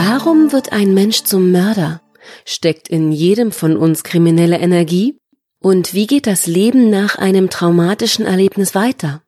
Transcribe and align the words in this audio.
Warum 0.00 0.52
wird 0.52 0.70
ein 0.72 0.92
Mensch 0.92 1.22
zum 1.22 1.50
Mörder? 1.50 2.02
Steckt 2.44 2.88
in 2.88 3.10
jedem 3.10 3.52
von 3.52 3.78
uns 3.78 4.04
kriminelle 4.04 4.58
Energie? 4.58 5.18
Und 5.60 5.94
wie 5.94 6.06
geht 6.06 6.26
das 6.26 6.46
Leben 6.46 6.90
nach 6.90 7.16
einem 7.16 7.48
traumatischen 7.48 8.26
Erlebnis 8.26 8.74
weiter? 8.74 9.22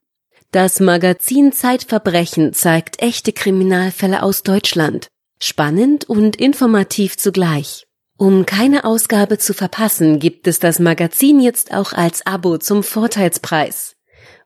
Das 0.53 0.81
Magazin 0.81 1.53
Zeitverbrechen 1.53 2.53
zeigt 2.53 3.01
echte 3.03 3.33
Kriminalfälle 3.33 4.23
aus 4.23 4.43
Deutschland. 4.43 5.09
Spannend 5.41 6.05
und 6.05 6.37
informativ 6.37 7.17
zugleich. 7.17 7.87
Um 8.19 8.45
keine 8.45 8.85
Ausgabe 8.85 9.39
zu 9.39 9.55
verpassen, 9.55 10.19
gibt 10.19 10.47
es 10.47 10.59
das 10.59 10.79
Magazin 10.79 11.41
jetzt 11.41 11.73
auch 11.73 11.95
als 11.95 12.27
Abo 12.27 12.59
zum 12.59 12.83
Vorteilspreis. 12.83 13.97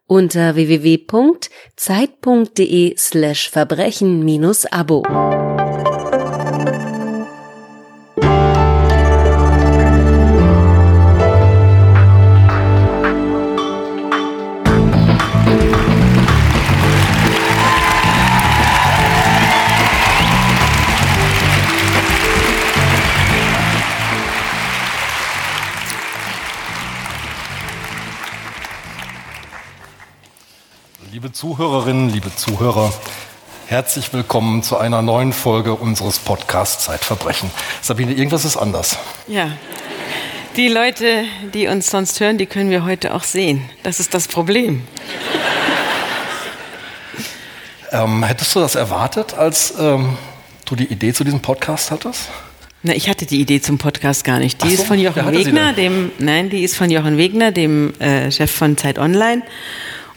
Unter 0.07 0.55
www.zeit.de 0.55 1.49
slash 2.97 3.49
Verbrechen-Abo. 3.51 5.03
Liebe 31.25 31.33
Zuhörerinnen, 31.33 32.11
liebe 32.11 32.37
Zuhörer, 32.37 32.93
herzlich 33.65 34.13
willkommen 34.13 34.63
zu 34.63 34.77
einer 34.77 35.01
neuen 35.01 35.33
Folge 35.33 35.75
unseres 35.75 36.19
Podcasts 36.19 36.85
Zeitverbrechen. 36.85 37.51
Sabine, 37.81 38.13
irgendwas 38.13 38.45
ist 38.45 38.59
anders. 38.59 38.99
Ja, 39.27 39.49
die 40.59 40.69
Leute, 40.69 41.25
die 41.55 41.67
uns 41.69 41.91
sonst 41.91 42.21
hören, 42.21 42.37
die 42.37 42.45
können 42.45 42.69
wir 42.69 42.85
heute 42.85 43.15
auch 43.15 43.23
sehen. 43.23 43.63
Das 43.85 44.01
ist 44.01 44.13
das 44.13 44.29
Problem. 44.29 44.83
Ähm, 47.91 48.23
hättest 48.23 48.55
du 48.55 48.61
das 48.61 48.75
erwartet, 48.75 49.33
als 49.33 49.73
ähm, 49.81 50.19
du 50.67 50.77
die 50.77 50.93
Idee 50.93 51.15
zu 51.15 51.25
diesem 51.25 51.41
Podcast 51.41 51.91
hattest? 51.91 52.29
Na, 52.83 52.93
ich 52.93 53.09
hatte 53.09 53.25
die 53.25 53.41
Idee 53.41 53.63
zum 53.63 53.79
Podcast 53.79 54.25
gar 54.25 54.41
nicht. 54.41 54.63
Die 54.63 54.77
so, 54.77 54.83
ist 54.83 54.87
von 54.87 54.99
Jochen 54.99 55.33
Wegner, 55.33 55.73
dem 55.73 56.13
nein, 56.19 56.51
die 56.51 56.65
ist 56.65 56.77
von 56.77 56.91
Jochen 56.91 57.17
Wegner, 57.17 57.51
dem 57.51 57.99
äh, 57.99 58.31
Chef 58.31 58.51
von 58.51 58.77
Zeit 58.77 58.99
Online. 58.99 59.43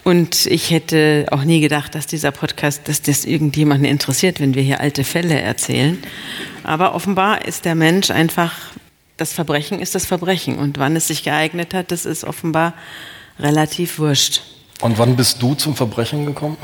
Und 0.07 0.45
ich 0.45 0.71
hätte 0.71 1.25
auch 1.31 1.43
nie 1.43 1.59
gedacht, 1.59 1.93
dass 1.93 2.07
dieser 2.07 2.31
Podcast, 2.31 2.87
dass 2.87 3.01
das 3.01 3.25
irgendjemanden 3.25 3.83
interessiert, 3.83 4.39
wenn 4.39 4.55
wir 4.55 4.61
hier 4.61 4.79
alte 4.79 5.03
Fälle 5.03 5.37
erzählen. 5.37 5.97
Aber 6.63 6.95
offenbar 6.95 7.43
ist 7.43 7.65
der 7.65 7.75
Mensch 7.75 8.09
einfach, 8.09 8.53
das 9.17 9.33
Verbrechen 9.33 9.81
ist 9.81 9.95
das 9.95 10.05
Verbrechen. 10.05 10.59
Und 10.59 10.79
wann 10.79 10.95
es 10.95 11.09
sich 11.09 11.25
geeignet 11.25 11.73
hat, 11.73 11.91
das 11.91 12.05
ist 12.05 12.23
offenbar 12.23 12.73
relativ 13.37 13.99
wurscht. 13.99 14.43
Und 14.79 14.97
wann 14.97 15.17
bist 15.17 15.41
du 15.41 15.55
zum 15.55 15.75
Verbrechen 15.75 16.25
gekommen? 16.25 16.55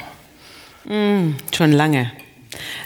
Schon 1.54 1.74
lange. 1.74 2.14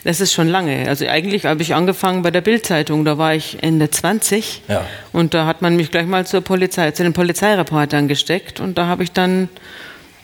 Das 0.06 0.22
ist 0.22 0.34
schon 0.34 0.48
lange. 0.48 0.90
Also 0.90 1.06
eigentlich 1.06 1.46
habe 1.46 1.62
ich 1.62 1.76
angefangen 1.76 2.24
bei 2.24 2.32
der 2.32 2.42
Bildzeitung. 2.42 3.06
Da 3.06 3.20
war 3.20 3.36
ich 3.36 3.62
Ende 3.62 3.92
20. 3.92 4.64
Ja. 4.68 4.88
Und 5.14 5.36
da 5.36 5.46
hat 5.46 5.62
man 5.62 5.76
mich 5.76 5.92
gleich 5.92 6.08
mal 6.08 6.26
zur 6.26 6.42
Polizei, 6.42 6.90
zu 6.90 7.04
den 7.04 7.14
Polizeireportern 7.14 8.08
gesteckt. 8.08 8.60
Und 8.60 8.80
da 8.80 8.88
habe 8.88 9.04
ich 9.04 9.12
dann, 9.12 9.50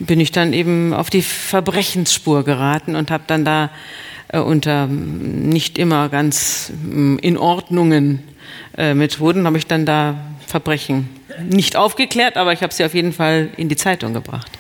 bin 0.05 0.19
ich 0.19 0.31
dann 0.31 0.53
eben 0.53 0.93
auf 0.93 1.09
die 1.09 1.21
Verbrechensspur 1.21 2.43
geraten 2.43 2.95
und 2.95 3.11
habe 3.11 3.23
dann 3.27 3.45
da 3.45 3.69
äh, 4.29 4.39
unter 4.39 4.87
nicht 4.87 5.77
immer 5.77 6.09
ganz 6.09 6.71
mm, 6.83 7.17
in 7.17 7.37
Ordnungen 7.37 8.23
äh, 8.77 8.93
Methoden, 8.93 9.45
habe 9.45 9.57
ich 9.57 9.67
dann 9.67 9.85
da 9.85 10.15
Verbrechen 10.47 11.09
nicht 11.49 11.75
aufgeklärt, 11.75 12.37
aber 12.37 12.53
ich 12.53 12.61
habe 12.61 12.73
sie 12.73 12.85
auf 12.85 12.93
jeden 12.93 13.13
Fall 13.13 13.49
in 13.57 13.69
die 13.69 13.75
Zeitung 13.75 14.13
gebracht. 14.13 14.51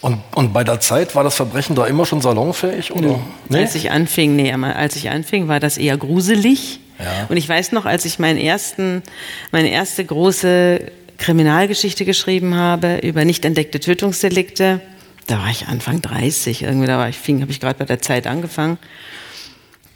Und, 0.00 0.20
und 0.34 0.52
bei 0.52 0.62
der 0.62 0.80
Zeit 0.80 1.14
war 1.14 1.24
das 1.24 1.34
Verbrechen 1.34 1.74
da 1.74 1.86
immer 1.86 2.06
schon 2.06 2.20
salonfähig? 2.20 2.92
Oder? 2.92 3.18
Nee? 3.48 3.58
Als 3.58 3.74
ich 3.74 3.90
anfing, 3.90 4.36
nee, 4.36 4.52
als 4.52 4.96
ich 4.96 5.10
anfing, 5.10 5.48
war 5.48 5.58
das 5.58 5.76
eher 5.76 5.96
gruselig. 5.96 6.80
Ja. 6.98 7.26
Und 7.28 7.36
ich 7.36 7.48
weiß 7.48 7.72
noch, 7.72 7.84
als 7.84 8.04
ich 8.04 8.18
meinen 8.18 8.38
ersten, 8.38 9.02
meine 9.50 9.70
erste 9.70 10.04
große 10.04 10.80
Kriminalgeschichte 11.18 12.04
geschrieben 12.04 12.54
habe 12.54 12.98
über 13.02 13.24
nicht 13.24 13.44
entdeckte 13.44 13.80
Tötungsdelikte, 13.80 14.80
da 15.26 15.38
war 15.40 15.50
ich 15.50 15.66
Anfang 15.66 16.00
30, 16.00 16.62
irgendwie, 16.62 16.86
da 16.86 16.96
war 16.98 17.08
ich, 17.08 17.18
fing, 17.18 17.42
habe 17.42 17.50
ich 17.50 17.60
gerade 17.60 17.78
bei 17.78 17.84
der 17.84 18.00
Zeit 18.00 18.26
angefangen. 18.26 18.78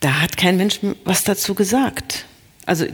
Da 0.00 0.20
hat 0.20 0.36
kein 0.36 0.56
Mensch 0.56 0.80
was 1.04 1.24
dazu 1.24 1.54
gesagt. 1.54 2.26
Also 2.66 2.86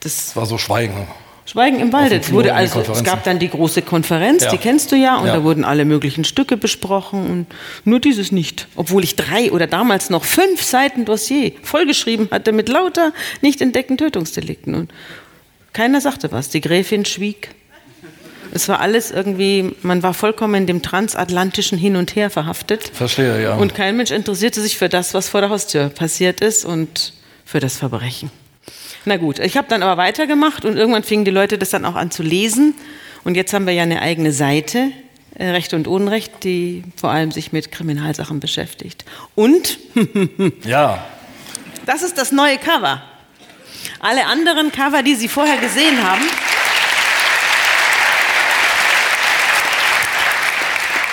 das 0.00 0.36
war 0.36 0.44
so 0.44 0.58
Schweigen. 0.58 1.06
Schweigen 1.46 1.80
im 1.80 1.94
Walde. 1.94 2.20
wurde 2.30 2.52
also, 2.52 2.80
es 2.80 3.02
gab 3.04 3.24
dann 3.24 3.38
die 3.38 3.48
große 3.48 3.80
Konferenz, 3.80 4.44
Ja. 4.44 4.50
die 4.50 4.58
kennst 4.58 4.92
du 4.92 4.96
ja, 4.96 5.16
und 5.16 5.28
Ja. 5.28 5.36
da 5.36 5.44
wurden 5.44 5.64
alle 5.64 5.86
möglichen 5.86 6.24
Stücke 6.24 6.58
besprochen 6.58 7.26
und 7.26 7.46
nur 7.86 8.00
dieses 8.00 8.32
nicht. 8.32 8.68
Obwohl 8.76 9.02
ich 9.02 9.16
drei 9.16 9.50
oder 9.50 9.66
damals 9.66 10.10
noch 10.10 10.24
fünf 10.24 10.62
Seiten 10.62 11.06
Dossier 11.06 11.52
vollgeschrieben 11.62 12.28
hatte 12.30 12.52
mit 12.52 12.68
lauter 12.68 13.14
nicht 13.40 13.62
entdeckten 13.62 13.96
Tötungsdelikten. 13.96 14.74
Und 14.74 14.92
keiner 15.72 16.02
sagte 16.02 16.32
was. 16.32 16.50
Die 16.50 16.60
Gräfin 16.60 17.06
schwieg. 17.06 17.48
Es 18.52 18.68
war 18.68 18.80
alles 18.80 19.10
irgendwie, 19.10 19.74
man 19.82 20.02
war 20.02 20.14
vollkommen 20.14 20.54
in 20.54 20.66
dem 20.66 20.82
transatlantischen 20.82 21.78
Hin 21.78 21.96
und 21.96 22.16
Her 22.16 22.30
verhaftet. 22.30 22.90
Verstehe, 22.94 23.42
ja. 23.42 23.56
Und 23.56 23.74
kein 23.74 23.96
Mensch 23.96 24.10
interessierte 24.10 24.60
sich 24.60 24.78
für 24.78 24.88
das, 24.88 25.14
was 25.14 25.28
vor 25.28 25.40
der 25.40 25.50
Haustür 25.50 25.88
passiert 25.88 26.40
ist 26.40 26.64
und 26.64 27.12
für 27.44 27.60
das 27.60 27.76
Verbrechen. 27.76 28.30
Na 29.04 29.16
gut, 29.16 29.38
ich 29.38 29.56
habe 29.56 29.68
dann 29.68 29.82
aber 29.82 29.96
weitergemacht 29.96 30.64
und 30.64 30.76
irgendwann 30.76 31.02
fingen 31.02 31.24
die 31.24 31.30
Leute 31.30 31.58
das 31.58 31.70
dann 31.70 31.84
auch 31.84 31.94
an 31.94 32.10
zu 32.10 32.22
lesen. 32.22 32.74
Und 33.24 33.36
jetzt 33.36 33.52
haben 33.52 33.66
wir 33.66 33.72
ja 33.72 33.82
eine 33.82 34.00
eigene 34.00 34.32
Seite, 34.32 34.90
äh, 35.34 35.48
Recht 35.50 35.74
und 35.74 35.86
Unrecht, 35.86 36.44
die 36.44 36.82
vor 36.96 37.10
allem 37.10 37.30
sich 37.30 37.52
mit 37.52 37.70
Kriminalsachen 37.70 38.40
beschäftigt. 38.40 39.04
Und 39.34 39.78
ja. 40.64 41.04
das 41.86 42.02
ist 42.02 42.18
das 42.18 42.32
neue 42.32 42.58
Cover. 42.58 43.02
Alle 44.00 44.26
anderen 44.26 44.72
Cover, 44.72 45.02
die 45.02 45.14
Sie 45.14 45.28
vorher 45.28 45.58
gesehen 45.58 46.02
haben, 46.02 46.22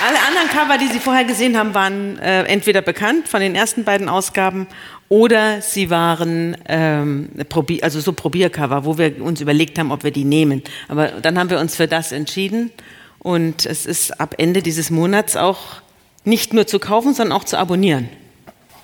Alle 0.07 0.19
anderen 0.19 0.49
Cover, 0.49 0.77
die 0.77 0.87
Sie 0.93 0.99
vorher 0.99 1.23
gesehen 1.23 1.57
haben, 1.57 1.73
waren 1.73 2.19
äh, 2.19 2.43
entweder 2.43 2.83
bekannt 2.83 3.27
von 3.27 3.39
den 3.39 3.55
ersten 3.55 3.85
beiden 3.85 4.07
Ausgaben 4.07 4.67
oder 5.09 5.61
sie 5.63 5.89
waren 5.89 6.55
ähm, 6.67 7.29
Probi 7.49 7.81
also 7.81 7.99
so 7.99 8.13
Probiercover, 8.13 8.85
wo 8.85 8.99
wir 8.99 9.19
uns 9.19 9.41
überlegt 9.41 9.79
haben, 9.79 9.91
ob 9.91 10.03
wir 10.03 10.11
die 10.11 10.23
nehmen. 10.23 10.61
Aber 10.89 11.07
dann 11.07 11.39
haben 11.39 11.49
wir 11.49 11.59
uns 11.59 11.75
für 11.75 11.87
das 11.87 12.11
entschieden 12.11 12.69
und 13.17 13.65
es 13.65 13.87
ist 13.87 14.19
ab 14.21 14.35
Ende 14.37 14.61
dieses 14.61 14.91
Monats 14.91 15.35
auch 15.35 15.81
nicht 16.23 16.53
nur 16.53 16.67
zu 16.67 16.77
kaufen, 16.77 17.15
sondern 17.15 17.35
auch 17.35 17.43
zu 17.45 17.57
abonnieren. 17.57 18.07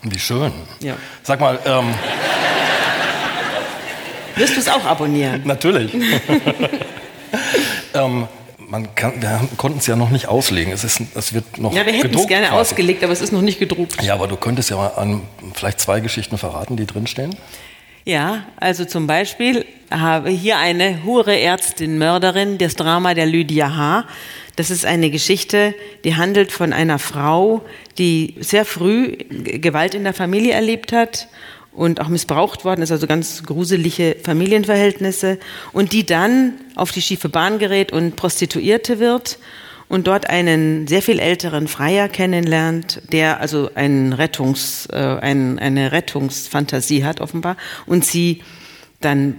Wie 0.01 0.17
schön. 0.17 0.51
Ja. 0.79 0.95
Sag 1.21 1.39
mal, 1.39 1.59
ähm, 1.65 1.93
Wirst 4.37 4.55
du 4.55 4.59
es 4.59 4.69
auch 4.69 4.85
abonnieren? 4.85 5.43
natürlich. 5.45 5.93
ähm, 7.93 8.27
man 8.71 8.95
kann, 8.95 9.21
wir 9.21 9.41
konnten 9.57 9.79
es 9.79 9.87
ja 9.87 9.97
noch 9.97 10.09
nicht 10.11 10.29
auslegen. 10.29 10.71
Es, 10.71 10.85
ist, 10.85 11.01
es 11.13 11.33
wird 11.33 11.57
noch 11.57 11.73
Ja, 11.73 11.85
wir 11.85 11.91
hätten 11.91 12.17
es 12.17 12.27
gerne 12.27 12.47
quasi. 12.47 12.59
ausgelegt, 12.61 13.03
aber 13.03 13.11
es 13.11 13.19
ist 13.19 13.33
noch 13.33 13.41
nicht 13.41 13.59
gedruckt. 13.59 14.01
Ja, 14.01 14.13
aber 14.13 14.27
du 14.27 14.37
könntest 14.37 14.69
ja 14.69 14.77
mal 14.77 14.87
an 14.95 15.23
vielleicht 15.53 15.81
zwei 15.81 15.99
Geschichten 15.99 16.37
verraten, 16.37 16.77
die 16.77 16.85
drinstehen. 16.85 17.35
Ja, 18.05 18.45
also 18.55 18.85
zum 18.85 19.07
Beispiel 19.07 19.65
habe 19.91 20.29
hier 20.29 20.57
eine 20.57 21.03
hure 21.03 21.37
Ärztin, 21.37 21.97
Mörderin, 21.97 22.57
das 22.57 22.75
Drama 22.75 23.13
der 23.13 23.25
Lydia 23.25 23.75
H. 23.75 24.05
Das 24.55 24.71
ist 24.71 24.85
eine 24.85 25.11
Geschichte, 25.11 25.75
die 26.05 26.15
handelt 26.15 26.53
von 26.53 26.71
einer 26.71 26.97
Frau, 26.97 27.63
die 27.97 28.35
sehr 28.39 28.63
früh 28.63 29.17
Gewalt 29.29 29.95
in 29.95 30.05
der 30.05 30.13
Familie 30.13 30.53
erlebt 30.53 30.93
hat 30.93 31.27
und 31.73 32.01
auch 32.01 32.09
missbraucht 32.09 32.65
worden 32.65 32.81
ist, 32.81 32.91
also 32.91 33.07
ganz 33.07 33.43
gruselige 33.43 34.17
Familienverhältnisse 34.23 35.39
und 35.71 35.93
die 35.93 36.05
dann 36.05 36.53
auf 36.75 36.91
die 36.91 37.01
schiefe 37.01 37.29
Bahn 37.29 37.59
gerät 37.59 37.91
und 37.91 38.15
Prostituierte 38.15 38.99
wird 38.99 39.39
und 39.87 40.07
dort 40.07 40.29
einen 40.29 40.87
sehr 40.87 41.01
viel 41.01 41.19
älteren 41.19 41.67
Freier 41.67 42.09
kennenlernt, 42.09 43.01
der 43.11 43.39
also 43.41 43.69
einen 43.75 44.13
Rettungs, 44.13 44.87
äh, 44.91 44.95
ein, 44.95 45.59
eine 45.59 45.91
Rettungsfantasie 45.91 47.03
hat 47.03 47.21
offenbar 47.21 47.57
und 47.85 48.05
sie 48.05 48.41
dann 48.99 49.35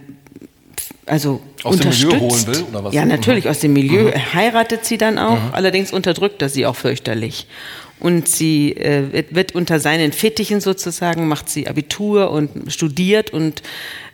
also 1.07 1.41
Aus 1.63 1.79
dem 1.79 1.89
Milieu 1.89 2.11
unterstützt. 2.11 2.47
holen 2.47 2.57
will, 2.57 2.65
oder 2.71 2.85
was? 2.85 2.95
Ja, 2.95 3.05
natürlich 3.05 3.49
aus 3.49 3.61
dem 3.61 3.73
Milieu. 3.73 4.05
Mhm. 4.05 4.35
Heiratet 4.35 4.85
sie 4.85 4.99
dann 4.99 5.19
auch, 5.19 5.39
allerdings 5.53 5.93
unterdrückt 5.93 6.43
er 6.43 6.49
sie 6.49 6.67
auch 6.67 6.77
fürchterlich. 6.77 7.47
Und 8.03 8.27
sie 8.27 8.73
äh, 8.73 9.25
wird- 9.31 9.55
unter 9.55 9.79
seinen 9.79 10.11
Fittichen 10.11 10.61
sozusagen, 10.61 11.29
macht 11.29 11.49
sie 11.49 11.69
Abitur 11.69 12.33
und 12.33 12.73
studiert 12.73 13.31
und 13.31 13.63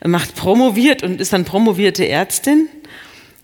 macht 0.05 0.35
promoviert 0.35 1.01
und 1.01 1.19
ist 1.19 1.33
dann 1.33 1.43
promovierte 1.43 2.07
Ärztin. 2.07 2.67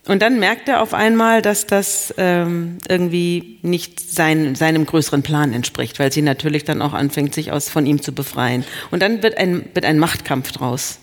Und 0.06 0.22
dann 0.22 0.38
merkt 0.38 0.68
er 0.68 0.82
auf 0.82 0.94
einmal, 0.94 1.42
dass 1.42 1.66
das 1.66 2.14
ähm, 2.16 2.78
irgendwie 2.88 3.58
nicht 3.62 3.98
sein, 3.98 4.54
seinem 4.54 4.86
größeren 4.86 5.24
Plan 5.24 5.52
entspricht, 5.52 5.98
weil 5.98 6.12
sie 6.12 6.22
natürlich 6.22 6.62
dann 6.62 6.80
auch 6.80 6.92
anfängt, 6.92 7.34
sich 7.34 7.50
aus, 7.50 7.68
von 7.68 7.84
ihm 7.84 8.00
zu 8.00 8.12
befreien. 8.12 8.64
Und 8.92 9.02
dann 9.02 9.24
wird 9.24 9.36
ein, 9.36 9.64
wird 9.74 9.84
ein 9.84 9.98
Machtkampf 9.98 10.52
draus, 10.52 11.00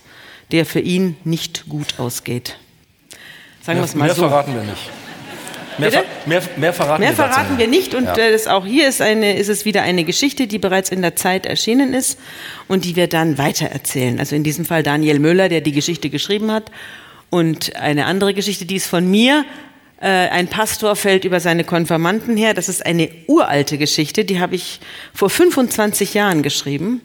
der 0.54 0.66
für 0.66 0.80
ihn 0.80 1.18
nicht 1.26 1.68
gut 1.68 1.96
ausgeht. 1.98 2.58
Sagen 3.62 3.80
wir 3.80 3.84
es 3.84 3.94
mal 3.94 4.06
mehr 4.06 4.16
so. 4.16 4.22
verraten 4.22 4.56
wir 4.56 4.64
nicht. 4.64 4.90
Mehr, 5.78 5.92
ver 5.92 6.04
mehr, 6.26 6.42
mehr 6.58 6.74
verraten 6.74 7.02
Mehr 7.02 7.10
wir 7.12 7.16
verraten 7.16 7.58
wir 7.58 7.68
nicht 7.68 7.96
und 7.96 8.06
Ja. 8.06 8.16
äh, 8.16 8.32
das, 8.32 8.48
auch 8.48 8.66
hier 8.66 8.88
ist, 8.88 9.02
eine, 9.02 9.38
ist 9.38 9.50
es 9.50 9.66
wieder 9.66 9.82
eine 9.84 10.04
Geschichte, 10.04 10.48
die 10.48 10.60
bereits 10.60 10.90
in 10.90 11.02
der 11.02 11.16
Zeit 11.16 11.46
erschienen 11.46 11.94
ist 11.94 12.20
und 12.68 12.86
die 12.86 12.96
wir 12.96 13.08
dann 13.08 13.38
weitererzählen. 13.38 14.20
Also 14.20 14.36
in 14.36 14.44
diesem 14.44 14.66
Fall 14.66 14.84
Daniel 14.84 15.20
Müller, 15.20 15.50
der 15.50 15.62
die 15.62 15.72
Geschichte 15.72 16.10
geschrieben 16.10 16.52
hat 16.52 16.72
und 17.30 17.76
eine 17.76 18.06
andere 18.06 18.34
Geschichte, 18.34 18.66
die 18.66 18.76
ist 18.76 18.88
von 18.88 19.10
mir. 19.10 19.46
Äh, 20.02 20.08
ein 20.08 20.48
Pastor 20.48 20.96
fällt 20.96 21.24
über 21.26 21.40
seine 21.40 21.64
Konfirmanden 21.64 22.36
her. 22.38 22.54
Das 22.54 22.70
ist 22.70 22.86
eine 22.86 23.10
uralte 23.28 23.78
Geschichte, 23.78 24.26
die 24.26 24.40
habe 24.40 24.56
ich 24.56 24.80
vor 25.14 25.30
25 25.30 26.14
Jahren 26.14 26.44
geschrieben. 26.44 27.02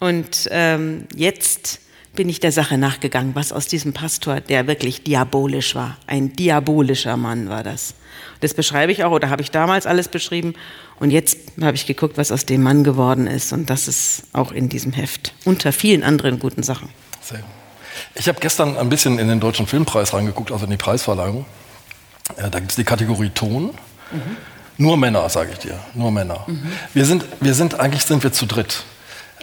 Und 0.00 0.48
ähm, 0.52 1.06
jetzt 1.16 1.80
bin 2.18 2.28
ich 2.28 2.40
der 2.40 2.50
Sache 2.50 2.78
nachgegangen, 2.78 3.36
was 3.36 3.52
aus 3.52 3.68
diesem 3.68 3.92
Pastor, 3.92 4.40
der 4.40 4.66
wirklich 4.66 5.04
diabolisch 5.04 5.76
war, 5.76 5.96
ein 6.08 6.32
diabolischer 6.32 7.16
Mann 7.16 7.48
war 7.48 7.62
das. 7.62 7.94
Das 8.40 8.54
beschreibe 8.54 8.90
ich 8.90 9.04
auch 9.04 9.12
oder 9.12 9.30
habe 9.30 9.40
ich 9.40 9.52
damals 9.52 9.86
alles 9.86 10.08
beschrieben. 10.08 10.54
Und 10.98 11.12
jetzt 11.12 11.38
habe 11.60 11.76
ich 11.76 11.86
geguckt, 11.86 12.18
was 12.18 12.32
aus 12.32 12.44
dem 12.44 12.64
Mann 12.64 12.82
geworden 12.82 13.28
ist. 13.28 13.52
Und 13.52 13.70
das 13.70 13.86
ist 13.86 14.24
auch 14.32 14.50
in 14.50 14.68
diesem 14.68 14.92
Heft. 14.92 15.32
Unter 15.44 15.72
vielen 15.72 16.02
anderen 16.02 16.40
guten 16.40 16.64
Sachen. 16.64 16.88
Sehr 17.22 17.38
gut. 17.38 17.46
Ich 18.16 18.26
habe 18.26 18.40
gestern 18.40 18.76
ein 18.76 18.88
bisschen 18.88 19.20
in 19.20 19.28
den 19.28 19.38
Deutschen 19.38 19.68
Filmpreis 19.68 20.12
reingeguckt, 20.12 20.50
also 20.50 20.64
in 20.64 20.72
die 20.72 20.76
Preisverleihung. 20.76 21.46
Äh, 22.36 22.50
da 22.50 22.58
gibt 22.58 22.72
es 22.72 22.76
die 22.76 22.84
Kategorie 22.84 23.30
Ton. 23.30 23.70
Nur 24.76 24.96
Männer, 24.96 25.28
sage 25.28 25.50
ich 25.52 25.58
dir, 25.58 25.78
nur 25.94 26.10
Männer. 26.10 26.44
Wir 26.94 27.04
sind, 27.04 27.24
wir 27.40 27.54
sind 27.54 27.78
eigentlich 27.78 28.02
sind 28.02 28.24
wir 28.24 28.32
zu 28.32 28.46
dritt, 28.46 28.82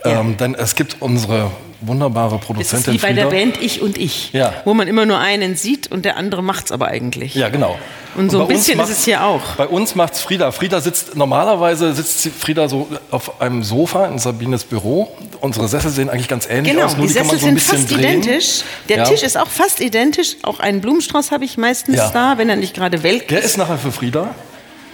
Ja. 0.05 0.19
ähm, 0.21 0.37
denn 0.37 0.55
es 0.55 0.75
gibt 0.75 0.97
unsere 1.01 1.51
wunderbare 1.81 2.35
Das 2.35 2.39
ist 2.41 2.45
Produzentin 2.47 2.93
wie 2.93 2.97
bei 2.97 3.13
der 3.13 3.27
Frieda. 3.29 3.37
Band 3.51 3.61
Ich 3.61 3.81
und 3.81 3.97
Ich, 3.97 4.31
Ja. 4.33 4.53
wo 4.63 4.73
man 4.73 4.87
immer 4.87 5.05
nur 5.05 5.19
einen 5.19 5.55
sieht 5.55 5.91
und 5.91 6.05
der 6.05 6.17
andere 6.17 6.41
macht's 6.41 6.71
aber 6.71 6.87
eigentlich. 6.87 7.35
Ja, 7.35 7.49
genau. 7.49 7.77
Und 8.15 8.31
so 8.31 8.37
bei 8.39 8.43
ein 8.45 8.47
bisschen 8.47 8.77
macht- 8.77 8.89
ist 8.89 8.99
es 8.99 9.05
hier 9.05 9.23
auch. 9.23 9.41
Bei 9.57 9.67
uns 9.67 9.93
macht's 9.93 10.21
Frieda. 10.21 10.51
Frieda 10.51 10.79
sitzt, 10.79 11.15
normalerweise 11.17 11.93
sitzt 11.93 12.29
Frieda 12.39 12.69
so 12.69 12.87
auf 13.11 13.41
einem 13.41 13.61
Sofa 13.61 14.05
in 14.07 14.17
Sabines 14.19 14.63
Büro. 14.63 15.11
Unsere 15.41 15.67
Sessel 15.67 15.91
sehen 15.91 16.09
eigentlich 16.09 16.29
ganz 16.29 16.47
ähnlich 16.49 16.73
Genau, 16.73 16.85
aus, 16.85 16.95
nur 16.97 17.07
die 17.07 17.13
die, 17.13 17.19
Sessel 17.19 17.37
so 17.39 17.45
sind 17.45 17.61
fast 17.61 17.91
drehen. 17.91 17.99
identisch. 17.99 18.61
Der 18.89 18.97
Ja. 18.99 19.03
Tisch 19.03 19.21
ist 19.21 19.37
auch 19.37 19.49
fast 19.49 19.81
identisch. 19.81 20.37
Auch 20.43 20.59
einen 20.61 20.79
Blumenstrauß 20.81 21.31
habe 21.31 21.43
ich 21.43 21.57
meistens 21.57 21.97
Ja. 21.97 22.09
da, 22.09 22.37
wenn 22.37 22.49
er 22.49 22.55
nicht 22.55 22.73
gerade 22.73 23.03
welk 23.03 23.27
Der 23.27 23.39
ist. 23.39 23.45
ist 23.45 23.57
nachher 23.57 23.77
für 23.77 23.91
Frieda. 23.91 24.33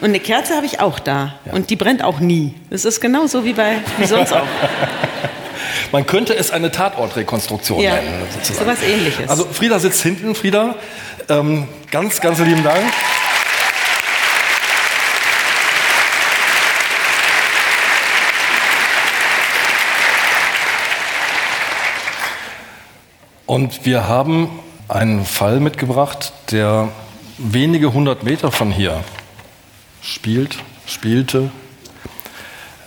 Und 0.01 0.09
eine 0.09 0.19
Kerze 0.19 0.55
habe 0.55 0.65
ich 0.65 0.79
auch 0.79 0.97
da. 0.99 1.33
Und 1.51 1.69
die 1.69 1.75
brennt 1.75 2.03
auch 2.03 2.19
nie. 2.19 2.55
Das 2.71 2.85
ist 2.85 2.99
genauso 3.01 3.45
wie 3.45 3.53
bei 3.53 3.77
wie 3.97 4.05
sonst 4.05 4.33
auch. 4.33 4.41
Man 5.91 6.05
könnte 6.07 6.33
es 6.35 6.51
eine 6.51 6.71
Tatortrekonstruktion 6.71 7.79
Ja, 7.79 7.95
nennen. 7.95 8.23
sozusagen. 8.33 8.65
sowas 8.65 8.83
ähnliches. 8.83 9.29
Also 9.29 9.45
Frieda 9.45 9.77
sitzt 9.77 10.01
hinten. 10.01 10.33
Frieda, 10.35 10.75
ähm, 11.29 11.67
ganz, 11.91 12.19
ganz 12.19 12.39
lieben 12.39 12.63
Dank. 12.63 12.81
Und 23.45 23.85
wir 23.85 24.07
haben 24.07 24.49
einen 24.87 25.25
Fall 25.25 25.59
mitgebracht, 25.59 26.33
der 26.51 26.89
wenige 27.37 27.93
hundert 27.93 28.23
Meter 28.23 28.51
von 28.51 28.71
hier 28.71 29.03
spielt, 30.01 30.57
spielte. 30.85 31.51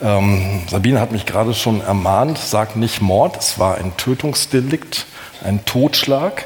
Ähm, 0.01 0.61
Sabine 0.69 0.99
hat 0.99 1.11
mich 1.11 1.25
gerade 1.25 1.53
schon 1.53 1.81
ermahnt, 1.81 2.37
sag 2.37 2.75
nicht 2.75 3.01
Mord, 3.01 3.37
es 3.37 3.57
war 3.59 3.77
ein 3.77 3.95
Tötungsdelikt, 3.97 5.05
ein 5.43 5.63
Totschlag. 5.65 6.45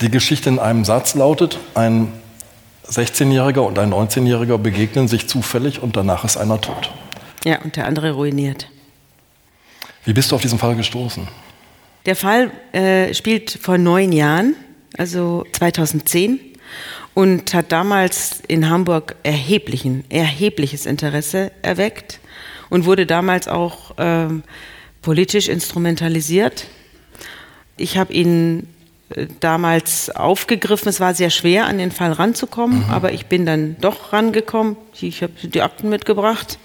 Die 0.00 0.10
Geschichte 0.10 0.48
in 0.48 0.58
einem 0.58 0.84
Satz 0.84 1.14
lautet, 1.14 1.58
ein 1.74 2.12
16-Jähriger 2.88 3.60
und 3.60 3.78
ein 3.78 3.92
19-Jähriger 3.92 4.58
begegnen 4.58 5.08
sich 5.08 5.28
zufällig 5.28 5.82
und 5.82 5.96
danach 5.96 6.24
ist 6.24 6.36
einer 6.36 6.60
tot. 6.60 6.92
Ja, 7.44 7.60
und 7.62 7.76
der 7.76 7.86
andere 7.86 8.12
ruiniert. 8.12 8.68
Wie 10.04 10.12
bist 10.12 10.30
du 10.30 10.36
auf 10.36 10.42
diesen 10.42 10.58
Fall 10.58 10.76
gestoßen? 10.76 11.26
Der 12.06 12.16
Fall 12.16 12.50
äh, 12.72 13.14
spielt 13.14 13.50
vor 13.50 13.78
neun 13.78 14.12
Jahren, 14.12 14.54
also 14.96 15.44
2010, 15.52 16.38
und 17.14 17.54
hat 17.54 17.70
damals 17.72 18.40
in 18.46 18.68
Hamburg 18.68 19.16
erheblichen, 19.22 20.04
erhebliches 20.08 20.84
Interesse 20.84 21.52
erweckt 21.62 22.20
und 22.70 22.84
wurde 22.84 23.06
damals 23.06 23.48
auch 23.48 23.94
ähm, 23.98 24.42
politisch 25.00 25.48
instrumentalisiert. 25.48 26.66
Ich 27.76 27.96
habe 27.96 28.12
ihn 28.12 28.68
äh, 29.10 29.26
damals 29.40 30.10
aufgegriffen. 30.10 30.88
Es 30.88 30.98
war 30.98 31.14
sehr 31.14 31.30
schwer, 31.30 31.66
an 31.66 31.78
den 31.78 31.92
Fall 31.92 32.12
ranzukommen, 32.12 32.84
aber 32.90 33.12
ich 33.12 33.26
bin 33.26 33.46
dann 33.46 33.76
doch 33.80 34.12
rangekommen. 34.12 34.76
Ich 35.00 35.22
habe 35.22 35.32
die 35.42 35.62
Akten 35.62 35.88
mitgebracht. 35.88 36.58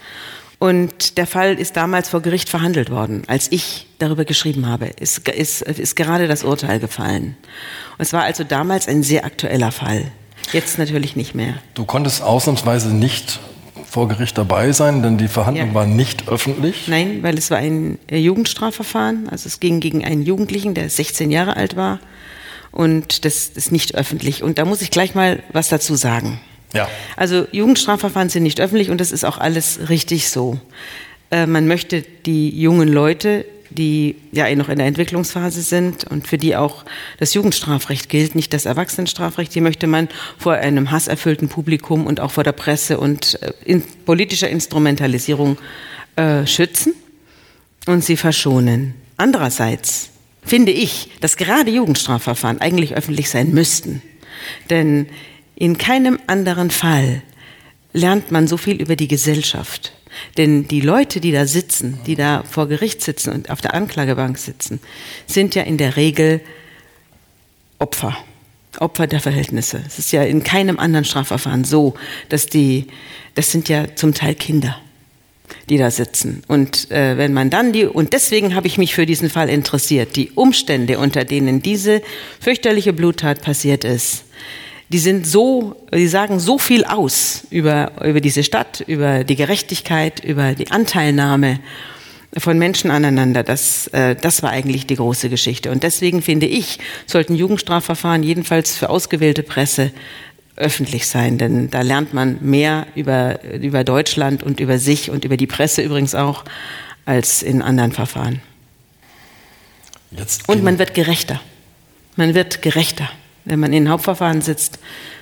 Und 0.58 1.18
der 1.18 1.26
Fall 1.26 1.58
ist 1.58 1.78
damals 1.78 2.10
vor 2.10 2.22
Gericht 2.22 2.50
verhandelt 2.50 2.90
worden. 2.90 3.24
Als 3.28 3.50
ich 3.50 3.88
darüber 3.98 4.26
geschrieben 4.26 4.68
habe, 4.68 4.88
ist, 4.88 5.30
ist, 5.30 5.62
ist 5.62 5.96
gerade 5.96 6.28
das 6.28 6.44
Urteil 6.44 6.82
gefallen. 6.82 7.38
Und 7.98 8.02
es 8.02 8.12
war 8.12 8.24
also 8.24 8.44
damals 8.44 8.90
ein 8.90 9.02
sehr 9.02 9.24
aktueller 9.24 9.72
Fall. 9.72 10.12
Jetzt 10.52 10.80
natürlich 10.80 11.16
nicht 11.16 11.36
mehr. 11.36 11.56
Du 11.76 11.86
konntest 11.86 12.22
ausnahmsweise 12.24 12.90
nicht 12.94 13.40
vor 13.90 14.08
Gericht 14.08 14.38
dabei 14.38 14.72
sein, 14.72 15.02
denn 15.04 15.18
die 15.18 15.28
Verhandlung 15.28 15.70
Ja. 15.70 15.74
war 15.74 15.86
nicht 15.86 16.28
öffentlich. 16.28 16.88
Nein, 16.88 17.24
weil 17.24 17.38
es 17.38 17.50
war 17.50 17.58
ein 17.58 17.98
äh, 18.10 18.18
Jugendstrafverfahren. 18.18 19.30
Also 19.30 19.48
es 19.48 19.60
ging 19.60 19.80
gegen 19.80 20.06
einen 20.06 20.22
Jugendlichen, 20.24 20.74
der 20.74 20.90
16 20.90 21.32
Jahre 21.32 21.56
alt 21.56 21.76
war. 21.76 22.00
Und 22.72 23.26
das 23.26 23.48
ist 23.48 23.72
nicht 23.72 23.96
öffentlich. 23.96 24.44
Und 24.44 24.60
da 24.60 24.66
muss 24.66 24.82
ich 24.82 24.92
gleich 24.92 25.16
mal 25.16 25.42
was 25.52 25.70
dazu 25.70 25.96
sagen. 25.96 26.40
Ja. 26.74 26.88
Also 27.18 27.48
Jugendstrafverfahren 27.52 28.30
sind 28.30 28.44
nicht 28.44 28.62
öffentlich 28.62 28.92
und 28.92 29.02
das 29.02 29.12
ist 29.12 29.24
auch 29.26 29.40
alles 29.40 29.90
richtig 29.90 30.30
so. 30.30 30.60
Äh, 31.32 31.48
man 31.48 31.68
möchte 31.68 32.04
die 32.26 32.50
jungen 32.62 32.88
Leute, 32.88 33.44
die 33.70 34.16
ja 34.32 34.48
eh 34.48 34.56
noch 34.56 34.70
in 34.70 34.78
der 34.78 34.88
Entwicklungsphase 34.88 35.62
sind 35.62 36.06
und 36.06 36.28
für 36.28 36.38
die 36.38 36.56
auch 36.56 36.86
das 37.18 37.34
Jugendstrafrecht 37.34 38.10
gilt, 38.10 38.36
nicht 38.36 38.54
das 38.54 38.66
Erwachsenenstrafrecht, 38.66 39.54
die 39.54 39.62
möchte 39.62 39.88
man 39.88 40.10
vor 40.38 40.54
einem 40.54 40.92
hasserfüllten 40.92 41.50
Publikum 41.50 42.06
und 42.08 42.20
auch 42.20 42.32
vor 42.32 42.44
der 42.44 42.52
Presse 42.52 43.00
und 43.00 43.42
äh, 43.42 43.54
in 43.66 43.84
politischer 44.06 44.50
Instrumentalisierung 44.50 45.58
äh, 46.16 46.46
schützen 46.46 46.94
und 47.86 48.04
sie 48.04 48.18
verschonen. 48.18 48.96
Andererseits 49.18 50.10
finde 50.44 50.72
ich, 50.72 51.12
dass 51.22 51.38
gerade 51.38 51.72
Jugendstrafverfahren 51.72 52.62
eigentlich 52.62 52.96
öffentlich 52.96 53.30
sein 53.30 53.52
müssten. 53.52 54.02
Denn 54.70 55.08
in 55.56 55.78
keinem 55.78 56.20
anderen 56.28 56.72
Fall 56.72 57.22
lernt 57.94 58.32
man 58.32 58.48
so 58.48 58.58
viel 58.58 58.82
über 58.82 58.96
die 58.96 59.08
Gesellschaft. 59.08 59.94
Denn 60.38 60.68
die 60.68 60.82
Leute, 60.82 61.20
die 61.20 61.32
da 61.32 61.46
sitzen, 61.46 62.00
die 62.06 62.16
da 62.16 62.44
vor 62.50 62.68
Gericht 62.68 63.02
sitzen 63.02 63.32
und 63.32 63.50
auf 63.50 63.62
der 63.62 63.74
Anklagebank 63.74 64.38
sitzen, 64.38 64.80
sind 65.28 65.56
ja 65.56 65.64
in 65.64 65.78
der 65.78 65.96
Regel 65.96 66.42
Opfer. 67.78 68.18
Opfer 68.80 69.08
der 69.08 69.20
Verhältnisse. 69.20 69.82
Es 69.88 70.00
ist 70.00 70.12
ja 70.12 70.24
in 70.24 70.44
keinem 70.44 70.80
anderen 70.80 71.06
Strafverfahren 71.06 71.64
so, 71.64 71.96
dass 72.30 72.48
die, 72.48 72.88
das 73.36 73.52
sind 73.52 73.70
ja 73.70 73.96
zum 73.96 74.14
Teil 74.14 74.36
Kinder 74.36 74.80
die 75.70 75.78
da 75.78 75.92
sitzen. 75.92 76.44
Und 76.48 76.90
äh, 76.92 77.18
wenn 77.18 77.34
man 77.34 77.50
dann 77.50 77.74
die, 77.74 77.86
und 77.86 78.14
deswegen 78.14 78.56
habe 78.56 78.68
ich 78.68 78.78
mich 78.78 78.96
für 78.96 79.06
diesen 79.06 79.30
Fall 79.30 79.50
interessiert, 79.50 80.16
die 80.16 80.32
Umstände, 80.32 81.00
unter 81.00 81.26
denen 81.26 81.62
diese 81.62 82.02
fürchterliche 82.40 82.94
Bluttat 82.94 83.42
passiert 83.42 83.84
ist, 83.84 84.26
die 84.90 85.00
sind 85.00 85.28
so, 85.28 85.76
die 85.94 86.08
sagen 86.08 86.40
so 86.40 86.58
viel 86.58 86.84
aus 86.84 87.44
über, 87.52 87.92
über 88.04 88.22
diese 88.22 88.44
Stadt, 88.44 88.82
über 88.82 89.24
die 89.24 89.36
Gerechtigkeit, 89.36 90.24
über 90.24 90.54
die 90.54 90.72
Anteilnahme 90.72 91.60
von 92.38 92.58
Menschen 92.58 92.92
aneinander. 92.92 93.44
Das, 93.44 93.88
äh, 93.88 94.16
das 94.16 94.44
war 94.44 94.50
eigentlich 94.50 94.88
die 94.88 94.96
große 94.96 95.30
Geschichte. 95.30 95.72
Und 95.72 95.84
deswegen 95.84 96.22
finde 96.22 96.48
ich, 96.48 96.80
sollten 97.06 97.36
Jugendstrafverfahren 97.36 98.24
jedenfalls 98.24 98.78
für 98.78 98.90
ausgewählte 98.90 99.44
Presse 99.44 99.92
öffentlich 100.56 101.08
sein, 101.08 101.38
denn 101.38 101.70
da 101.70 101.82
lernt 101.82 102.14
man 102.14 102.38
mehr 102.42 102.86
über, 102.94 103.44
über 103.44 103.86
Deutschland 103.86 104.44
und 104.44 104.60
über 104.60 104.78
sich 104.78 105.10
und 105.10 105.24
über 105.24 105.38
die 105.38 105.48
Presse 105.48 105.82
übrigens 105.82 106.16
auch 106.16 106.44
als 107.06 107.42
in 107.42 107.62
anderen 107.62 107.94
Verfahren. 107.94 108.42
Und 110.48 110.64
man 110.64 110.78
wird 110.80 110.94
gerechter. 110.94 111.40
Man 112.18 112.34
wird 112.34 112.62
gerechter. 112.62 113.10
Wenn 113.50 113.60
man 113.60 113.74
in 113.74 113.90
Hauptverfahren 113.90 114.42
sitzt, 114.42 114.80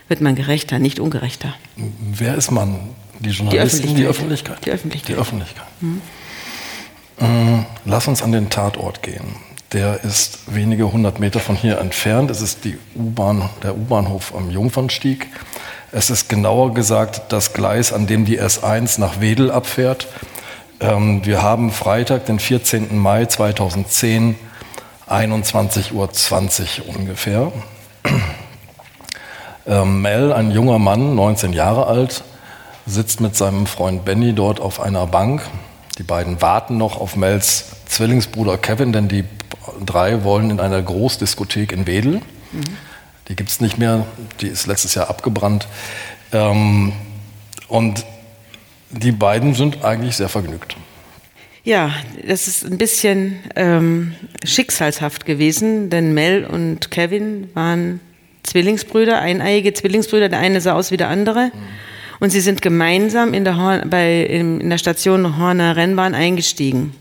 wird 0.08 0.22
man 0.22 0.36
gerechter, 0.36 0.80
nicht 0.80 1.00
ungerechter. 1.00 1.54
Wer 1.76 2.36
ist 2.36 2.52
man? 2.52 2.80
Die 3.20 3.30
Journalisten, 3.30 3.96
die 3.96 4.06
Öffentlichkeit? 4.06 4.64
Die 4.66 4.72
Öffentlichkeit. 4.72 5.10
Die 5.16 5.20
Öffentlichkeit. 5.20 5.66
Äh, 7.20 7.26
Lass 7.86 8.08
uns 8.08 8.22
an 8.22 8.32
den 8.32 8.50
Tatort 8.50 9.02
gehen. 9.02 9.36
der 9.74 10.04
ist 10.04 10.40
wenige 10.54 10.92
hundert 10.92 11.20
Meter 11.20 11.40
von 11.40 11.56
hier 11.56 11.80
entfernt. 11.80 12.30
Es 12.32 12.42
ist 12.42 12.64
die 12.64 12.78
U-Bahn, 12.96 13.50
der 13.64 13.76
U-Bahnhof 13.76 14.34
am 14.36 14.50
Jungfernstieg. 14.52 15.28
Es 15.92 16.10
ist 16.10 16.30
genauer 16.30 16.74
gesagt 16.74 17.32
das 17.34 17.54
Gleis, 17.54 17.92
an 17.92 18.08
dem 18.08 18.24
die 18.26 18.40
S1 18.40 19.00
nach 19.00 19.20
Wedel 19.20 19.52
abfährt. 19.52 20.08
Ähm, 20.80 21.26
wir 21.26 21.42
haben 21.42 21.72
Freitag, 21.72 22.26
den 22.28 22.40
14. 22.40 22.98
Mai 22.98 23.26
2010, 23.26 24.36
21.20 25.10 25.94
Uhr 25.94 26.96
ungefähr. 26.96 27.52
Ähm, 29.68 30.02
Mel, 30.02 30.32
ein 30.32 30.52
junger 30.52 30.80
Mann, 30.80 31.16
19 31.16 31.52
Jahre 31.52 31.88
alt, 31.88 32.24
sitzt 32.86 33.20
mit 33.20 33.36
seinem 33.36 33.66
Freund 33.66 34.06
Benny 34.06 34.34
dort 34.34 34.62
auf 34.62 34.80
einer 34.80 35.06
Bank. 35.08 35.42
Die 35.98 36.04
beiden 36.04 36.42
warten 36.42 36.78
noch 36.78 37.02
auf 37.02 37.18
Mels 37.18 37.66
Zwillingsbruder 37.88 38.58
Kevin, 38.58 38.94
denn 38.94 39.10
die 39.10 39.26
drei 39.86 40.24
wollen 40.24 40.52
in 40.52 40.60
einer 40.60 40.82
Großdiskothek 40.82 41.74
in 41.74 41.86
Wedel. 41.86 42.22
Mhm. 42.52 42.64
Die 43.28 43.36
gibt 43.36 43.50
es 43.50 43.60
nicht 43.60 43.78
mehr, 43.78 44.06
die 44.40 44.48
ist 44.48 44.68
letztes 44.68 44.96
Jahr 44.96 45.10
abgebrannt. 45.10 45.68
Ähm, 46.32 46.94
und 47.68 48.06
die 48.90 49.12
beiden 49.12 49.54
sind 49.54 49.84
eigentlich 49.84 50.16
sehr 50.16 50.30
vergnügt. 50.30 50.78
Ja, 51.68 51.92
das 52.26 52.48
ist 52.48 52.66
ein 52.66 52.78
bisschen 52.78 53.40
ähm, 53.58 54.14
schicksalshaft 54.46 55.26
gewesen, 55.26 55.90
denn 55.90 56.14
Mel 56.14 56.46
und 56.46 56.92
Kevin 56.92 57.50
waren 57.56 58.00
Zwillingsbrüder, 58.44 59.20
eineiige 59.20 59.74
Zwillingsbrüder. 59.74 60.30
Der 60.30 60.40
eine 60.40 60.62
sah 60.62 60.76
aus 60.76 60.92
wie 60.92 60.98
der 60.98 61.10
andere. 61.10 61.48
Mhm. 61.48 61.52
Und 62.22 62.30
sie 62.30 62.40
sind 62.40 62.62
gemeinsam 62.62 63.34
in 63.34 63.44
der, 63.44 63.58
Horn, 63.58 63.90
bei, 63.90 64.22
in, 64.24 64.70
der 64.70 64.78
Station 64.78 65.38
Horner 65.38 65.76
Rennbahn 65.76 66.16
eingestiegen. 66.16 66.96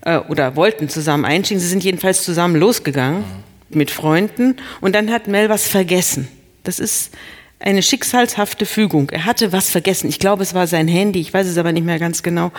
Äh, 0.00 0.20
oder 0.20 0.56
wollten 0.56 0.88
zusammen 0.88 1.26
einsteigen. 1.26 1.60
Sie 1.60 1.68
sind 1.68 1.84
jedenfalls 1.84 2.24
zusammen 2.24 2.56
losgegangen 2.56 3.24
mhm. 3.68 3.76
mit 3.76 3.90
Freunden. 3.90 4.56
Und 4.80 4.94
dann 4.94 5.12
hat 5.12 5.28
Mel 5.28 5.50
was 5.50 5.68
vergessen. 5.68 6.28
Das 6.64 6.78
ist 6.78 7.12
eine 7.58 7.82
schicksalshafte 7.82 8.66
Fügung. 8.66 9.10
Er 9.10 9.24
hatte 9.24 9.52
was 9.52 9.70
vergessen. 9.70 10.08
Ich 10.08 10.18
glaube, 10.18 10.42
es 10.42 10.54
war 10.54 10.66
sein 10.66 10.88
Handy, 10.88 11.20
ich 11.20 11.32
weiß 11.32 11.46
es 11.46 11.58
aber 11.58 11.72
nicht 11.72 11.84
mehr 11.84 11.98
ganz 11.98 12.22
genau. 12.22 12.52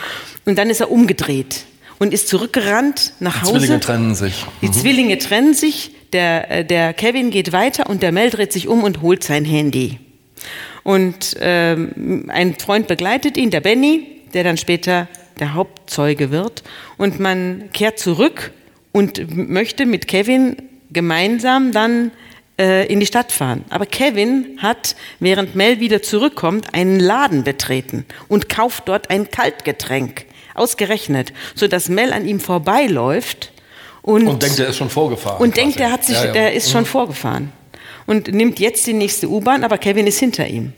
Und 0.46 0.58
dann 0.58 0.70
ist 0.70 0.80
er 0.80 0.92
umgedreht 0.92 1.66
und 2.00 2.14
ist 2.14 2.28
zurückgerannt 2.28 3.14
nach 3.20 3.42
Hause. 3.42 3.54
Die 3.54 3.60
Zwillinge 3.60 3.80
trennen 3.80 4.16
sich. 4.16 4.46
Die 4.62 4.68
mhm. 4.68 4.74
Zwillinge 4.74 5.18
trennen 5.18 5.54
sich, 5.54 5.92
der, 6.14 6.52
äh, 6.52 6.66
der 6.66 6.94
Kevin 6.94 7.30
geht 7.30 7.52
weiter 7.52 7.90
und 7.90 8.02
der 8.02 8.12
Mel 8.12 8.30
dreht 8.30 8.52
sich 8.54 8.68
um 8.68 8.84
und 8.84 9.02
holt 9.02 9.24
sein 9.24 9.46
Handy. 9.46 10.00
Und 10.84 11.36
ähm, 11.42 12.30
ein 12.30 12.56
Freund 12.58 12.88
begleitet 12.88 13.36
ihn, 13.36 13.52
der 13.52 13.60
Benny, 13.60 14.22
der 14.34 14.44
dann 14.44 14.58
später 14.58 15.08
der 15.40 15.54
Hauptzeuge 15.54 16.32
wird. 16.32 16.64
Und 16.98 17.20
man 17.20 17.70
kehrt 17.74 18.00
zurück 18.00 18.52
und 18.94 19.36
möchte 19.36 19.86
mit 19.86 20.08
Kevin 20.08 20.56
gemeinsam 20.90 21.72
dann 21.72 22.12
äh, 22.60 22.86
in 22.92 23.00
die 23.00 23.06
Stadt 23.06 23.32
fahren. 23.32 23.66
Aber 23.70 23.86
Kevin 23.86 24.58
hat, 24.62 24.96
während 25.20 25.56
Mel 25.56 25.80
wieder 25.80 26.02
zurückkommt, 26.02 26.74
einen 26.74 27.00
Laden 27.00 27.44
betreten 27.44 28.06
und 28.28 28.50
kauft 28.50 28.88
dort 28.88 29.10
ein 29.10 29.30
Kaltgetränk. 29.30 30.26
Ausgerechnet, 30.54 31.34
sodass 31.54 31.88
Mel 31.88 32.12
an 32.14 32.28
ihm 32.28 32.40
vorbeiläuft 32.40 33.52
und, 34.02 34.26
und 34.26 34.42
denkt, 34.42 34.58
er 34.58 34.70
ist 34.70 34.78
schon 34.78 34.90
vorgefahren. 34.90 35.40
Und 35.40 35.54
quasi. 35.54 35.62
denkt, 35.62 35.80
er, 35.80 35.92
hat 35.92 36.04
sich, 36.04 36.16
ja, 36.16 36.26
ja. 36.26 36.32
der 36.32 36.54
ist 36.54 36.72
schon 36.72 36.82
mhm. 36.82 36.88
vorgefahren. 36.88 37.52
Und 38.06 38.34
nimmt 38.34 38.60
jetzt 38.60 38.88
die 38.88 38.94
nächste 38.94 39.30
U-Bahn, 39.30 39.64
aber 39.64 39.78
Kevin 39.78 40.08
ist 40.08 40.18
hinter 40.18 40.48
ihm. 40.48 40.74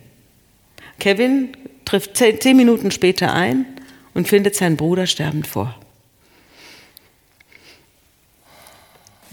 Kevin 1.00 1.50
trifft 1.86 2.18
zehn 2.18 2.58
Minuten 2.58 2.92
später 2.92 3.34
ein 3.34 3.66
und 4.14 4.28
findet 4.28 4.56
seinen 4.56 4.78
Bruder 4.78 5.06
sterbend 5.06 5.48
vor. 5.48 5.76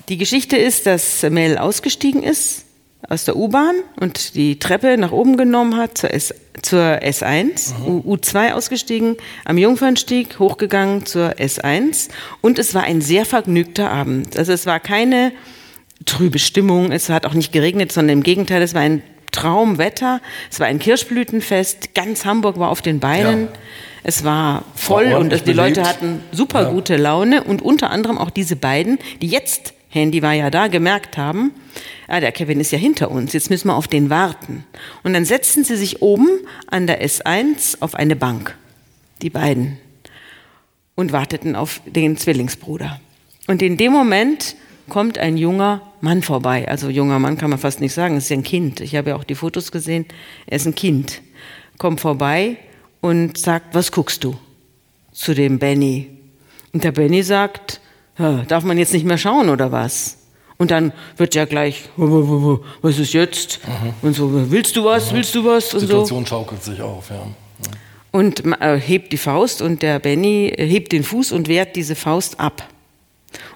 Die 0.08 0.18
Geschichte 0.18 0.56
ist, 0.56 0.86
dass 0.86 1.22
Mel 1.22 1.58
ausgestiegen 1.58 2.22
ist 2.22 2.64
aus 3.08 3.25
der 3.25 3.36
U-Bahn 3.36 3.75
und 4.00 4.34
die 4.34 4.58
Treppe 4.58 4.96
nach 4.98 5.12
oben 5.12 5.36
genommen 5.36 5.76
hat 5.76 5.98
zur, 5.98 6.12
S, 6.12 6.34
zur 6.62 6.80
S1, 6.80 7.75
mhm. 7.78 8.00
U2 8.00 8.52
ausgestiegen, 8.52 9.16
am 9.44 9.58
Jungfernstieg 9.58 10.38
hochgegangen 10.38 11.06
zur 11.06 11.30
S1 11.32 12.08
und 12.40 12.58
es 12.58 12.75
war 12.75 12.84
ein 12.84 13.00
sehr 13.00 13.25
vergnügter 13.25 13.90
Abend. 13.90 14.36
Also 14.36 14.52
es 14.52 14.66
war 14.66 14.80
keine 14.80 15.32
trübe 16.04 16.38
Stimmung, 16.38 16.92
es 16.92 17.08
hat 17.08 17.26
auch 17.26 17.34
nicht 17.34 17.52
geregnet, 17.52 17.92
sondern 17.92 18.18
im 18.18 18.22
Gegenteil, 18.22 18.62
es 18.62 18.75
war 18.75 18.82
ein 18.82 19.02
Traumwetter, 19.32 20.20
es 20.50 20.60
war 20.60 20.66
ein 20.66 20.78
Kirschblütenfest, 20.78 21.94
ganz 21.94 22.25
Hamburg 22.25 22.58
war 22.58 22.70
auf 22.70 22.80
den 22.80 23.00
Beinen. 23.00 23.44
Ja. 23.44 23.52
Es 24.02 24.22
war 24.22 24.64
voll 24.76 25.10
war 25.10 25.18
und 25.18 25.32
die 25.32 25.36
belebt. 25.38 25.56
Leute 25.56 25.82
hatten 25.82 26.20
super 26.30 26.62
ja. 26.62 26.70
gute 26.70 26.96
Laune 26.96 27.42
und 27.42 27.60
unter 27.60 27.90
anderem 27.90 28.18
auch 28.18 28.30
diese 28.30 28.54
beiden, 28.54 28.98
die 29.20 29.26
jetzt 29.26 29.75
Handy 29.96 30.22
war 30.22 30.32
ja 30.32 30.50
da, 30.50 30.68
gemerkt 30.68 31.16
haben, 31.16 31.52
ah, 32.06 32.20
der 32.20 32.32
Kevin 32.32 32.60
ist 32.60 32.70
ja 32.70 32.78
hinter 32.78 33.10
uns, 33.10 33.32
jetzt 33.32 33.50
müssen 33.50 33.68
wir 33.68 33.74
auf 33.74 33.88
den 33.88 34.10
warten. 34.10 34.64
Und 35.02 35.14
dann 35.14 35.24
setzten 35.24 35.64
sie 35.64 35.76
sich 35.76 36.02
oben 36.02 36.28
an 36.66 36.86
der 36.86 37.04
S1 37.04 37.78
auf 37.80 37.94
eine 37.94 38.14
Bank, 38.14 38.56
die 39.22 39.30
beiden, 39.30 39.78
und 40.94 41.12
warteten 41.12 41.56
auf 41.56 41.80
den 41.86 42.16
Zwillingsbruder. 42.16 43.00
Und 43.46 43.62
in 43.62 43.76
dem 43.76 43.92
Moment 43.92 44.56
kommt 44.88 45.18
ein 45.18 45.36
junger 45.36 45.82
Mann 46.00 46.22
vorbei. 46.22 46.68
Also 46.68 46.88
junger 46.88 47.18
Mann 47.18 47.36
kann 47.36 47.50
man 47.50 47.58
fast 47.58 47.80
nicht 47.80 47.92
sagen, 47.92 48.16
es 48.16 48.24
ist 48.24 48.30
ja 48.30 48.36
ein 48.36 48.42
Kind. 48.42 48.80
Ich 48.80 48.94
habe 48.96 49.10
ja 49.10 49.16
auch 49.16 49.24
die 49.24 49.34
Fotos 49.34 49.72
gesehen. 49.72 50.06
Er 50.46 50.56
ist 50.56 50.66
ein 50.66 50.74
Kind. 50.74 51.22
Kommt 51.78 52.00
vorbei 52.00 52.56
und 53.00 53.38
sagt, 53.38 53.74
was 53.74 53.92
guckst 53.92 54.24
du? 54.24 54.36
Zu 55.12 55.34
dem 55.34 55.58
Benny. 55.58 56.10
Und 56.72 56.84
der 56.84 56.92
Benny 56.92 57.22
sagt, 57.22 57.80
darf 58.16 58.64
man 58.64 58.78
jetzt 58.78 58.92
nicht 58.92 59.04
mehr 59.04 59.18
schauen 59.18 59.49
oder 59.49 59.73
was? 59.73 60.18
Und 60.58 60.70
dann 60.70 60.92
wird 61.16 61.35
ja 61.35 61.44
gleich, 61.44 61.88
was 61.96 62.99
ist 62.99 63.12
jetzt? 63.12 63.61
Mhm. 63.66 63.92
Und 64.02 64.14
so, 64.14 64.50
willst 64.50 64.76
du 64.76 64.85
was, 64.85 65.11
mhm. 65.11 65.16
willst 65.16 65.35
du 65.35 65.44
was? 65.44 65.75
Und 65.75 65.82
Die 65.82 65.87
Situation 65.87 66.25
so. 66.25 66.30
schaukelt 66.30 66.64
sich 66.64 66.80
auf, 66.80 67.11
ja. 67.11 67.26
Und 68.11 68.46
äh, 68.62 68.80
hebt 68.80 69.12
die 69.12 69.18
Faust 69.18 69.61
und 69.61 69.82
der 69.82 69.99
Benny 69.99 70.46
äh, 70.49 70.66
hebt 70.66 70.92
den 70.92 71.04
Fuß 71.04 71.32
und 71.32 71.49
wehrt 71.49 71.76
diese 71.76 71.94
Faust 71.94 72.40
ab. 72.40 72.66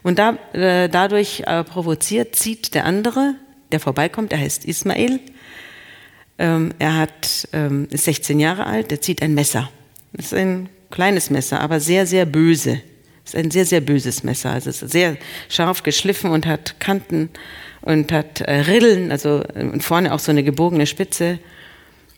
Und 0.03 0.19
da, 0.19 0.37
äh, 0.53 0.91
dadurch 0.91 1.45
äh, 1.47 1.65
provoziert, 1.65 2.37
zieht 2.37 2.75
der 2.75 2.85
andere, 2.85 3.37
der 3.73 3.81
vorbeikommt, 3.81 4.33
er 4.33 4.41
heißt 4.41 4.67
Ismail, 4.67 5.21
ähm, 6.39 6.75
er 6.79 6.97
hat, 6.97 7.49
ähm, 7.55 7.89
ist 7.91 8.05
16 8.05 8.39
Jahre 8.39 8.67
alt, 8.67 8.91
der 8.91 9.01
zieht 9.01 9.23
ein 9.23 9.33
Messer. 9.33 9.71
Das 10.13 10.27
ist 10.27 10.35
ein 10.35 10.69
kleines 10.91 11.31
Messer, 11.31 11.61
aber 11.61 11.81
sehr, 11.81 12.07
sehr 12.07 12.27
böse 12.27 12.83
ist 13.35 13.37
ein 13.37 13.51
sehr, 13.51 13.67
sehr 13.67 13.81
böses 13.81 14.23
Messer. 14.23 14.51
Also 14.51 14.71
es 14.71 14.83
ist 14.83 14.93
sehr 14.93 15.17
scharf 15.49 15.83
geschliffen 15.83 16.31
und 16.31 16.47
hat 16.47 16.81
Kanten 16.81 17.31
und 17.83 18.13
hat 18.13 18.41
äh, 18.41 18.53
Rillen, 18.61 19.11
also 19.11 19.43
äh, 19.55 19.65
und 19.65 19.83
vorne 19.83 20.13
auch 20.13 20.19
so 20.19 20.31
eine 20.31 20.43
gebogene 20.43 20.87
Spitze. 20.87 21.39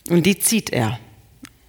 Und 0.08 0.26
die 0.26 0.38
zieht 0.38 0.70
er. 0.70 0.98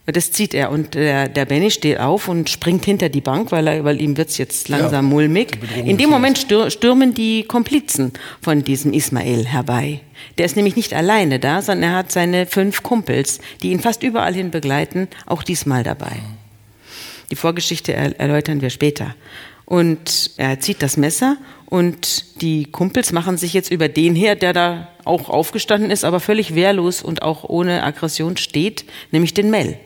Das 0.06 0.34
zieht 0.34 0.54
er. 0.54 0.70
Und 0.70 0.96
der, 0.96 1.30
der 1.30 1.46
Benny 1.46 1.72
steht 1.72 2.00
auf 2.00 2.28
und 2.28 2.50
springt 2.50 2.84
hinter 2.84 3.08
die 3.08 3.22
Bank, 3.22 3.52
weil, 3.54 3.68
er, 3.68 3.84
weil 3.86 4.02
ihm 4.02 4.18
wird's 4.18 4.38
jetzt 4.38 4.68
langsam 4.68 5.06
ja, 5.06 5.10
mulmig. 5.10 5.60
In 5.86 5.98
dem 5.98 6.10
Moment 6.10 6.38
stürmen 6.38 7.14
die 7.14 7.44
Komplizen 7.44 8.12
von 8.42 8.64
diesem 8.64 8.92
Ismail 8.92 9.46
herbei. 9.46 10.02
Der 10.38 10.46
ist 10.46 10.58
nämlich 10.58 10.76
nicht 10.76 10.94
alleine 10.94 11.40
da, 11.40 11.62
sondern 11.62 11.92
er 11.92 11.98
hat 11.98 12.12
seine 12.12 12.46
fünf 12.46 12.84
Kumpels, 12.84 13.40
die 13.62 13.72
ihn 13.72 13.80
fast 13.80 14.04
überall 14.04 14.34
hin 14.34 14.52
begleiten, 14.52 15.08
auch 15.26 15.44
diesmal 15.44 15.84
dabei. 15.84 16.20
Die 17.32 17.36
Vorgeschichte 17.36 17.94
erläutern 17.94 18.62
wir 18.62 18.70
später. 18.70 19.16
Und 19.66 20.32
er 20.38 20.60
zieht 20.60 20.82
das 20.82 20.98
Messer 20.98 21.38
und 21.66 22.42
die 22.42 22.66
Kumpels 22.66 23.12
machen 23.12 23.38
sich 23.38 23.54
jetzt 23.54 23.72
über 23.72 23.88
den 23.88 24.14
her, 24.14 24.36
der 24.36 24.54
da 24.54 24.90
auch 25.06 25.30
aufgestanden 25.30 25.90
ist, 25.90 26.04
aber 26.04 26.20
völlig 26.20 26.54
wehrlos 26.54 27.02
und 27.02 27.22
auch 27.22 27.46
ohne 27.46 27.84
Aggression 27.84 28.38
steht, 28.38 28.86
nämlich 29.12 29.34
den 29.34 29.50
Mel. 29.50 29.78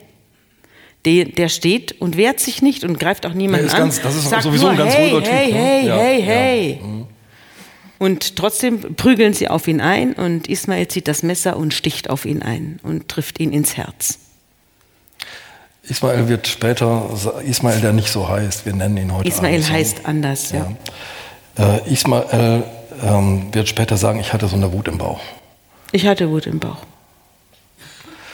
Der, 1.04 1.26
der 1.26 1.48
steht 1.48 2.00
und 2.00 2.16
wehrt 2.16 2.40
sich 2.40 2.60
nicht 2.60 2.82
und 2.84 2.98
greift 2.98 3.24
auch 3.24 3.32
niemanden 3.32 3.70
an. 3.70 3.78
Ganz, 3.78 4.02
das 4.02 4.16
ist 4.16 4.28
sagt 4.28 4.42
sowieso 4.42 4.64
nur, 4.64 4.72
ein 4.72 4.78
ganz 4.78 4.94
hey, 4.94 5.10
ruhiger 5.10 5.30
hey, 5.30 5.46
Typ. 5.46 5.54
Ne? 5.54 5.60
Hey, 5.60 5.86
ja, 5.86 5.96
hey, 5.96 6.22
hey, 6.22 6.78
ja. 6.80 6.86
Mhm. 6.86 7.06
Und 7.98 8.36
trotzdem 8.36 8.94
prügeln 8.94 9.32
sie 9.32 9.48
auf 9.48 9.66
ihn 9.66 9.80
ein 9.80 10.12
und 10.12 10.48
Ismail 10.48 10.86
zieht 10.88 11.08
das 11.08 11.22
Messer 11.22 11.56
und 11.56 11.74
sticht 11.74 12.10
auf 12.10 12.26
ihn 12.26 12.42
ein 12.42 12.78
und 12.82 13.08
trifft 13.08 13.40
ihn 13.40 13.52
ins 13.52 13.76
Herz. 13.76 14.18
Ismail 15.88 16.28
wird 16.28 16.46
später, 16.46 17.08
Ismail, 17.44 17.80
der 17.80 17.92
nicht 17.92 18.10
so 18.10 18.28
heißt, 18.28 18.66
wir 18.66 18.74
nennen 18.74 18.96
ihn 18.96 19.12
heute 19.12 19.28
Ismail 19.28 19.54
Abend, 19.54 19.72
heißt 19.72 20.00
anders, 20.04 20.52
ja. 20.52 20.66
ja. 21.56 21.76
Äh, 21.76 21.92
Ismail 21.92 22.64
ähm, 23.02 23.48
wird 23.52 23.68
später 23.68 23.96
sagen, 23.96 24.20
ich 24.20 24.32
hatte 24.32 24.48
so 24.48 24.56
eine 24.56 24.72
Wut 24.72 24.88
im 24.88 24.98
Bauch. 24.98 25.20
Ich 25.92 26.06
hatte 26.06 26.30
Wut 26.30 26.46
im 26.46 26.58
Bauch. 26.58 26.78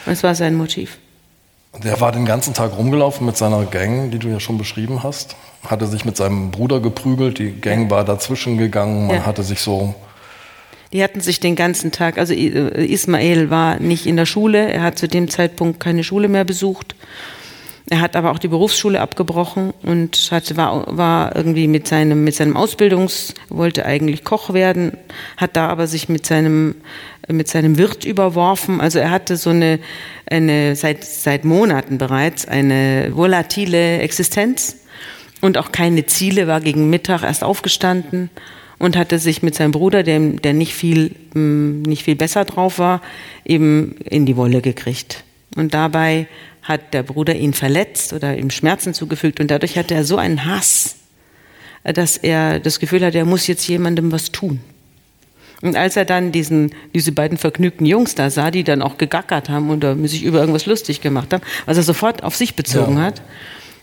Das 0.07 0.23
war 0.23 0.35
sein 0.35 0.55
Motiv. 0.55 0.99
Der 1.83 2.01
war 2.01 2.13
den 2.13 2.25
ganzen 2.25 2.55
Tag 2.55 2.77
rumgelaufen 2.77 3.27
mit 3.27 3.37
seiner 3.37 3.65
Gang, 3.65 4.11
die 4.11 4.19
du 4.19 4.29
ja 4.29 4.39
schon 4.39 4.59
beschrieben 4.59 5.03
hast. 5.03 5.37
Hatte 5.65 5.87
sich 5.87 6.05
mit 6.05 6.17
seinem 6.17 6.51
Bruder 6.51 6.81
geprügelt, 6.81 7.39
die 7.39 7.53
Gang 7.53 7.85
ja. 7.85 7.91
war 7.91 8.05
dazwischen 8.05 8.59
gegangen, 8.59 9.07
man 9.07 9.17
ja. 9.17 9.27
hatte 9.27 9.43
sich 9.43 9.61
so 9.61 9.95
die 10.95 11.03
hatten 11.03 11.21
sich 11.21 11.41
den 11.41 11.57
ganzen 11.57 11.91
Tag, 11.91 12.19
also 12.19 12.33
Ismail 12.33 13.51
war 13.51 13.81
nicht 13.81 14.07
in 14.07 14.17
der 14.17 14.27
Schule, 14.27 14.73
er 14.73 14.83
hat 14.83 14.97
zu 14.97 15.09
dem 15.09 15.29
Zeitpunkt 15.29 15.81
keine 15.81 16.05
Schule 16.05 16.29
mehr 16.29 16.45
besucht. 16.45 16.95
Er 17.91 18.01
hat 18.01 18.17
aber 18.17 18.31
auch 18.31 18.39
die 18.39 18.49
Berufsschule 18.49 19.01
abgebrochen 19.01 19.75
und 19.83 20.29
hatte, 20.31 20.57
war, 20.57 20.97
war 20.97 21.37
irgendwie 21.37 21.69
mit 21.69 21.87
seinem, 21.87 22.25
mit 22.25 22.35
seinem 22.35 22.57
Ausbildungs, 22.57 23.35
wollte 23.51 23.85
eigentlich 23.85 24.25
Koch 24.25 24.55
werden, 24.55 24.97
hat 25.37 25.55
da 25.57 25.69
aber 25.69 25.87
sich 25.87 26.09
mit 26.09 26.25
seinem, 26.25 26.77
mit 27.29 27.49
seinem 27.49 27.77
Wirt 27.77 28.07
überworfen. 28.07 28.81
Also 28.81 29.01
er 29.01 29.11
hatte 29.11 29.37
so 29.37 29.51
eine, 29.51 29.81
eine 30.31 30.77
seit, 30.77 31.05
seit 31.05 31.45
Monaten 31.45 31.99
bereits 31.99 32.49
eine 32.49 33.11
volatile 33.13 33.99
Existenz 33.99 34.77
und 35.43 35.59
auch 35.59 35.71
keine 35.71 36.07
Ziele, 36.07 36.47
war 36.47 36.63
gegen 36.63 36.89
Mittag 36.89 37.23
erst 37.23 37.45
aufgestanden 37.45 38.31
und 38.79 38.97
hatte 38.97 39.19
sich 39.19 39.43
mit 39.43 39.55
seinem 39.55 39.73
Bruder, 39.73 40.03
der, 40.03 40.21
der 40.21 40.55
nicht, 40.55 40.73
viel, 40.73 41.15
mm, 41.35 41.83
nicht 41.83 42.05
viel 42.05 42.17
besser 42.17 42.47
drauf 42.47 42.79
war, 42.79 43.03
eben 43.45 43.97
in 44.05 44.25
die 44.25 44.39
Wolle 44.39 44.63
gekriegt. 44.63 45.24
Und 45.57 45.75
dabei 45.75 46.27
hat 46.63 46.95
der 46.95 47.03
Bruder 47.03 47.35
ihn 47.35 47.53
verletzt 47.53 48.13
oder 48.13 48.37
ihm 48.37 48.51
Schmerzen 48.51 48.95
zugefügt 48.95 49.41
und 49.41 49.51
dadurch 49.51 49.77
hatte 49.77 49.95
er 49.95 50.05
so 50.05 50.17
einen 50.17 50.45
Hass, 50.45 50.97
dass 51.85 52.17
er 52.17 52.59
das 52.61 52.81
Gefühl 52.81 53.05
hat, 53.05 53.15
er 53.15 53.27
muss 53.27 53.47
jetzt 53.47 53.67
jemandem 53.69 54.11
was 54.11 54.33
tun. 54.33 54.61
Und 55.61 55.77
als 55.77 55.97
er 55.97 56.05
dann 56.05 56.33
diesen, 56.33 56.75
diese 56.95 57.13
beiden 57.13 57.39
vergnügten 57.39 57.87
Jungs 57.87 58.15
da 58.15 58.31
sah, 58.31 58.51
die 58.51 58.65
dann 58.65 58.83
auch 58.83 58.99
gegackert 58.99 59.49
haben 59.49 59.71
und 59.71 60.09
sich 60.09 60.23
über 60.23 60.41
irgendwas 60.41 60.67
lustig 60.67 61.01
gemacht 61.01 61.33
haben, 61.33 61.43
was 61.67 61.77
er 61.77 61.83
sofort 61.83 62.23
auf 62.23 62.37
sich 62.37 62.55
bezogen 62.55 62.97
ja. 62.97 63.05
hat, 63.05 63.23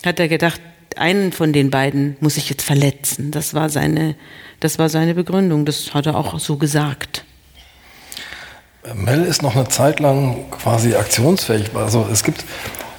hat 0.05 0.19
er 0.19 0.27
gedacht, 0.27 0.61
einen 0.97 1.31
von 1.31 1.53
den 1.53 1.69
beiden 1.69 2.17
muss 2.19 2.37
ich 2.37 2.49
jetzt 2.49 2.63
verletzen. 2.63 3.31
Das 3.31 3.53
war 3.53 3.69
seine, 3.69 4.15
das 4.59 4.77
war 4.77 4.89
seine 4.89 5.15
Begründung. 5.15 5.65
Das 5.65 5.93
hat 5.93 6.05
er 6.05 6.17
auch 6.17 6.37
so 6.39 6.57
gesagt. 6.57 7.23
Mel 8.93 9.23
ist 9.23 9.41
noch 9.41 9.55
eine 9.55 9.67
Zeit 9.67 9.99
lang 9.99 10.49
quasi 10.51 10.95
aktionsfähig. 10.95 11.75
Also 11.75 12.07
es 12.11 12.23
gibt, 12.23 12.45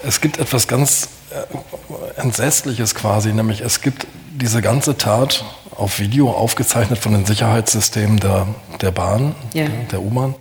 es 0.06 0.20
gibt 0.20 0.38
etwas 0.38 0.68
ganz 0.68 1.08
äh, 1.30 2.20
Entsetzliches 2.20 2.94
quasi, 2.94 3.32
nämlich 3.32 3.60
es 3.60 3.80
gibt 3.80 4.06
diese 4.32 4.62
ganze 4.62 4.96
Tat 4.96 5.44
auf 5.76 5.98
Video 5.98 6.30
aufgezeichnet 6.30 6.98
von 6.98 7.12
den 7.12 7.24
Sicherheitssystemen 7.24 8.20
der, 8.20 8.46
der 8.80 8.90
Bahn, 8.90 9.34
ja. 9.54 9.66
der 9.90 10.02
U-Bahn. 10.02 10.34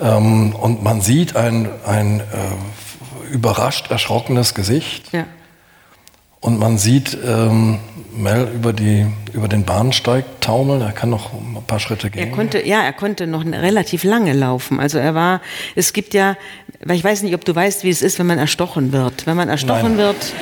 Ähm, 0.00 0.54
und 0.54 0.82
man 0.82 1.00
sieht 1.00 1.36
ein, 1.36 1.68
ein 1.86 2.20
äh, 2.20 3.32
überrascht 3.32 3.90
erschrockenes 3.90 4.54
Gesicht. 4.54 5.12
Ja. 5.12 5.24
Und 6.46 6.60
man 6.60 6.78
sieht 6.78 7.18
ähm, 7.26 7.80
Mel 8.16 8.48
über, 8.54 8.72
die, 8.72 9.04
über 9.32 9.48
den 9.48 9.64
Bahnsteig 9.64 10.24
taumeln. 10.40 10.80
Er 10.80 10.92
kann 10.92 11.10
noch 11.10 11.32
ein 11.34 11.60
paar 11.66 11.80
Schritte 11.80 12.08
gehen. 12.08 12.22
Er 12.22 12.30
konnte, 12.30 12.64
ja, 12.64 12.82
er 12.82 12.92
konnte 12.92 13.26
noch 13.26 13.44
relativ 13.44 14.04
lange 14.04 14.32
laufen. 14.32 14.78
Also 14.78 14.98
er 14.98 15.16
war, 15.16 15.40
es 15.74 15.92
gibt 15.92 16.14
ja, 16.14 16.36
weil 16.84 16.94
ich 16.94 17.02
weiß 17.02 17.24
nicht, 17.24 17.34
ob 17.34 17.44
du 17.44 17.52
weißt, 17.52 17.82
wie 17.82 17.90
es 17.90 18.00
ist, 18.00 18.20
wenn 18.20 18.28
man 18.28 18.38
erstochen 18.38 18.92
wird. 18.92 19.26
Wenn 19.26 19.36
man 19.36 19.48
erstochen 19.48 19.96
Nein. 19.96 19.98
wird, 19.98 20.32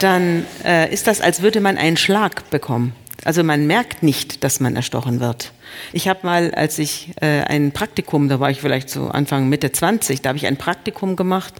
dann 0.00 0.44
äh, 0.64 0.92
ist 0.92 1.06
das, 1.06 1.20
als 1.20 1.40
würde 1.40 1.60
man 1.60 1.78
einen 1.78 1.96
Schlag 1.96 2.50
bekommen. 2.50 2.92
Also 3.24 3.44
man 3.44 3.68
merkt 3.68 4.02
nicht, 4.02 4.42
dass 4.42 4.58
man 4.58 4.74
erstochen 4.74 5.20
wird. 5.20 5.52
Ich 5.92 6.08
habe 6.08 6.20
mal, 6.22 6.54
als 6.54 6.78
ich 6.78 7.10
äh, 7.20 7.42
ein 7.42 7.72
Praktikum, 7.72 8.28
da 8.28 8.40
war 8.40 8.50
ich 8.50 8.60
vielleicht 8.60 8.90
so 8.90 9.08
Anfang 9.08 9.48
Mitte 9.48 9.72
20, 9.72 10.22
da 10.22 10.30
habe 10.30 10.38
ich 10.38 10.46
ein 10.46 10.56
Praktikum 10.56 11.16
gemacht 11.16 11.54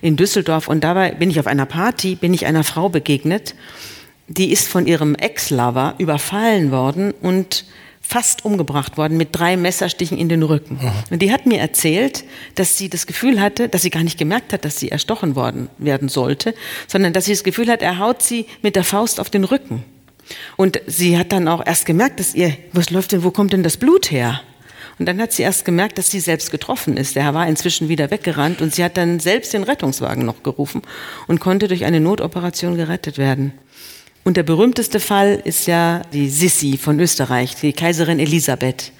in 0.00 0.16
Düsseldorf 0.16 0.68
und 0.68 0.84
dabei 0.84 1.12
bin 1.12 1.30
ich 1.30 1.40
auf 1.40 1.46
einer 1.46 1.66
Party, 1.66 2.14
bin 2.14 2.34
ich 2.34 2.46
einer 2.46 2.64
Frau 2.64 2.88
begegnet, 2.88 3.54
die 4.28 4.52
ist 4.52 4.68
von 4.68 4.86
ihrem 4.86 5.14
Ex-Lover 5.14 5.94
überfallen 5.98 6.70
worden 6.70 7.12
und 7.22 7.64
fast 8.06 8.44
umgebracht 8.44 8.96
worden 8.96 9.16
mit 9.16 9.30
drei 9.32 9.56
Messerstichen 9.56 10.16
in 10.16 10.28
den 10.28 10.42
Rücken. 10.42 10.78
Mhm. 10.80 10.92
Und 11.10 11.22
die 11.22 11.32
hat 11.32 11.46
mir 11.46 11.58
erzählt, 11.58 12.24
dass 12.54 12.78
sie 12.78 12.88
das 12.88 13.06
Gefühl 13.06 13.40
hatte, 13.40 13.68
dass 13.68 13.82
sie 13.82 13.90
gar 13.90 14.04
nicht 14.04 14.18
gemerkt 14.18 14.52
hat, 14.52 14.64
dass 14.64 14.78
sie 14.78 14.90
erstochen 14.90 15.34
worden 15.34 15.68
werden 15.78 16.08
sollte, 16.08 16.54
sondern 16.86 17.12
dass 17.12 17.24
sie 17.24 17.32
das 17.32 17.42
Gefühl 17.42 17.68
hat, 17.68 17.82
er 17.82 17.98
haut 17.98 18.22
sie 18.22 18.46
mit 18.62 18.76
der 18.76 18.84
Faust 18.84 19.18
auf 19.18 19.28
den 19.28 19.44
Rücken. 19.44 19.82
Und 20.56 20.80
sie 20.86 21.18
hat 21.18 21.32
dann 21.32 21.48
auch 21.48 21.64
erst 21.64 21.86
gemerkt, 21.86 22.20
dass 22.20 22.34
ihr, 22.34 22.56
was 22.72 22.90
läuft 22.90 23.12
denn, 23.12 23.24
wo 23.24 23.30
kommt 23.30 23.52
denn 23.52 23.62
das 23.62 23.76
Blut 23.76 24.10
her? 24.10 24.40
Und 24.98 25.06
dann 25.06 25.20
hat 25.20 25.32
sie 25.32 25.42
erst 25.42 25.64
gemerkt, 25.64 25.98
dass 25.98 26.10
sie 26.10 26.20
selbst 26.20 26.50
getroffen 26.50 26.96
ist. 26.96 27.16
Der 27.16 27.24
Herr 27.24 27.34
war 27.34 27.46
inzwischen 27.46 27.88
wieder 27.88 28.10
weggerannt 28.10 28.62
und 28.62 28.74
sie 28.74 28.82
hat 28.82 28.96
dann 28.96 29.20
selbst 29.20 29.52
den 29.52 29.62
Rettungswagen 29.62 30.24
noch 30.24 30.42
gerufen 30.42 30.82
und 31.26 31.40
konnte 31.40 31.68
durch 31.68 31.84
eine 31.84 32.00
Notoperation 32.00 32.76
gerettet 32.76 33.18
werden. 33.18 33.52
Und 34.24 34.36
der 34.36 34.42
berühmteste 34.42 34.98
Fall 34.98 35.40
ist 35.44 35.66
ja 35.66 36.02
die 36.12 36.28
Sissi 36.28 36.78
von 36.78 36.98
Österreich, 36.98 37.54
die 37.56 37.72
Kaiserin 37.72 38.18
Elisabeth, 38.18 38.90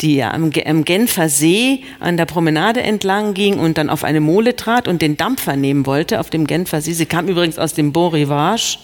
die 0.00 0.22
am, 0.22 0.50
Genfer 0.50 1.28
See 1.28 1.82
an 1.98 2.16
der 2.16 2.26
Promenade 2.26 2.82
entlang 2.82 3.34
ging 3.34 3.58
und 3.58 3.78
dann 3.78 3.90
auf 3.90 4.04
eine 4.04 4.20
Mole 4.20 4.54
trat 4.56 4.86
und 4.88 5.02
den 5.02 5.16
Dampfer 5.16 5.56
nehmen 5.56 5.86
wollte 5.86 6.20
auf 6.20 6.30
dem 6.30 6.46
Genfer 6.46 6.82
See. 6.82 6.92
Sie 6.92 7.06
kam 7.06 7.28
übrigens 7.28 7.58
aus 7.58 7.74
dem 7.74 7.92
Bon 7.92 8.12
Rivage 8.12 8.78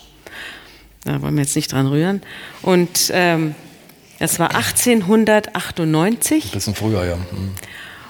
da 1.07 1.23
wollen 1.23 1.35
wir 1.35 1.42
jetzt 1.42 1.57
nicht 1.57 1.73
dran 1.73 1.87
rühren. 1.87 2.21
Und 2.62 3.11
ähm, 3.12 3.55
das 4.19 4.38
war 4.38 4.55
1898. 4.55 6.45
Ein 6.45 6.51
bisschen 6.51 6.75
früher, 6.75 7.05
ja. 7.05 7.16
Mhm. 7.16 7.53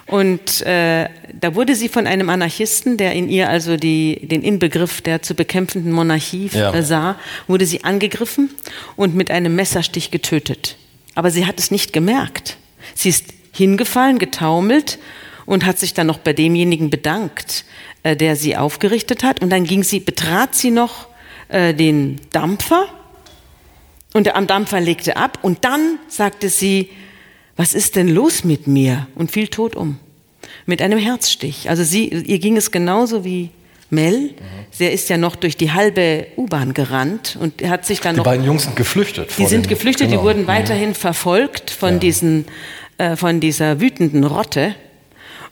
Und 0.07 0.63
äh, 0.63 1.09
da 1.33 1.55
wurde 1.57 1.75
sie 1.75 1.89
von 1.89 2.07
einem 2.07 2.31
Anarchisten, 2.31 2.97
der 2.97 3.13
in 3.13 3.29
ihr 3.29 3.49
also 3.49 3.77
die, 3.77 4.21
den 4.23 4.43
Inbegriff 4.43 5.01
der 5.01 5.23
zu 5.23 5.35
bekämpfenden 5.35 5.91
Monarchie 5.91 6.49
ja. 6.53 6.81
Sah, 6.83 7.19
wurde 7.49 7.67
sie 7.67 7.83
angegriffen 7.83 8.51
und 8.95 9.17
mit 9.17 9.33
einem 9.33 9.57
Messerstich 9.57 10.13
getötet. 10.13 10.77
Aber 11.17 11.33
sie 11.33 11.45
hat 11.47 11.59
es 11.59 11.73
nicht 11.73 11.93
gemerkt. 11.93 12.57
Sie 12.95 13.09
ist 13.09 13.25
hingefallen, 13.53 14.21
getaumelt 14.21 15.01
und 15.45 15.67
hat 15.67 15.79
sich 15.81 15.93
dann 15.93 16.07
noch 16.07 16.19
bei 16.19 16.33
demjenigen 16.33 16.89
bedankt, 16.89 17.65
äh, 18.05 18.15
der 18.15 18.37
sie 18.37 18.57
aufgerichtet 18.57 19.25
hat. 19.25 19.43
Und 19.43 19.51
dann 19.51 19.65
ging 19.65 19.83
sie, 19.83 19.99
betrat 19.99 20.55
sie 20.55 20.71
noch 20.71 21.09
äh, 21.49 21.75
den 21.75 22.21
Dampfer 22.33 22.87
und 24.15 24.35
am 24.35 24.47
Dampfer 24.47 24.81
legte 24.81 25.17
ab 25.17 25.39
und 25.43 25.65
dann 25.65 25.99
sagte 26.09 26.49
sie, 26.49 26.91
was 27.57 27.75
ist 27.75 27.97
denn 27.97 28.09
los 28.09 28.45
mit 28.45 28.67
mir? 28.67 29.07
Und 29.15 29.31
fiel 29.31 29.49
tot 29.49 29.77
um. 29.77 29.99
Mit 30.67 30.83
einem 30.83 30.99
Herzstich. 30.99 31.69
Also 31.71 31.85
sie, 31.85 32.09
ihr 32.09 32.39
ging 32.39 32.57
es 32.57 32.71
genauso 32.71 33.25
wie 33.25 33.51
Mel. 33.91 34.35
Der 34.79 34.93
ist 34.93 35.09
ja 35.09 35.17
noch 35.17 35.37
durch 35.37 35.57
die 35.57 35.73
halbe 35.73 36.27
U-Bahn 36.37 36.75
gerannt 36.75 37.39
und 37.41 37.63
hat 37.63 37.87
sich 37.87 38.01
dann 38.01 38.15
die 38.15 38.19
noch. 38.19 38.25
Die 38.25 38.31
beiden 38.31 38.45
Jungs 38.47 38.65
sind 38.65 38.77
geflüchtet. 38.77 39.31
Die 39.39 39.47
sind 39.47 39.69
geflüchtet, 39.69 40.09
genau. 40.09 40.21
die 40.21 40.27
wurden 40.27 40.47
weiterhin 40.47 40.91
mhm. 40.91 40.95
verfolgt 40.95 41.71
von 41.71 41.95
ja. 41.95 41.99
diesen, 41.99 42.47
äh, 42.99 43.17
von 43.17 43.41
dieser 43.41 43.81
wütenden 43.81 44.25
Rotte 44.25 44.75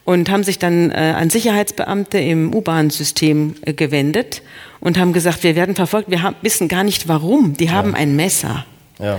und 0.05 0.31
haben 0.31 0.45
sich 0.45 0.59
dann 0.59 0.91
äh, 0.91 1.15
an 1.17 1.31
Sicherheitsbeamte 1.31 2.19
im 2.19 2.55
U-Bahn-System 2.55 3.57
äh, 3.63 3.73
gewendet 3.73 4.43
und 4.81 4.99
haben 4.99 5.13
gesagt, 5.13 5.43
wir 5.43 5.57
werden 5.57 5.75
verfolgt, 5.75 6.11
wir 6.11 6.23
haben, 6.23 6.37
wissen 6.43 6.69
gar 6.69 6.85
nicht 6.85 7.09
warum. 7.09 7.55
Die 7.55 7.71
haben 7.71 7.93
ja. 7.93 7.97
ein 7.97 8.17
Messer. 8.17 8.67
Ja, 8.99 9.19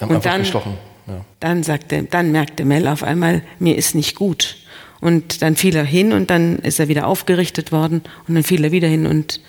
haben 0.00 0.16
und 0.16 0.24
dann, 0.24 0.40
gestochen. 0.40 0.78
Ja. 1.06 1.24
Dann 1.40 1.62
sagte, 1.62 2.04
dann 2.04 2.32
merkte 2.32 2.64
Mel 2.64 2.88
auf 2.88 3.02
einmal, 3.02 3.42
mir 3.58 3.76
ist 3.76 3.94
nicht 3.94 4.16
gut. 4.16 4.56
Und 5.00 5.42
dann 5.42 5.56
fiel 5.56 5.74
er 5.76 5.84
hin 5.84 6.12
und 6.12 6.30
dann 6.30 6.58
ist 6.60 6.78
er 6.78 6.88
wieder 6.88 7.06
aufgerichtet 7.06 7.72
worden 7.72 8.02
und 8.28 8.34
dann 8.34 8.44
fiel 8.44 8.64
er 8.64 8.72
wieder 8.72 8.88
hin 8.88 9.06
und 9.06 9.40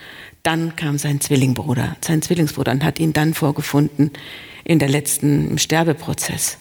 dann 0.41 0.75
kam 0.75 0.97
sein 0.97 1.21
Zwillingbruder, 1.21 1.95
sein 2.01 2.21
Zwillingsbruder 2.21 2.71
und 2.71 2.83
hat 2.83 2.99
ihn 2.99 3.13
dann 3.13 3.33
vorgefunden 3.33 4.11
in 4.63 4.79
der 4.79 4.89
letzten, 4.89 5.51
im 5.51 5.57
Sterbeprozess. 5.57 6.57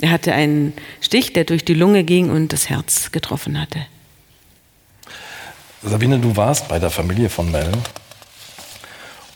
Er 0.00 0.10
hatte 0.10 0.32
einen 0.32 0.74
Stich, 1.00 1.32
der 1.32 1.44
durch 1.44 1.64
die 1.64 1.74
Lunge 1.74 2.04
ging 2.04 2.30
und 2.30 2.52
das 2.52 2.68
Herz 2.68 3.10
getroffen 3.10 3.60
hatte. 3.60 3.86
Sabine, 5.82 6.18
du 6.18 6.36
warst 6.36 6.68
bei 6.68 6.78
der 6.78 6.90
Familie 6.90 7.28
von 7.28 7.50
Mel. 7.50 7.70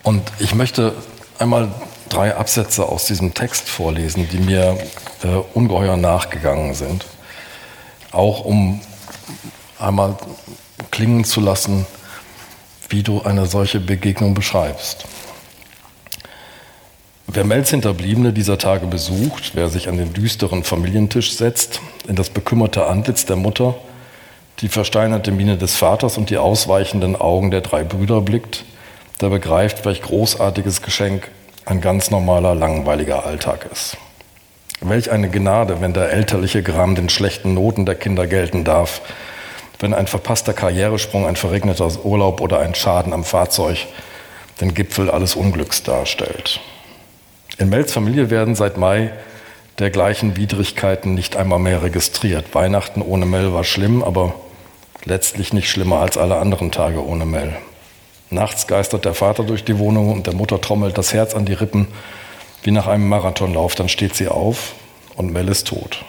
Und 0.03 0.22
ich 0.38 0.55
möchte 0.55 0.94
einmal 1.38 1.72
drei 2.09 2.37
Absätze 2.37 2.87
aus 2.87 3.07
diesem 3.07 3.35
Text 3.35 3.68
vorlesen, 3.68 4.29
die 4.29 4.38
mir 4.38 4.79
äh, 5.22 5.29
ungeheuer 5.55 5.96
nachgegangen 5.96 6.75
sind. 6.75 7.07
Auch 8.11 8.44
um 8.44 8.81
einmal 9.79 10.16
klingen 10.90 11.25
zu 11.25 11.40
lassen, 11.40 11.87
wie 12.88 13.03
du 13.03 13.22
eine 13.22 13.46
solche 13.46 13.81
Begegnung 13.81 14.35
beschreibst. 14.35 15.07
Wer 17.35 17.45
Mels 17.45 17.71
Hinterbliebene 17.71 18.35
dieser 18.35 18.59
Tage 18.59 18.87
besucht, 18.87 19.53
wer 19.55 19.71
sich 19.71 19.88
an 19.88 19.97
den 19.97 20.12
düsteren 20.12 20.64
Familientisch 20.64 21.35
setzt, 21.35 21.81
in 22.07 22.14
das 22.14 22.29
bekümmerte 22.29 22.87
Antlitz 22.87 23.25
der 23.25 23.37
Mutter, 23.37 23.75
die 24.61 24.68
versteinerte 24.68 25.33
Miene 25.33 25.57
des 25.57 25.75
Vaters 25.75 26.18
und 26.18 26.29
die 26.29 26.37
ausweichenden 26.37 27.16
Augen 27.16 27.51
der 27.51 27.62
drei 27.62 27.85
Brüder 27.85 28.21
blickt, 28.21 28.66
der 29.23 29.31
begreift, 29.31 29.87
welch 29.87 30.03
großartiges 30.03 30.83
Geschenk 30.83 31.31
ein 31.64 31.81
ganz 31.81 32.11
normaler, 32.11 32.55
langweiliger 32.55 33.25
Alltag 33.25 33.66
ist. 33.73 33.97
Welch 34.83 35.11
eine 35.11 35.31
Gnade, 35.31 35.81
wenn 35.81 35.95
der 35.95 36.11
elterliche 36.11 36.62
Gram 36.62 36.95
den 36.95 37.09
schlechten 37.09 37.55
Noten 37.55 37.87
der 37.87 37.95
Kinder 37.95 38.27
gelten 38.27 38.62
darf, 38.64 39.01
wenn 39.79 39.95
ein 39.95 40.07
verpasster 40.07 40.53
Karrieresprung, 40.53 41.27
ein 41.27 41.37
verregneter 41.37 41.88
Urlaub 42.05 42.42
oder 42.42 42.59
ein 42.59 42.75
Schaden 42.75 43.14
am 43.14 43.25
Fahrzeug 43.25 43.87
den 44.61 44.75
Gipfel 44.75 45.11
alles 45.11 45.35
Unglücks 45.35 45.83
darstellt. 45.83 46.61
In 47.62 47.68
Mels 47.68 47.92
Familie 47.92 48.29
werden 48.29 48.57
seit 48.57 48.77
Mai 48.77 49.12
dergleichen 49.79 50.37
Widrigkeiten 50.37 51.14
nicht 51.14 51.37
einmal 51.37 51.61
mehr 51.61 51.85
registriert. 51.85 52.57
Weihnachten 52.57 53.03
ohne 53.03 53.25
Mel 53.25 53.53
war 53.53 53.62
schlimm, 53.62 54.03
aber 54.03 54.35
letztlich 55.05 55.53
nicht 55.53 55.70
schlimmer 55.70 56.01
als 56.01 56.18
alle 56.18 56.38
anderen 56.38 56.72
Tage 56.72 57.07
ohne 57.07 57.25
Mel. 57.25 57.55
Nachts 58.31 58.66
geistert 58.66 59.05
der 59.05 59.14
Vater 59.14 59.44
durch 59.44 59.62
die 59.62 59.79
Wohnung 59.79 60.11
und 60.12 60.27
der 60.27 60.35
Mutter 60.35 60.61
trommelt 60.61 60.98
das 60.98 61.14
Herz 61.14 61.37
an 61.37 61.44
die 61.44 61.53
Rippen 61.53 61.87
wie 62.64 62.72
nach 62.72 62.88
einem 62.88 63.09
Marathonlauf. 63.09 63.77
Dann 63.77 63.88
steht 63.88 64.16
sie 64.16 64.27
auf 64.27 64.75
und 65.14 65.33
Mel 65.33 65.46
ist 65.46 65.68
tot. 65.68 66.05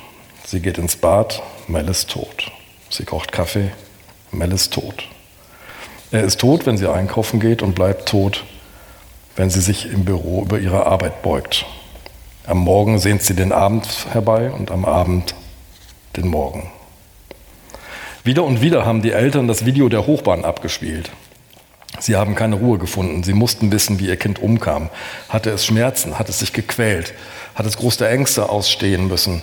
Sie 0.48 0.60
geht 0.60 0.80
ins 0.80 0.96
Bad, 0.96 1.44
Mel 1.68 1.88
ist 1.88 2.10
tot. 2.10 2.52
Sie 2.90 3.06
kocht 3.06 3.32
Kaffee, 3.32 3.70
Mel 4.32 4.54
ist 4.54 4.74
tot. 4.74 5.08
Er 6.10 6.24
ist 6.24 6.40
tot, 6.40 6.66
wenn 6.66 6.80
sie 6.80 6.92
einkaufen 6.92 7.40
geht 7.40 7.62
und 7.62 7.76
bleibt 7.76 8.10
tot, 8.10 8.44
wenn 9.36 9.50
sie 9.50 9.62
sich 9.62 9.92
im 9.92 10.06
Büro 10.06 10.44
über 10.44 10.60
ihre 10.60 10.86
Arbeit 10.86 11.22
beugt. 11.22 11.66
Am 12.46 12.58
Morgen 12.58 13.00
sehnt 13.00 13.24
sie 13.24 13.36
den 13.36 13.52
Abend 13.52 13.88
herbei 14.12 14.52
und 14.52 14.70
am 14.70 14.86
Abend 14.86 15.36
den 16.18 16.28
Morgen. 16.28 16.70
Wieder 18.24 18.44
und 18.44 18.62
wieder 18.62 18.86
haben 18.86 19.02
die 19.02 19.12
Eltern 19.12 19.48
das 19.48 19.66
Video 19.66 19.90
der 19.90 20.08
Hochbahn 20.08 20.46
abgespielt. 20.46 21.12
Sie 22.00 22.16
haben 22.16 22.36
keine 22.36 22.56
Ruhe 22.56 22.78
gefunden. 22.80 23.24
Sie 23.24 23.34
mussten 23.34 23.72
wissen, 23.72 24.00
wie 24.00 24.08
ihr 24.08 24.18
Kind 24.18 24.40
umkam. 24.40 24.90
Hatte 25.30 25.52
es 25.52 25.66
Schmerzen? 25.66 26.18
Hat 26.18 26.30
es 26.30 26.40
sich 26.40 26.54
gequält? 26.54 27.14
Hat 27.56 27.66
es 27.66 27.78
große 27.78 28.08
Ängste 28.08 28.50
ausstehen 28.50 29.08
müssen? 29.08 29.42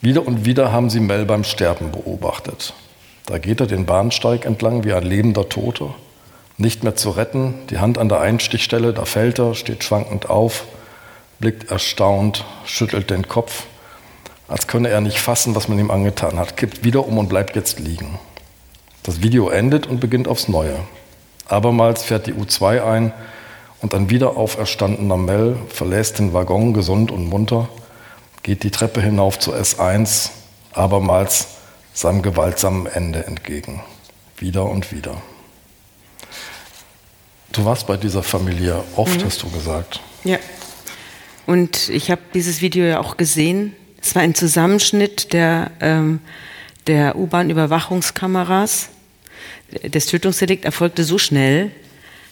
Wieder 0.00 0.26
und 0.26 0.44
wieder 0.44 0.72
haben 0.72 0.90
sie 0.90 1.00
Mel 1.00 1.24
beim 1.24 1.44
Sterben 1.44 1.90
beobachtet. 1.90 2.74
Da 3.26 3.38
geht 3.38 3.60
er 3.60 3.66
den 3.66 3.86
Bahnsteig 3.86 4.44
entlang 4.44 4.84
wie 4.84 4.92
ein 4.92 5.02
lebender 5.02 5.48
Toter. 5.48 5.94
Nicht 6.56 6.84
mehr 6.84 6.94
zu 6.94 7.10
retten, 7.10 7.54
die 7.70 7.78
Hand 7.78 7.98
an 7.98 8.08
der 8.08 8.20
Einstichstelle, 8.20 8.92
da 8.92 9.04
fällt 9.04 9.40
er, 9.40 9.54
steht 9.54 9.82
schwankend 9.82 10.30
auf, 10.30 10.64
blickt 11.40 11.70
erstaunt, 11.70 12.44
schüttelt 12.64 13.10
den 13.10 13.26
Kopf, 13.26 13.64
als 14.46 14.66
könne 14.66 14.88
er 14.88 15.00
nicht 15.00 15.18
fassen, 15.18 15.54
was 15.54 15.68
man 15.68 15.78
ihm 15.78 15.90
angetan 15.90 16.38
hat, 16.38 16.56
kippt 16.56 16.84
wieder 16.84 17.06
um 17.06 17.18
und 17.18 17.28
bleibt 17.28 17.56
jetzt 17.56 17.80
liegen. 17.80 18.18
Das 19.02 19.20
Video 19.20 19.48
endet 19.48 19.86
und 19.86 20.00
beginnt 20.00 20.28
aufs 20.28 20.48
Neue. 20.48 20.76
Abermals 21.48 22.04
fährt 22.04 22.26
die 22.26 22.34
U2 22.34 22.84
ein 22.84 23.12
und 23.82 23.92
ein 23.92 24.08
wieder 24.08 24.36
auferstandener 24.36 25.16
Mel 25.16 25.56
verlässt 25.68 26.18
den 26.18 26.32
Waggon 26.32 26.72
gesund 26.72 27.10
und 27.10 27.28
munter, 27.28 27.68
geht 28.42 28.62
die 28.62 28.70
Treppe 28.70 29.02
hinauf 29.02 29.38
zur 29.38 29.56
S1, 29.56 30.30
abermals 30.72 31.48
seinem 31.92 32.22
gewaltsamen 32.22 32.86
Ende 32.86 33.26
entgegen. 33.26 33.82
Wieder 34.36 34.64
und 34.66 34.92
wieder. 34.92 35.20
Du 37.54 37.64
warst 37.64 37.86
bei 37.86 37.96
dieser 37.96 38.22
Familie 38.22 38.82
oft, 38.96 39.20
mhm. 39.20 39.24
hast 39.26 39.42
du 39.42 39.48
gesagt. 39.50 40.00
Ja. 40.24 40.38
Und 41.46 41.88
ich 41.88 42.10
habe 42.10 42.20
dieses 42.34 42.60
Video 42.60 42.84
ja 42.84 43.00
auch 43.00 43.16
gesehen. 43.16 43.74
Es 44.02 44.14
war 44.14 44.22
ein 44.22 44.34
Zusammenschnitt 44.34 45.32
der, 45.32 45.70
ähm, 45.80 46.18
der 46.86 47.16
U-Bahn-Überwachungskameras. 47.16 48.88
Das 49.88 50.06
Tötungsdelikt 50.06 50.64
erfolgte 50.64 51.04
so 51.04 51.16
schnell, 51.16 51.70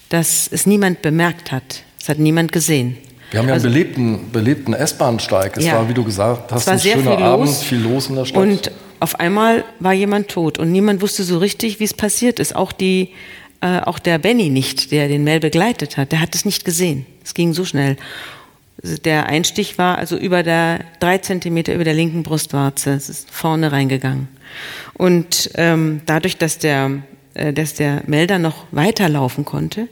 dass 0.08 0.48
es 0.50 0.66
niemand 0.66 1.02
bemerkt 1.02 1.52
hat. 1.52 1.84
Es 2.00 2.08
hat 2.08 2.18
niemand 2.18 2.50
gesehen. 2.50 2.98
Wir 3.30 3.40
haben 3.40 3.48
ja 3.48 3.54
also, 3.54 3.68
einen 3.68 3.74
belebten, 3.74 4.30
belebten 4.32 4.74
S-Bahnsteig. 4.74 5.56
Es 5.56 5.64
ja, 5.64 5.74
war, 5.74 5.88
wie 5.88 5.94
du 5.94 6.04
gesagt 6.04 6.50
hast, 6.50 6.68
ein 6.68 6.80
schöner 6.80 7.16
viel 7.16 7.24
Abend, 7.24 7.50
viel 7.50 7.78
los 7.78 8.08
in 8.08 8.16
der 8.16 8.24
Stadt. 8.24 8.42
Und 8.42 8.72
auf 9.00 9.18
einmal 9.20 9.64
war 9.80 9.92
jemand 9.92 10.28
tot 10.28 10.58
und 10.58 10.70
niemand 10.70 11.00
wusste 11.00 11.22
so 11.22 11.38
richtig, 11.38 11.80
wie 11.80 11.84
es 11.84 11.94
passiert 11.94 12.38
ist. 12.38 12.54
Auch, 12.54 12.72
die, 12.72 13.10
äh, 13.62 13.80
auch 13.80 13.98
der 13.98 14.18
Benny 14.18 14.50
nicht, 14.50 14.90
der 14.90 15.08
den 15.08 15.24
Mel 15.24 15.40
begleitet 15.40 15.96
hat, 15.96 16.12
der 16.12 16.20
hat 16.20 16.34
es 16.34 16.44
nicht 16.44 16.64
gesehen. 16.64 17.06
Es 17.24 17.32
ging 17.32 17.54
so 17.54 17.64
schnell. 17.64 17.96
Der 19.04 19.26
Einstich 19.26 19.78
war 19.78 19.98
also 19.98 20.16
über 20.16 20.42
der 20.42 20.80
drei 20.98 21.18
Zentimeter 21.18 21.72
über 21.72 21.84
der 21.84 21.94
linken 21.94 22.24
Brustwarze. 22.24 22.90
Es 22.90 23.08
ist 23.08 23.30
vorne 23.30 23.70
reingegangen. 23.70 24.26
Und 24.94 25.50
ähm, 25.54 26.00
dadurch, 26.06 26.36
dass 26.36 26.58
der, 26.58 27.02
äh, 27.34 27.52
dass 27.52 27.74
der 27.74 28.02
Melder 28.06 28.40
noch 28.40 28.64
weiterlaufen 28.72 29.44
konnte, 29.44 29.88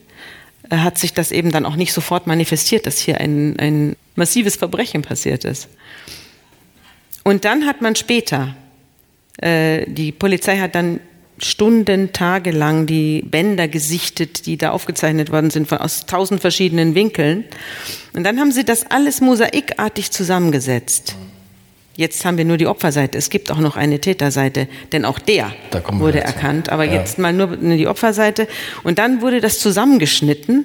äh, 0.68 0.76
hat 0.76 0.98
sich 0.98 1.14
das 1.14 1.30
eben 1.30 1.52
dann 1.52 1.64
auch 1.64 1.76
nicht 1.76 1.92
sofort 1.92 2.26
manifestiert, 2.26 2.87
dass 2.87 2.98
hier 2.98 3.20
ein, 3.20 3.56
ein 3.61 3.96
massives 4.16 4.56
Verbrechen 4.56 5.02
passiert 5.02 5.44
ist. 5.44 5.68
Und 7.22 7.44
dann 7.44 7.66
hat 7.66 7.80
man 7.83 7.94
später 7.94 8.56
äh, 9.40 9.87
die 9.87 10.12
Polizei 10.12 10.59
hat 10.59 10.74
dann 10.74 11.00
Stunden, 11.42 12.12
Tage 12.12 12.50
lang 12.50 12.87
die 12.87 13.22
Bänder 13.22 13.68
gesichtet, 13.68 14.46
die 14.46 14.57
da 14.57 14.70
aufgezeichnet 14.70 15.33
worden 15.33 15.50
sind, 15.50 15.68
von, 15.68 15.79
aus 15.79 16.07
tausend 16.07 16.40
verschiedenen 16.40 16.94
Winkeln. 16.94 17.44
Und 18.12 18.24
dann 18.24 18.38
haben 18.38 18.53
sie 18.53 18.64
das 18.64 18.90
alles 18.90 19.20
mosaikartig 19.20 20.11
zusammengesetzt. 20.11 21.16
Jetzt 21.96 22.24
haben 22.24 22.38
wir 22.38 22.44
nur 22.44 22.57
die 22.57 22.66
Opferseite. 22.66 23.18
Es 23.18 23.31
gibt 23.31 23.50
auch 23.50 23.59
noch 23.59 23.76
eine 23.76 24.00
Täterseite, 24.00 24.68
denn 24.92 25.05
auch 25.05 25.18
der 25.18 25.53
wurde 25.92 26.20
erkannt. 26.20 26.70
Aber 26.70 26.85
ja. 26.85 26.94
jetzt 26.94 27.18
mal 27.18 27.33
nur 27.33 27.57
die 27.57 27.87
Opferseite. 27.87 28.48
Und 28.85 28.98
dann 28.98 29.20
wurde 29.20 29.40
das 29.40 29.59
zusammengeschnitten 29.59 30.64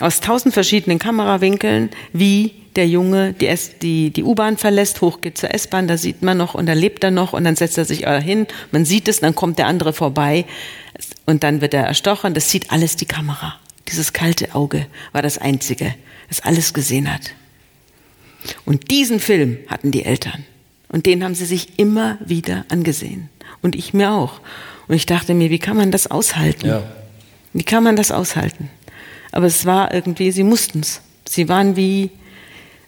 aus 0.00 0.20
tausend 0.20 0.54
verschiedenen 0.54 0.98
Kamerawinkeln, 0.98 1.90
wie 2.12 2.52
der 2.76 2.88
Junge 2.88 3.34
die, 3.34 3.54
die, 3.82 4.10
die 4.10 4.24
U-Bahn 4.24 4.56
verlässt, 4.56 5.00
hochgeht 5.00 5.36
zur 5.36 5.54
S-Bahn, 5.54 5.88
da 5.88 5.96
sieht 5.96 6.22
man 6.22 6.38
noch 6.38 6.54
und 6.54 6.66
da 6.66 6.72
lebt 6.72 7.04
er 7.04 7.10
noch 7.10 7.32
und 7.32 7.44
dann 7.44 7.56
setzt 7.56 7.76
er 7.76 7.84
sich 7.84 8.06
hin, 8.06 8.46
man 8.70 8.84
sieht 8.84 9.08
es, 9.08 9.20
dann 9.20 9.34
kommt 9.34 9.58
der 9.58 9.66
andere 9.66 9.92
vorbei 9.92 10.46
und 11.26 11.42
dann 11.42 11.60
wird 11.60 11.74
er 11.74 11.84
erstochen, 11.84 12.34
das 12.34 12.50
sieht 12.50 12.70
alles 12.72 12.96
die 12.96 13.06
Kamera. 13.06 13.56
Dieses 13.88 14.12
kalte 14.12 14.54
Auge 14.54 14.86
war 15.12 15.22
das 15.22 15.38
Einzige, 15.38 15.94
das 16.28 16.40
alles 16.40 16.72
gesehen 16.72 17.12
hat. 17.12 17.32
Und 18.64 18.90
diesen 18.90 19.20
Film 19.20 19.58
hatten 19.68 19.90
die 19.90 20.04
Eltern 20.04 20.44
und 20.88 21.06
den 21.06 21.22
haben 21.22 21.34
sie 21.34 21.44
sich 21.44 21.78
immer 21.78 22.18
wieder 22.24 22.64
angesehen 22.68 23.28
und 23.60 23.76
ich 23.76 23.92
mir 23.92 24.12
auch. 24.12 24.40
Und 24.88 24.94
ich 24.94 25.06
dachte 25.06 25.34
mir, 25.34 25.50
wie 25.50 25.58
kann 25.58 25.76
man 25.76 25.90
das 25.90 26.10
aushalten? 26.10 26.66
Ja. 26.66 26.82
Wie 27.52 27.62
kann 27.62 27.84
man 27.84 27.96
das 27.96 28.10
aushalten? 28.10 28.70
Aber 29.32 29.46
es 29.46 29.66
war 29.66 29.92
irgendwie, 29.92 30.30
sie 30.30 30.44
mussten 30.44 30.80
es. 30.80 31.00
Sie 31.26 31.48
waren 31.48 31.76
wie, 31.76 32.10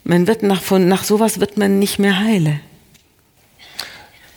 man 0.05 0.27
wird 0.27 0.43
nach, 0.43 0.61
von, 0.61 0.87
nach 0.87 1.03
sowas 1.03 1.41
wird 1.41 1.57
man 1.57 1.79
nicht 1.79 1.99
mehr 1.99 2.21
heile. 2.21 2.61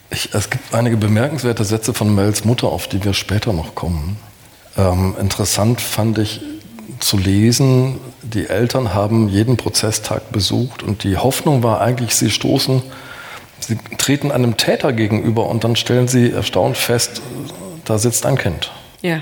Ich, 0.09 0.33
es 0.33 0.49
gibt 0.49 0.73
einige 0.73 0.95
bemerkenswerte 0.95 1.65
Sätze 1.65 1.93
von 1.93 2.15
Mels 2.15 2.45
Mutter, 2.45 2.69
auf 2.69 2.87
die 2.87 3.03
wir 3.03 3.13
später 3.13 3.51
noch 3.51 3.75
kommen. 3.75 4.17
Ähm, 4.77 5.15
interessant 5.19 5.81
fand 5.81 6.17
ich 6.17 6.41
zu 6.99 7.17
lesen, 7.17 7.99
die 8.21 8.47
Eltern 8.47 8.93
haben 8.93 9.27
jeden 9.27 9.57
Prozesstag 9.57 10.31
besucht 10.31 10.83
und 10.83 11.03
die 11.03 11.17
Hoffnung 11.17 11.61
war 11.61 11.81
eigentlich, 11.81 12.15
sie 12.15 12.31
stoßen, 12.31 12.81
sie 13.59 13.77
treten 13.97 14.31
einem 14.31 14.57
Täter 14.57 14.93
gegenüber 14.93 15.47
und 15.47 15.63
dann 15.63 15.75
stellen 15.75 16.07
sie 16.07 16.31
erstaunt 16.31 16.77
fest, 16.77 17.21
da 17.85 17.97
sitzt 17.97 18.25
ein 18.25 18.37
Kind. 18.37 18.71
Ja, 19.01 19.21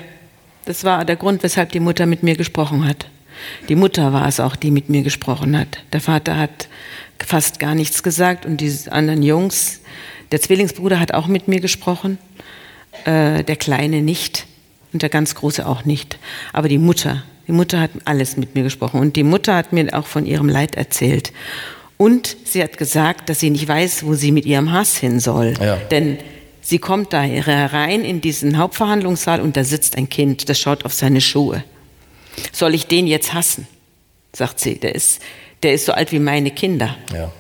das 0.66 0.84
war 0.84 1.06
der 1.06 1.16
Grund, 1.16 1.44
weshalb 1.44 1.72
die 1.72 1.80
Mutter 1.80 2.06
mit 2.06 2.24
mir 2.24 2.36
gesprochen 2.36 2.88
hat. 2.88 3.08
Die 3.70 3.76
Mutter 3.76 4.14
war 4.14 4.28
es 4.28 4.40
auch, 4.40 4.56
die 4.56 4.72
mit 4.72 4.90
mir 4.90 5.04
gesprochen 5.04 5.58
hat. 5.58 5.80
Der 5.94 6.02
Vater 6.02 6.38
hat 6.38 6.68
fast 7.26 7.60
gar 7.60 7.76
nichts 7.76 8.04
gesagt 8.04 8.46
und 8.46 8.62
die 8.62 8.74
anderen 8.90 9.24
Jungs, 9.24 9.82
der 10.32 10.42
Zwillingsbruder 10.42 11.00
hat 11.00 11.14
auch 11.14 11.28
mit 11.28 11.48
mir 11.48 11.60
gesprochen, 11.60 12.18
äh, 13.06 13.44
der 13.44 13.56
Kleine 13.56 14.02
nicht 14.02 14.46
und 14.94 15.02
der 15.02 15.10
ganz 15.10 15.36
Große 15.36 15.66
auch 15.66 15.86
nicht. 15.86 16.18
Aber 16.54 16.68
die 16.68 16.78
Mutter, 16.78 17.24
die 17.48 17.52
Mutter 17.52 17.80
hat 17.80 17.92
alles 18.06 18.38
mit 18.38 18.56
mir 18.56 18.64
gesprochen 18.64 19.00
und 19.00 19.16
die 19.16 19.24
Mutter 19.24 19.56
hat 19.56 19.74
mir 19.74 19.94
auch 19.94 20.08
von 20.08 20.26
ihrem 20.26 20.50
Leid 20.50 20.76
erzählt. 20.76 21.32
Und 21.98 22.36
sie 22.44 22.62
hat 22.62 22.78
gesagt, 22.78 23.30
dass 23.30 23.40
sie 23.40 23.50
nicht 23.50 23.68
weiß, 23.68 24.06
wo 24.06 24.16
sie 24.16 24.32
mit 24.32 24.46
ihrem 24.46 24.72
Hass 24.72 24.98
hin 24.98 25.20
soll. 25.20 25.54
Ja. 25.62 25.78
Denn 25.92 26.18
sie 26.66 26.80
kommt 26.80 27.14
da 27.14 27.22
herein 27.22 28.04
in 28.04 28.20
diesen 28.20 28.58
Hauptverhandlungssaal 28.58 29.40
und 29.40 29.56
da 29.56 29.64
sitzt 29.64 29.98
ein 29.98 30.10
Kind, 30.10 30.50
das 30.50 30.60
schaut 30.60 30.84
auf 30.84 30.94
seine 30.94 31.22
Schuhe. 31.22 31.64
Soll 32.52 32.74
ich 32.74 32.88
den 32.88 33.08
jetzt 33.08 33.34
hassen? 33.34 33.68
sagt 34.34 34.60
sie. 34.60 34.78
Der 34.78 34.94
ist, 34.94 35.22
der 35.64 35.74
ist 35.74 35.86
so 35.86 35.94
alt 35.94 36.12
wie 36.12 36.20
meine 36.20 36.52
Kinder. 36.52 36.98
Ja. 37.14 37.32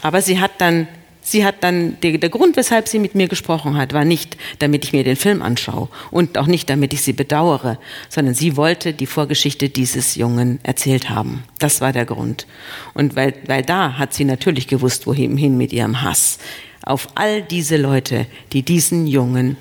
Aber 0.00 0.22
sie 0.22 0.40
hat 0.40 0.52
dann, 0.58 0.88
sie 1.20 1.44
hat 1.44 1.56
dann, 1.62 2.00
der, 2.00 2.16
der 2.16 2.30
Grund, 2.30 2.56
weshalb 2.56 2.88
sie 2.88 2.98
mit 2.98 3.14
mir 3.14 3.28
gesprochen 3.28 3.76
hat, 3.76 3.92
war 3.92 4.04
nicht, 4.04 4.36
damit 4.60 4.84
ich 4.84 4.92
mir 4.92 5.04
den 5.04 5.16
Film 5.16 5.42
anschaue 5.42 5.88
und 6.10 6.38
auch 6.38 6.46
nicht, 6.46 6.70
damit 6.70 6.94
ich 6.94 7.02
sie 7.02 7.12
bedauere, 7.12 7.78
sondern 8.08 8.34
sie 8.34 8.56
wollte 8.56 8.94
die 8.94 9.06
Vorgeschichte 9.06 9.68
dieses 9.68 10.14
Jungen 10.14 10.60
erzählt 10.62 11.10
haben. 11.10 11.44
Das 11.58 11.80
war 11.80 11.92
der 11.92 12.06
Grund. 12.06 12.46
Und 12.94 13.16
weil, 13.16 13.34
weil 13.46 13.62
da 13.62 13.98
hat 13.98 14.14
sie 14.14 14.24
natürlich 14.24 14.68
gewusst, 14.68 15.06
wohin 15.06 15.36
hin 15.36 15.58
mit 15.58 15.72
ihrem 15.72 16.02
Hass 16.02 16.38
auf 16.86 17.08
all 17.16 17.42
diese 17.42 17.76
Leute, 17.76 18.26
die 18.52 18.62
diesen 18.62 19.06
Jungen 19.06 19.58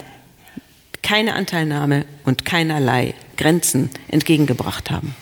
keine 1.01 1.35
Anteilnahme 1.35 2.05
und 2.23 2.45
keinerlei 2.45 3.13
Grenzen 3.35 3.89
entgegengebracht 4.07 4.89
haben. 4.89 5.15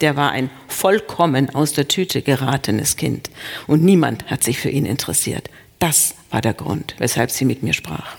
Der 0.00 0.16
war 0.16 0.30
ein 0.30 0.50
vollkommen 0.68 1.54
aus 1.54 1.72
der 1.72 1.88
Tüte 1.88 2.22
geratenes 2.22 2.96
Kind 2.96 3.30
und 3.66 3.82
niemand 3.82 4.30
hat 4.30 4.44
sich 4.44 4.58
für 4.58 4.70
ihn 4.70 4.86
interessiert. 4.86 5.50
Das 5.78 6.14
war 6.30 6.42
der 6.42 6.54
Grund, 6.54 6.94
weshalb 6.98 7.30
sie 7.30 7.44
mit 7.44 7.62
mir 7.62 7.72
sprach. 7.72 8.16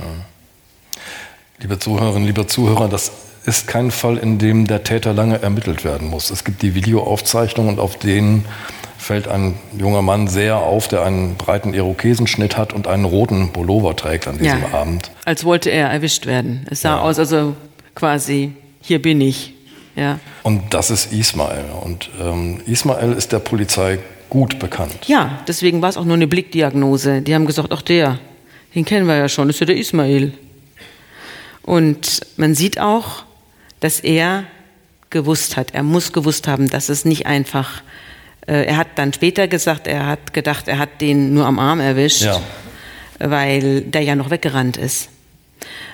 Liebe 1.60 1.80
Zuhörerinnen, 1.80 2.28
lieber 2.28 2.48
Zuhörer, 2.48 2.88
das 2.88 3.12
ist 3.46 3.68
kein 3.68 3.92
Fall, 3.92 4.18
in 4.18 4.40
dem 4.40 4.68
der 4.68 4.84
Täter 4.84 5.14
lange 5.14 5.42
ermittelt 5.42 5.84
werden 5.84 6.10
muss. 6.10 6.32
Es 6.32 6.44
gibt 6.44 6.62
die 6.62 6.76
Videoaufzeichnungen 6.76 7.76
und 7.76 7.80
auf 7.80 7.98
denen 7.98 8.46
fällt 8.98 9.28
ein 9.28 9.56
junger 9.78 10.02
Mann 10.02 10.28
sehr 10.28 10.58
auf, 10.58 10.88
der 10.88 11.04
einen 11.04 11.36
breiten 11.36 11.74
Irokesenschnitt 11.74 12.58
hat 12.58 12.74
und 12.74 12.88
einen 12.88 13.06
roten 13.06 13.52
Pullover 13.54 13.96
trägt 13.96 14.28
an 14.28 14.38
diesem 14.38 14.62
ja, 14.62 14.74
Abend. 14.74 15.12
Als 15.26 15.46
wollte 15.46 15.70
er 15.70 15.90
erwischt 15.90 16.26
werden. 16.26 16.66
Es 16.70 16.82
sah 16.82 16.98
ja. 16.98 17.02
aus, 17.02 17.20
also 17.20 17.56
quasi, 17.96 18.54
hier 18.82 19.02
bin 19.02 19.22
ich. 19.22 19.54
Ja. 19.96 20.20
Und 20.44 20.74
das 20.74 20.92
ist 20.92 21.12
Ismael. 21.12 21.66
Und 21.82 22.10
ähm, 22.22 22.62
Ismael 22.66 23.14
ist 23.14 23.32
der 23.32 23.40
Polizei 23.40 24.00
gut 24.30 24.60
bekannt. 24.60 25.08
Ja, 25.08 25.40
deswegen 25.48 25.82
war 25.82 25.90
es 25.90 25.98
auch 25.98 26.06
nur 26.06 26.16
eine 26.16 26.28
Blickdiagnose. 26.28 27.22
Die 27.22 27.34
haben 27.34 27.46
gesagt, 27.46 27.72
ach 27.72 27.82
der, 27.82 28.20
den 28.76 28.86
kennen 28.86 29.08
wir 29.08 29.16
ja 29.16 29.30
schon, 29.30 29.48
das 29.48 29.56
ist 29.56 29.60
ja 29.62 29.66
der 29.68 29.78
Ismail. 29.78 30.34
Und 31.64 32.22
man 32.38 32.56
sieht 32.56 32.80
auch, 32.80 33.24
dass 33.80 34.00
er 34.00 34.44
gewusst 35.10 35.58
hat, 35.58 35.74
er 35.74 35.84
muss 35.84 36.14
gewusst 36.14 36.48
haben, 36.48 36.70
dass 36.70 36.90
es 36.90 37.06
nicht 37.06 37.26
einfach, 37.26 37.82
äh, 37.82 37.84
er 38.54 38.78
hat 38.78 38.88
dann 38.96 39.14
später 39.14 39.48
gesagt, 39.48 39.88
er 39.88 40.06
hat 40.08 40.34
gedacht, 40.34 40.68
er 40.68 40.80
hat 40.80 41.02
den 41.02 41.34
nur 41.34 41.46
am 41.46 41.60
Arm 41.60 41.80
erwischt, 41.80 42.24
Ja. 42.24 42.42
weil 43.20 43.82
der 43.82 44.02
ja 44.02 44.16
noch 44.16 44.30
weggerannt 44.30 44.78
ist. 44.78 45.10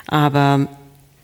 Aber 0.07 0.67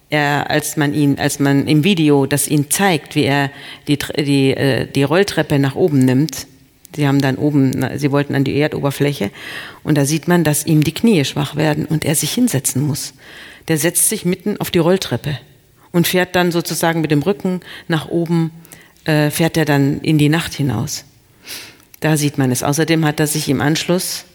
er, 0.10 0.50
als 0.50 0.76
man 0.78 0.94
ihn, 0.94 1.20
als 1.20 1.40
man 1.40 1.68
im 1.68 1.84
Video 1.84 2.26
das 2.26 2.48
ihn 2.48 2.70
zeigt, 2.72 3.16
wie 3.16 3.26
er 3.26 3.52
die, 3.88 3.98
die, 3.98 4.52
äh, 4.52 4.88
die 4.88 5.04
Rolltreppe 5.04 5.60
nach 5.60 5.76
oben 5.76 6.00
nimmt, 6.00 6.48
sie 6.96 7.08
haben 7.08 7.22
dann 7.22 7.36
oben, 7.36 7.86
sie 7.98 8.12
wollten 8.12 8.34
an 8.34 8.44
die 8.44 8.60
Erdoberfläche, 8.60 9.30
und 9.84 9.98
da 9.98 10.06
sieht 10.06 10.28
man, 10.28 10.44
dass 10.44 10.66
ihm 10.66 10.84
die 10.84 10.94
Knie 10.94 11.24
schwach 11.26 11.56
werden 11.56 11.86
und 11.86 12.06
er 12.06 12.16
sich 12.16 12.32
hinsetzen 12.32 12.82
muss. 12.82 13.14
Der 13.68 13.78
setzt 13.78 14.10
sich 14.10 14.26
mitten 14.26 14.60
auf 14.60 14.72
die 14.72 14.80
Rolltreppe 14.80 15.38
und 15.92 16.08
fährt 16.08 16.36
dann 16.36 16.52
sozusagen 16.52 17.02
mit 17.02 17.12
dem 17.12 17.22
Rücken 17.22 17.62
nach 17.88 18.08
oben, 18.08 18.50
äh, 19.04 19.30
fährt 19.30 19.58
er 19.58 19.66
dann 19.66 20.02
in 20.02 20.18
die 20.18 20.30
Nacht 20.30 20.54
hinaus. 20.56 21.06
Da 22.00 22.18
sieht 22.18 22.38
man 22.38 22.52
es. 22.52 22.64
Außerdem 22.64 23.06
hat 23.06 23.20
er 23.20 23.28
sich 23.28 23.50
im 23.50 23.62
Anschluss, 23.62 24.26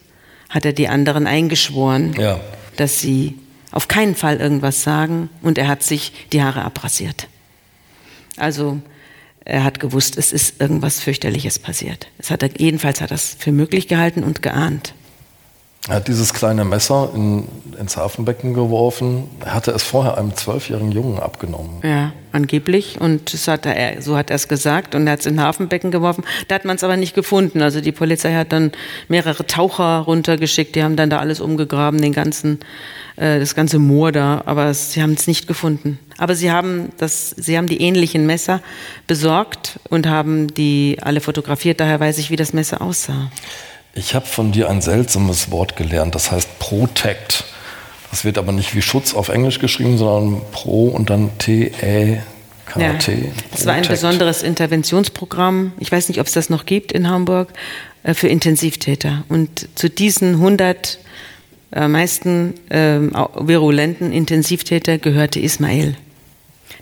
hat 0.51 0.65
er 0.65 0.73
die 0.73 0.89
anderen 0.89 1.27
eingeschworen, 1.27 2.15
Ja. 2.19 2.41
dass 2.77 3.01
sie 3.01 3.39
auf 3.71 3.89
keinen 3.89 4.15
Fall 4.15 4.37
irgendwas 4.41 4.83
sagen 4.83 5.31
und 5.43 5.59
er 5.59 5.69
hat 5.69 5.83
sich 5.83 6.13
die 6.33 6.43
Haare 6.43 6.63
abrasiert. 6.63 7.29
Also 8.37 8.81
er 9.45 9.65
hat 9.65 9.81
gewusst, 9.81 10.17
es 10.17 10.33
ist 10.33 10.61
irgendwas 10.61 11.01
fürchterliches 11.01 11.59
passiert. 11.59 12.09
Es 12.19 12.31
hat 12.31 12.43
er, 12.43 12.51
jedenfalls 12.57 13.01
hat 13.01 13.11
er 13.11 13.17
es 13.17 13.37
für 13.39 13.53
möglich 13.53 13.89
gehalten 13.89 14.23
und 14.25 14.43
geahnt. 14.43 14.95
Er 15.87 15.97
hat 15.97 16.09
dieses 16.09 16.33
kleine 16.33 16.65
Messer 16.65 17.11
in, 17.15 17.47
ins 17.79 17.99
Hafenbecken 17.99 18.55
geworfen. 18.55 19.25
Er 19.45 19.53
hatte 19.53 19.71
es 19.73 19.83
vorher 19.83 20.17
einem 20.17 20.35
zwölfjährigen 20.35 20.93
Jungen 20.93 21.19
abgenommen. 21.19 21.83
Ja, 21.83 22.15
angeblich. 22.33 22.99
Und 23.03 23.35
das 23.35 23.49
hat 23.49 23.67
er, 23.67 24.01
so 24.01 24.17
hat 24.17 24.31
er 24.31 24.37
es 24.37 24.49
gesagt. 24.49 24.95
Und 24.95 25.07
er 25.07 25.13
hat 25.13 25.21
es 25.21 25.27
in 25.27 25.43
Hafenbecken 25.43 25.91
geworfen. 25.91 26.25
Da 26.49 26.55
hat 26.55 26.65
man 26.65 26.77
es 26.77 26.85
aber 26.85 26.97
nicht 26.97 27.15
gefunden. 27.15 27.61
Also 27.61 27.83
die 27.83 27.93
Polizei 27.93 28.33
hat 28.33 28.53
dann 28.53 28.73
mehrere 29.09 29.47
Taucher 29.47 29.99
runtergeschickt. 29.99 30.75
Die 30.75 30.83
haben 30.83 30.97
dann 30.97 31.11
da 31.11 31.19
alles 31.19 31.43
umgegraben, 31.43 32.01
den 32.01 32.15
ganzen, 32.15 32.61
äh, 33.17 33.39
das 33.39 33.55
ganze 33.55 33.79
Moor 33.79 34.11
da. 34.11 34.43
Aber 34.47 34.73
sie 34.73 35.03
haben 35.03 35.13
es 35.13 35.27
nicht 35.27 35.47
gefunden. 35.47 35.99
Aber 36.17 36.35
sie 36.35 36.51
haben 36.51 36.93
das, 36.97 37.29
sie 37.37 37.59
haben 37.59 37.67
die 37.67 37.83
ähnlichen 37.83 38.25
Messer 38.25 38.63
besorgt 39.07 39.79
und 39.91 40.07
haben 40.07 40.47
die 40.55 40.97
alle 41.03 41.21
fotografiert. 41.21 41.79
Daher 41.79 42.01
weiß 42.01 42.17
ich, 42.17 42.31
wie 42.31 42.37
das 42.37 42.55
Messer 42.55 42.81
aussah. 42.81 43.31
Ich 43.95 44.15
habe 44.15 44.27
von 44.27 44.51
dir 44.51 44.69
ein 44.69 44.81
seltsames 44.81 45.51
Wort 45.51 45.77
gelernt, 45.77 46.15
das 46.15 46.33
heißt 46.33 46.59
Protect. 46.59 47.45
Das 48.11 48.25
wird 48.25 48.39
aber 48.39 48.53
nicht 48.53 48.75
wie 48.75 48.83
Schutz 48.83 49.15
auf 49.15 49.29
Englisch 49.29 49.59
geschrieben, 49.59 49.99
sondern 49.99 50.43
Pro 50.53 50.89
und 50.89 51.11
dann 51.11 51.37
T-E-K-T. 51.39 53.33
Es 53.53 53.67
war 53.67 53.75
ein 53.75 53.87
besonderes 53.87 54.43
Interventionsprogramm. 54.43 55.73
Ich 55.79 55.91
weiß 55.91 56.09
nicht, 56.09 56.21
ob 56.21 56.27
es 56.27 56.33
das 56.33 56.51
noch 56.51 56.67
gibt 56.67 56.93
in 56.93 57.09
Hamburg 57.09 57.49
äh, 58.03 58.15
für 58.15 58.29
Intensivtäter. 58.29 59.25
Und 59.29 59.69
zu 59.77 59.89
diesen 59.91 60.35
100 60.35 60.99
äh, 61.73 61.89
meisten 61.89 62.55
ähm, 62.71 63.13
virulenten 63.37 64.13
Intensivtäter 64.13 64.99
gehörte 64.99 65.41
Ismail. 65.41 65.97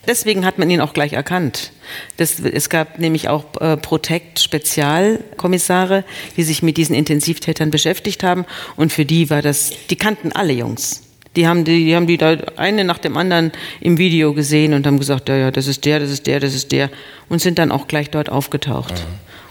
Deswegen 0.06 0.44
hat 0.44 0.58
man 0.58 0.68
ihn 0.70 0.80
auch 0.80 0.92
gleich 0.94 1.12
erkannt. 1.12 1.72
Das, 2.16 2.40
es 2.40 2.68
gab 2.70 2.98
nämlich 2.98 3.28
auch 3.28 3.44
äh, 3.60 3.76
Protect-Spezialkommissare, 3.76 6.04
die 6.36 6.42
sich 6.42 6.62
mit 6.62 6.76
diesen 6.76 6.94
Intensivtätern 6.94 7.70
beschäftigt 7.70 8.22
haben. 8.24 8.44
Und 8.76 8.92
für 8.92 9.04
die 9.04 9.30
war 9.30 9.42
das, 9.42 9.70
die 9.90 9.96
kannten 9.96 10.32
alle 10.32 10.52
Jungs. 10.52 11.02
Die 11.36 11.46
haben 11.46 11.64
die, 11.64 11.84
die 11.84 11.94
haben 11.96 12.06
die 12.06 12.18
da 12.18 12.36
eine 12.56 12.84
nach 12.84 12.98
dem 12.98 13.16
anderen 13.16 13.52
im 13.80 13.96
Video 13.96 14.34
gesehen 14.34 14.74
und 14.74 14.86
haben 14.86 14.98
gesagt, 14.98 15.28
ja, 15.30 15.36
ja, 15.36 15.50
das 15.50 15.66
ist 15.66 15.84
der, 15.86 15.98
das 16.00 16.10
ist 16.10 16.26
der, 16.26 16.40
das 16.40 16.52
ist 16.54 16.72
der. 16.72 16.90
Und 17.28 17.40
sind 17.40 17.58
dann 17.58 17.72
auch 17.72 17.88
gleich 17.88 18.10
dort 18.10 18.28
aufgetaucht 18.28 19.06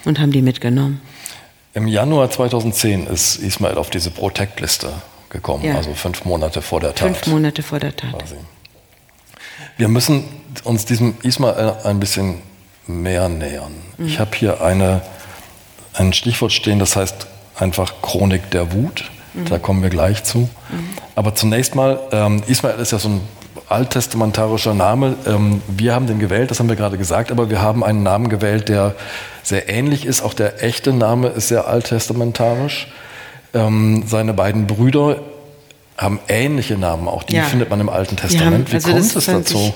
und 0.05 0.19
haben 0.19 0.31
die 0.31 0.43
mitgenommen. 0.43 1.01
Im 1.73 1.87
Januar 1.87 2.29
2010 2.29 3.07
ist 3.07 3.37
Ismail 3.37 3.77
auf 3.77 3.89
diese 3.89 4.11
Protect-Liste 4.11 4.91
gekommen, 5.29 5.63
Ja. 5.63 5.75
also 5.75 5.93
fünf 5.93 6.25
Monate 6.25 6.61
vor 6.61 6.81
der 6.81 6.93
Tat. 6.93 7.15
Fünf 7.17 7.27
Monate 7.27 7.63
vor 7.63 7.79
der 7.79 7.95
Tat. 7.95 8.19
quasi. 8.19 8.35
Wir 9.77 9.87
müssen 9.87 10.25
uns 10.63 10.85
diesem 10.85 11.15
Ismail 11.23 11.75
ein 11.83 11.99
bisschen 11.99 12.35
mehr 12.87 13.29
nähern. 13.29 13.73
Ich 13.99 14.19
habe 14.19 14.31
hier 14.35 14.61
eine, 14.61 15.01
ein 15.93 16.13
Stichwort 16.13 16.51
stehen, 16.51 16.79
das 16.79 16.95
heißt 16.95 17.27
einfach 17.57 18.01
Chronik 18.01 18.49
der 18.51 18.73
Wut. 18.73 19.11
Da 19.49 19.59
kommen 19.59 19.81
wir 19.81 19.89
gleich 19.89 20.23
zu. 20.23 20.49
Aber 21.15 21.35
zunächst 21.35 21.73
mal, 21.75 21.99
ähm, 22.11 22.43
Ismail 22.47 22.77
ist 22.79 22.91
ja 22.91 22.99
so 22.99 23.07
ein 23.09 23.21
alttestamentarischer 23.69 24.73
Name. 24.73 25.15
Ähm, 25.25 25.61
wir 25.67 25.93
haben 25.95 26.05
den 26.07 26.19
gewählt, 26.19 26.51
das 26.51 26.59
haben 26.59 26.67
wir 26.67 26.75
gerade 26.75 26.97
gesagt, 26.97 27.31
aber 27.31 27.49
wir 27.49 27.61
haben 27.61 27.83
einen 27.83 28.03
Namen 28.03 28.27
gewählt, 28.29 28.67
der 28.69 28.95
sehr 29.43 29.69
ähnlich 29.69 30.05
ist. 30.05 30.21
Auch 30.21 30.33
der 30.33 30.61
echte 30.63 30.91
Name 30.91 31.27
ist 31.29 31.47
sehr 31.47 31.67
alttestamentarisch. 31.67 32.87
Ähm, 33.53 34.03
seine 34.07 34.33
beiden 34.33 34.67
Brüder 34.67 35.19
haben 35.97 36.19
ähnliche 36.27 36.77
Namen, 36.77 37.07
auch 37.07 37.23
die 37.23 37.35
Ja. 37.35 37.43
findet 37.43 37.69
man 37.69 37.79
im 37.79 37.89
Alten 37.89 38.17
haben- 38.17 38.27
Testament. 38.29 38.71
Wie 38.71 38.75
also 38.75 38.91
kommt 38.91 39.03
das 39.03 39.15
es 39.15 39.25
dazu? 39.25 39.73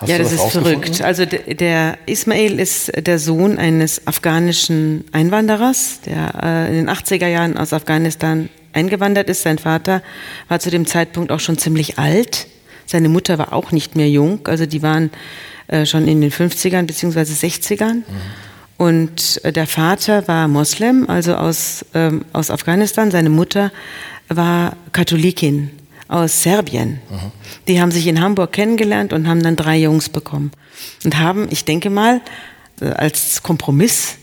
Hast 0.00 0.08
ja, 0.10 0.18
du 0.18 0.22
das, 0.24 0.32
ist 0.32 0.52
verrückt. 0.52 1.02
Also 1.02 1.24
de- 1.24 1.54
der 1.54 1.98
Ismail 2.06 2.60
ist 2.60 2.92
der 2.96 3.18
Sohn 3.18 3.58
eines 3.58 4.06
afghanischen 4.06 5.04
Einwanderers, 5.12 6.00
der 6.06 6.34
äh, 6.40 6.68
in 6.68 6.74
den 6.86 6.88
80er 6.88 7.26
Jahren 7.26 7.56
aus 7.56 7.72
Afghanistan 7.72 8.48
eingewandert 8.72 9.28
ist. 9.28 9.42
Sein 9.42 9.58
Vater 9.58 10.02
war 10.48 10.60
zu 10.60 10.70
dem 10.70 10.86
Zeitpunkt 10.86 11.32
auch 11.32 11.40
schon 11.40 11.58
ziemlich 11.58 11.98
alt. 11.98 12.46
Seine 12.86 13.08
Mutter 13.08 13.38
war 13.38 13.52
auch 13.52 13.72
nicht 13.72 13.96
mehr 13.96 14.08
jung. 14.08 14.46
Also 14.46 14.66
die 14.66 14.82
waren 14.82 15.10
äh, 15.66 15.84
schon 15.84 16.06
in 16.06 16.20
den 16.20 16.30
50ern 16.30 16.84
beziehungsweise 16.84 17.34
60ern. 17.34 18.02
Und 18.76 19.40
äh, 19.42 19.52
der 19.52 19.66
Vater 19.66 20.28
war 20.28 20.46
Moslem, 20.46 21.10
also 21.10 21.34
aus, 21.34 21.84
ähm, 21.94 22.24
aus 22.32 22.52
Afghanistan. 22.52 23.10
Seine 23.10 23.30
Mutter 23.30 23.72
war 24.28 24.76
Katholikin 24.92 25.70
aus 26.08 26.42
Serbien. 26.42 27.00
Die 27.68 27.80
haben 27.80 27.90
sich 27.90 28.06
in 28.06 28.20
Hamburg 28.20 28.52
kennengelernt 28.52 29.12
und 29.12 29.28
haben 29.28 29.42
dann 29.42 29.56
drei 29.56 29.78
Jungs 29.78 30.08
bekommen. 30.08 30.50
Und 31.04 31.18
haben, 31.18 31.48
ich 31.50 31.64
denke 31.64 31.90
mal, 31.90 32.20
äh, 32.80 32.86
als 32.86 33.42
Kompromiss, 33.42 34.16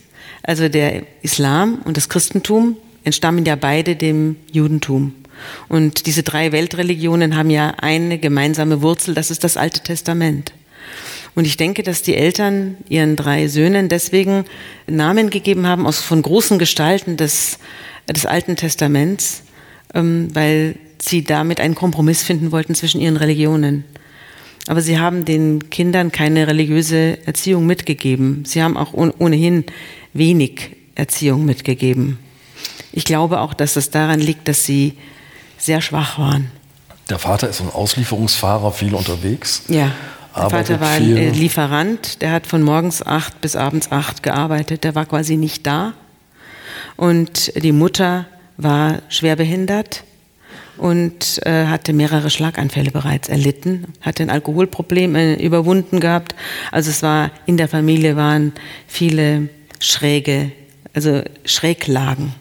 also 0.43 0.67
der 0.67 1.03
Islam 1.21 1.81
und 1.85 1.97
das 1.97 2.09
Christentum 2.09 2.77
entstammen 3.03 3.45
ja 3.45 3.55
beide 3.55 3.95
dem 3.95 4.35
Judentum. 4.51 5.13
Und 5.67 6.05
diese 6.07 6.23
drei 6.23 6.51
Weltreligionen 6.51 7.35
haben 7.35 7.49
ja 7.49 7.75
eine 7.77 8.17
gemeinsame 8.17 8.81
Wurzel, 8.81 9.13
das 9.13 9.31
ist 9.31 9.43
das 9.43 9.57
Alte 9.57 9.81
Testament. 9.81 10.53
Und 11.35 11.45
ich 11.45 11.57
denke, 11.57 11.83
dass 11.83 12.01
die 12.01 12.15
Eltern 12.15 12.77
ihren 12.87 13.17
drei 13.17 13.47
Söhnen 13.47 13.89
deswegen 13.89 14.45
Namen 14.87 15.29
gegeben 15.29 15.67
haben 15.67 15.85
aus 15.85 15.99
von 15.99 16.21
großen 16.21 16.57
Gestalten 16.57 17.17
des, 17.17 17.59
des 18.07 18.25
Alten 18.25 18.55
Testaments, 18.55 19.43
ähm, 19.95 20.27
weil 20.33 20.75
sie 21.01 21.23
damit 21.23 21.59
einen 21.59 21.73
Kompromiss 21.75 22.21
finden 22.23 22.51
wollten 22.51 22.75
zwischen 22.75 23.01
ihren 23.01 23.17
Religionen. 23.17 23.83
Aber 24.67 24.81
sie 24.81 24.99
haben 24.99 25.25
den 25.25 25.69
Kindern 25.69 26.11
keine 26.11 26.47
religiöse 26.47 27.17
Erziehung 27.27 27.65
mitgegeben. 27.65 28.43
Sie 28.45 28.61
haben 28.63 28.77
auch 28.77 28.93
ohn- 28.93 29.13
ohnehin 29.19 29.63
wenig 30.13 30.71
Erziehung 30.95 31.45
mitgegeben. 31.45 32.17
Ich 32.91 33.03
glaube 33.05 33.39
auch, 33.41 33.53
dass 33.53 33.75
es 33.75 33.89
daran 33.91 34.19
liegt, 34.19 34.47
dass 34.47 34.65
sie 34.65 34.93
sehr 35.57 35.81
schwach 35.81 36.17
waren. 36.17 36.49
Der 37.09 37.19
Vater 37.19 37.47
ist 37.49 37.61
ein 37.61 37.69
Auslieferungsfahrer, 37.69 38.71
viel 38.71 38.95
unterwegs. 38.95 39.63
Ja. 39.67 39.91
Der 40.35 40.49
Vater 40.49 40.81
war 40.81 40.95
viel. 40.95 41.15
äh, 41.15 41.29
Lieferant, 41.29 42.21
der 42.21 42.31
hat 42.31 42.47
von 42.47 42.61
morgens 42.63 43.05
acht 43.05 43.39
bis 43.41 43.55
abends 43.55 43.91
acht 43.91 44.23
gearbeitet, 44.23 44.83
der 44.83 44.95
war 44.95 45.05
quasi 45.05 45.37
nicht 45.37 45.65
da. 45.67 45.93
Und 46.97 47.53
die 47.61 47.71
Mutter 47.71 48.25
war 48.57 49.01
schwerbehindert 49.09 50.03
und 50.77 51.45
äh, 51.45 51.65
hatte 51.67 51.93
mehrere 51.93 52.29
Schlaganfälle 52.29 52.91
bereits 52.91 53.29
erlitten, 53.29 53.93
hatte 54.01 54.23
ein 54.23 54.29
Alkoholproblem 54.29 55.15
äh, 55.15 55.33
überwunden 55.35 55.99
gehabt. 55.99 56.35
Also 56.71 56.89
es 56.89 57.01
war 57.01 57.31
in 57.45 57.57
der 57.57 57.67
Familie 57.67 58.15
waren 58.15 58.53
viele 58.87 59.49
schräge, 59.79 60.51
also 60.93 61.21
Schräglagen 61.45 62.33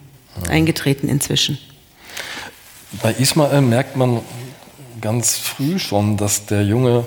eingetreten 0.48 1.08
inzwischen. 1.08 1.58
Bei 3.02 3.12
Ismael 3.12 3.60
merkt 3.60 3.96
man 3.96 4.20
ganz 5.00 5.36
früh 5.36 5.78
schon, 5.78 6.16
dass 6.16 6.46
der 6.46 6.64
Junge, 6.64 7.06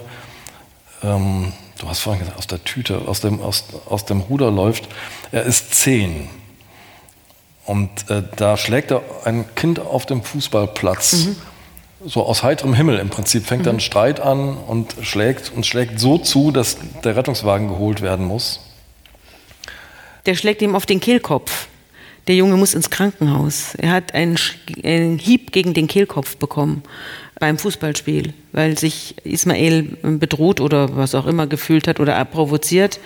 ähm, 1.04 1.54
du 1.80 1.88
hast 1.88 2.00
vorhin 2.00 2.20
gesagt, 2.22 2.38
aus 2.38 2.48
der 2.48 2.64
Tüte, 2.64 3.08
aus 3.08 3.22
dem, 3.22 3.42
aus, 3.42 3.66
aus 3.86 4.06
dem 4.06 4.22
Ruder 4.22 4.52
läuft. 4.52 4.88
Er 5.32 5.44
ist 5.44 5.74
zehn. 5.74 6.30
Und 7.68 8.10
äh, 8.10 8.24
da 8.38 8.58
schlägt 8.58 8.90
er 8.92 9.04
ein 9.26 9.46
Kind 9.56 9.80
auf 9.80 10.06
dem 10.08 10.24
Fußballplatz 10.24 11.28
so 12.06 12.24
aus 12.24 12.44
heiterem 12.44 12.74
Himmel 12.74 13.00
im 13.00 13.10
Prinzip 13.10 13.46
fängt 13.46 13.66
dann 13.66 13.78
ein 13.78 13.80
Streit 13.80 14.20
an 14.20 14.56
und 14.56 14.96
schlägt 15.02 15.52
und 15.54 15.66
schlägt 15.66 16.00
so 16.00 16.18
zu, 16.18 16.52
dass 16.52 16.78
der 17.04 17.16
Rettungswagen 17.16 17.68
geholt 17.68 18.02
werden 18.02 18.26
muss. 18.26 18.60
Der 20.26 20.36
schlägt 20.36 20.62
ihm 20.62 20.76
auf 20.76 20.86
den 20.86 21.00
Kehlkopf. 21.00 21.68
Der 22.28 22.36
Junge 22.36 22.56
muss 22.56 22.74
ins 22.74 22.90
Krankenhaus. 22.90 23.74
Er 23.76 23.92
hat 23.92 24.14
einen, 24.14 24.36
Sch- 24.38 24.86
einen 24.86 25.18
Hieb 25.18 25.52
gegen 25.52 25.74
den 25.74 25.88
Kehlkopf 25.88 26.38
bekommen 26.38 26.84
beim 27.40 27.58
Fußballspiel, 27.58 28.34
weil 28.52 28.78
sich 28.78 29.16
Ismail 29.24 29.98
bedroht 30.02 30.60
oder 30.60 30.96
was 30.96 31.14
auch 31.16 31.26
immer 31.26 31.48
gefühlt 31.48 31.88
hat 31.88 32.00
oder 32.00 32.24
provoziert. 32.26 33.00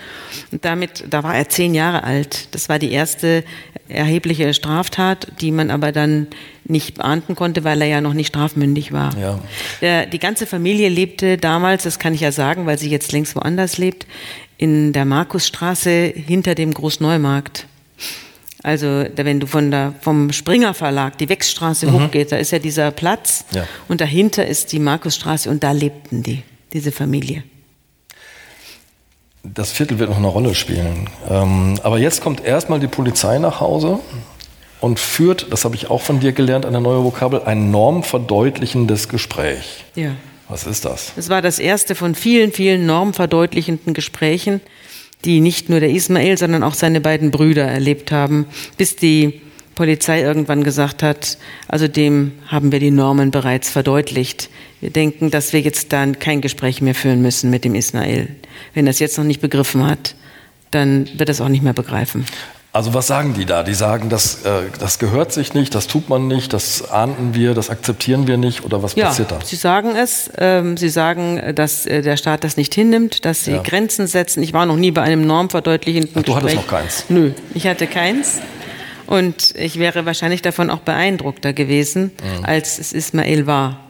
Und 0.52 0.64
damit, 0.64 1.04
da 1.10 1.24
war 1.24 1.36
er 1.36 1.50
zehn 1.50 1.74
Jahre 1.74 2.04
alt. 2.04 2.48
Das 2.52 2.70
war 2.70 2.80
die 2.80 2.92
erste 2.92 3.44
erhebliche 3.90 4.54
Straftat, 4.54 5.28
die 5.42 5.52
man 5.52 5.70
aber 5.70 5.92
dann 5.92 6.28
nicht 6.64 7.02
ahnden 7.02 7.36
konnte, 7.36 7.64
weil 7.64 7.82
er 7.82 7.88
ja 7.88 8.02
noch 8.02 8.14
nicht 8.14 8.28
strafmündig 8.28 8.94
war. 8.94 9.18
Ja. 9.18 9.40
Der, 9.82 10.06
die 10.06 10.20
ganze 10.20 10.46
Familie 10.46 10.88
lebte 10.90 11.38
damals, 11.38 11.84
das 11.84 12.00
kann 12.00 12.14
ich 12.14 12.22
ja 12.22 12.32
sagen, 12.32 12.66
weil 12.66 12.78
sie 12.78 12.90
jetzt 12.90 13.12
längst 13.12 13.36
woanders 13.36 13.78
lebt, 13.78 14.08
in 14.58 14.94
der 14.94 15.06
Markusstraße 15.06 16.14
hinter 16.16 16.56
dem 16.56 16.74
Großneumarkt. 16.74 17.66
Also 18.64 19.06
wenn 19.16 19.40
du 19.40 19.48
von 19.48 19.72
der, 19.72 19.94
vom 20.02 20.32
Springer 20.32 20.74
Verlag 20.74 21.18
die 21.18 21.30
Wechsstraße 21.30 21.92
hochgehst, 21.92 22.32
da 22.32 22.38
ist 22.38 22.52
ja 22.52 22.60
dieser 22.60 22.92
Platz 22.92 23.46
Ja. 23.54 23.68
und 23.88 24.02
dahinter 24.02 24.46
ist 24.46 24.72
die 24.72 24.80
Markusstraße 24.80 25.50
und 25.50 25.64
da 25.64 25.72
lebten 25.72 26.22
die, 26.22 26.44
diese 26.74 26.92
Familie. 26.92 27.44
Das 29.44 29.72
Viertel 29.72 29.98
wird 29.98 30.10
noch 30.10 30.18
eine 30.18 30.28
Rolle 30.28 30.54
spielen. 30.54 31.10
Ähm, 31.28 31.80
aber 31.82 31.98
jetzt 31.98 32.22
kommt 32.22 32.44
erstmal 32.46 32.80
die 32.80 32.88
Polizei 32.88 33.40
nach 33.40 33.60
Hause 33.60 34.00
und 34.80 35.00
führt, 35.00 35.48
das 35.52 35.66
habe 35.66 35.76
ich 35.76 35.90
auch 35.90 36.02
von 36.02 36.20
dir 36.20 36.32
gelernt, 36.32 36.66
eine 36.66 36.80
neue 36.80 37.04
Vokabel, 37.04 37.42
ein 37.44 37.72
normverdeutlichendes 37.72 39.10
Gespräch. 39.10 39.86
Ja. 39.96 40.12
Was 40.48 40.68
ist 40.68 40.86
das? 40.86 41.14
Es 41.16 41.30
war 41.30 41.42
das 41.42 41.58
erste 41.60 41.96
von 41.96 42.14
vielen, 42.14 42.52
vielen 42.52 42.86
normverdeutlichenden 42.86 43.94
Gesprächen, 43.96 44.62
die 45.26 45.40
nicht 45.40 45.70
nur 45.70 45.80
der 45.80 45.90
Ismail, 45.90 46.38
sondern 46.38 46.64
auch 46.64 46.74
seine 46.74 47.02
beiden 47.02 47.32
Brüder 47.32 47.64
erlebt 47.64 48.12
haben, 48.12 48.46
bis 48.78 48.96
die 48.96 49.42
Polizei 49.76 50.22
irgendwann 50.22 50.64
gesagt 50.64 51.02
hat, 51.02 51.38
also 51.68 51.88
dem 51.88 52.34
haben 52.48 52.72
wir 52.72 52.80
die 52.80 52.92
Normen 52.92 53.32
bereits 53.32 53.70
verdeutlicht. 53.70 54.50
Wir 54.80 54.90
denken, 54.90 55.32
dass 55.32 55.54
wir 55.54 55.62
jetzt 55.62 55.94
dann 55.94 56.20
kein 56.20 56.42
Gespräch 56.42 56.82
mehr 56.82 56.96
führen 56.96 57.22
müssen 57.22 57.50
mit 57.50 57.64
dem 57.64 57.76
Ismail. 57.76 58.28
Wenn 58.74 58.88
er 58.88 58.92
es 58.92 59.00
jetzt 59.00 59.18
noch 59.18 59.26
nicht 59.26 59.42
begriffen 59.42 59.86
hat, 59.86 60.16
dann 60.72 61.08
wird 61.18 61.30
er 61.30 61.34
es 61.34 61.42
auch 61.42 61.50
nicht 61.50 61.64
mehr 61.64 61.74
begreifen. 61.74 62.26
Also 62.74 62.94
was 62.94 63.08
sagen 63.08 63.34
die 63.34 63.44
da? 63.46 63.64
Die 63.64 63.74
sagen, 63.74 64.08
das, 64.08 64.46
äh, 64.46 64.64
das 64.80 64.98
gehört 64.98 65.34
sich 65.34 65.54
nicht, 65.54 65.76
das 65.76 65.88
tut 65.88 66.08
man 66.08 66.28
nicht, 66.30 66.54
das 66.54 66.90
ahnden 66.90 67.34
wir, 67.34 67.54
das 67.54 67.70
akzeptieren 67.70 68.28
wir 68.28 68.38
nicht 68.38 68.64
oder 68.64 68.82
was 68.82 68.96
Ja, 68.96 69.08
passiert 69.08 69.30
da? 69.32 69.40
Sie 69.44 69.58
sagen 69.58 69.94
es. 69.98 70.30
Ähm, 70.38 70.78
Sie 70.78 70.88
sagen, 70.88 71.38
äh, 71.38 71.54
dass 71.54 71.86
äh, 71.86 72.02
der 72.02 72.16
Staat 72.16 72.46
das 72.46 72.56
nicht 72.56 72.74
hinnimmt, 72.74 73.26
dass 73.26 73.44
Sie 73.44 73.52
Ja. 73.52 73.62
Grenzen 73.62 74.08
setzen. 74.08 74.42
Ich 74.42 74.54
war 74.54 74.66
noch 74.66 74.78
nie 74.78 74.92
bei 74.92 75.02
einem 75.02 75.28
normverdeutlichenden 75.28 76.14
Ach, 76.22 76.24
du 76.24 76.36
hattest 76.36 76.56
noch 76.56 76.68
keins? 76.68 77.06
Nö, 77.10 77.32
ich 77.54 77.68
hatte 77.68 77.88
keins. 77.88 78.40
Und 79.06 79.54
ich 79.58 79.78
wäre 79.78 80.06
wahrscheinlich 80.06 80.42
davon 80.42 80.70
auch 80.70 80.80
beeindruckter 80.80 81.52
gewesen, 81.52 82.12
Mhm. 82.40 82.46
als 82.46 82.80
es 82.80 82.94
Ismail 82.94 83.48
war. 83.48 83.82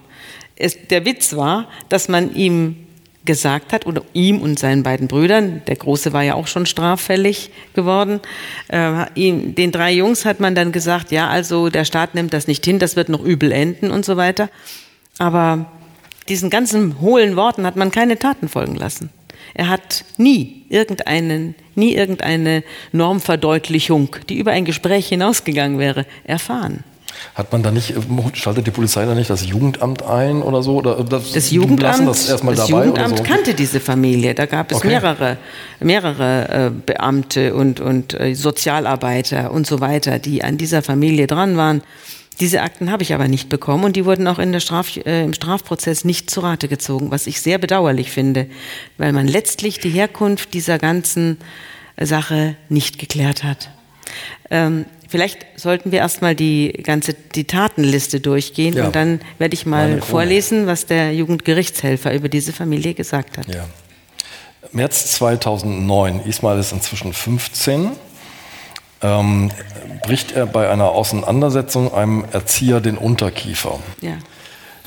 Es, 0.55 0.75
der 0.89 1.05
Witz 1.05 1.35
war, 1.35 1.67
dass 1.89 2.09
man 2.09 2.33
ihm 2.33 2.77
gesagt 3.25 3.73
hat, 3.73 3.85
oder 3.85 4.03
ihm 4.13 4.41
und 4.41 4.57
seinen 4.57 4.83
beiden 4.83 5.07
Brüdern, 5.07 5.61
der 5.67 5.75
Große 5.75 6.13
war 6.13 6.23
ja 6.23 6.35
auch 6.35 6.47
schon 6.47 6.65
straffällig 6.65 7.51
geworden, 7.73 8.19
äh, 8.69 9.05
ihm, 9.15 9.53
den 9.55 9.71
drei 9.71 9.91
Jungs 9.93 10.25
hat 10.25 10.39
man 10.39 10.55
dann 10.55 10.71
gesagt, 10.71 11.11
ja, 11.11 11.27
also 11.27 11.69
der 11.69 11.85
Staat 11.85 12.15
nimmt 12.15 12.33
das 12.33 12.47
nicht 12.47 12.65
hin, 12.65 12.79
das 12.79 12.95
wird 12.95 13.09
noch 13.09 13.23
übel 13.23 13.51
enden 13.51 13.91
und 13.91 14.05
so 14.05 14.17
weiter. 14.17 14.49
Aber 15.17 15.71
diesen 16.29 16.49
ganzen 16.49 16.99
hohlen 16.99 17.35
Worten 17.35 17.65
hat 17.65 17.75
man 17.75 17.91
keine 17.91 18.17
Taten 18.17 18.49
folgen 18.49 18.75
lassen. 18.75 19.09
Er 19.53 19.69
hat 19.69 20.05
nie 20.17 20.65
irgendeinen, 20.69 21.55
nie 21.75 21.93
irgendeine 21.93 22.63
Normverdeutlichung, 22.91 24.15
die 24.29 24.39
über 24.39 24.51
ein 24.51 24.65
Gespräch 24.65 25.07
hinausgegangen 25.09 25.77
wäre, 25.77 26.05
erfahren. 26.23 26.83
Hat 27.35 27.51
man 27.51 27.63
da 27.63 27.71
nicht, 27.71 27.93
schaltet 28.33 28.67
die 28.67 28.71
Polizei 28.71 29.05
da 29.05 29.15
nicht 29.15 29.29
das 29.29 29.45
Jugendamt 29.45 30.03
ein 30.03 30.41
oder 30.41 30.61
so? 30.63 30.77
Oder 30.77 31.03
das, 31.03 31.31
Das 31.31 31.51
Jugendamt, 31.51 32.07
das 32.07 32.29
erstmal 32.29 32.55
das 32.55 32.67
dabei 32.67 32.85
Jugendamt 32.85 33.17
so? 33.17 33.23
kannte 33.23 33.53
diese 33.53 33.79
Familie. 33.79 34.33
Da 34.35 34.45
gab 34.45 34.71
es 34.71 34.77
Okay. 34.77 34.87
mehrere, 34.87 35.37
mehrere 35.79 36.49
äh, 36.67 36.71
Beamte 36.85 37.53
und, 37.55 37.79
und 37.79 38.19
äh, 38.19 38.33
Sozialarbeiter 38.35 39.51
und 39.51 39.67
so 39.67 39.79
weiter, 39.81 40.19
die 40.19 40.43
an 40.43 40.57
dieser 40.57 40.81
Familie 40.81 41.27
dran 41.27 41.57
waren. 41.57 41.81
Diese 42.39 42.61
Akten 42.61 42.91
habe 42.91 43.03
ich 43.03 43.13
aber 43.13 43.27
nicht 43.27 43.49
bekommen 43.49 43.83
und 43.83 43.95
die 43.95 44.05
wurden 44.05 44.27
auch 44.27 44.39
in 44.39 44.51
der 44.51 44.59
Straf, 44.61 44.97
äh, 44.97 45.23
im 45.23 45.33
Strafprozess 45.33 46.05
nicht 46.05 46.29
zu 46.29 46.39
Rate 46.39 46.67
gezogen, 46.67 47.11
was 47.11 47.27
ich 47.27 47.41
sehr 47.41 47.59
bedauerlich 47.59 48.09
finde, 48.11 48.47
weil 48.97 49.13
man 49.13 49.27
letztlich 49.27 49.79
die 49.79 49.89
Herkunft 49.89 50.53
dieser 50.53 50.79
ganzen 50.79 51.37
Sache 51.99 52.55
nicht 52.69 52.97
geklärt 52.97 53.43
hat. 53.43 53.69
Ähm, 54.49 54.85
vielleicht 55.11 55.45
sollten 55.57 55.91
wir 55.91 55.99
erstmal 55.99 56.33
die 56.35 56.71
ganze 56.83 57.13
die 57.13 57.43
Tatenliste 57.43 58.19
durchgehen 58.19 58.73
Ja. 58.75 58.85
und 58.87 58.95
dann 58.95 59.19
werde 59.37 59.53
ich 59.53 59.65
mal 59.65 60.01
vorlesen, 60.01 60.65
was 60.65 60.85
der 60.87 61.13
Jugendgerichtshelfer 61.13 62.13
über 62.13 62.29
diese 62.29 62.53
Familie 62.53 62.93
gesagt 62.95 63.37
hat. 63.37 63.47
Ja. 63.53 63.65
März 64.71 65.11
2009, 65.13 66.21
Ismail 66.25 66.57
ist 66.59 66.71
inzwischen 66.71 67.13
15, 67.13 67.91
ähm, 69.01 69.51
bricht 70.03 70.31
er 70.31 70.45
bei 70.45 70.69
einer 70.69 70.89
Auseinandersetzung 70.91 71.93
einem 71.93 72.23
Erzieher 72.31 72.79
den 72.79 72.97
Unterkiefer. 72.97 73.79
Ja. 73.99 74.13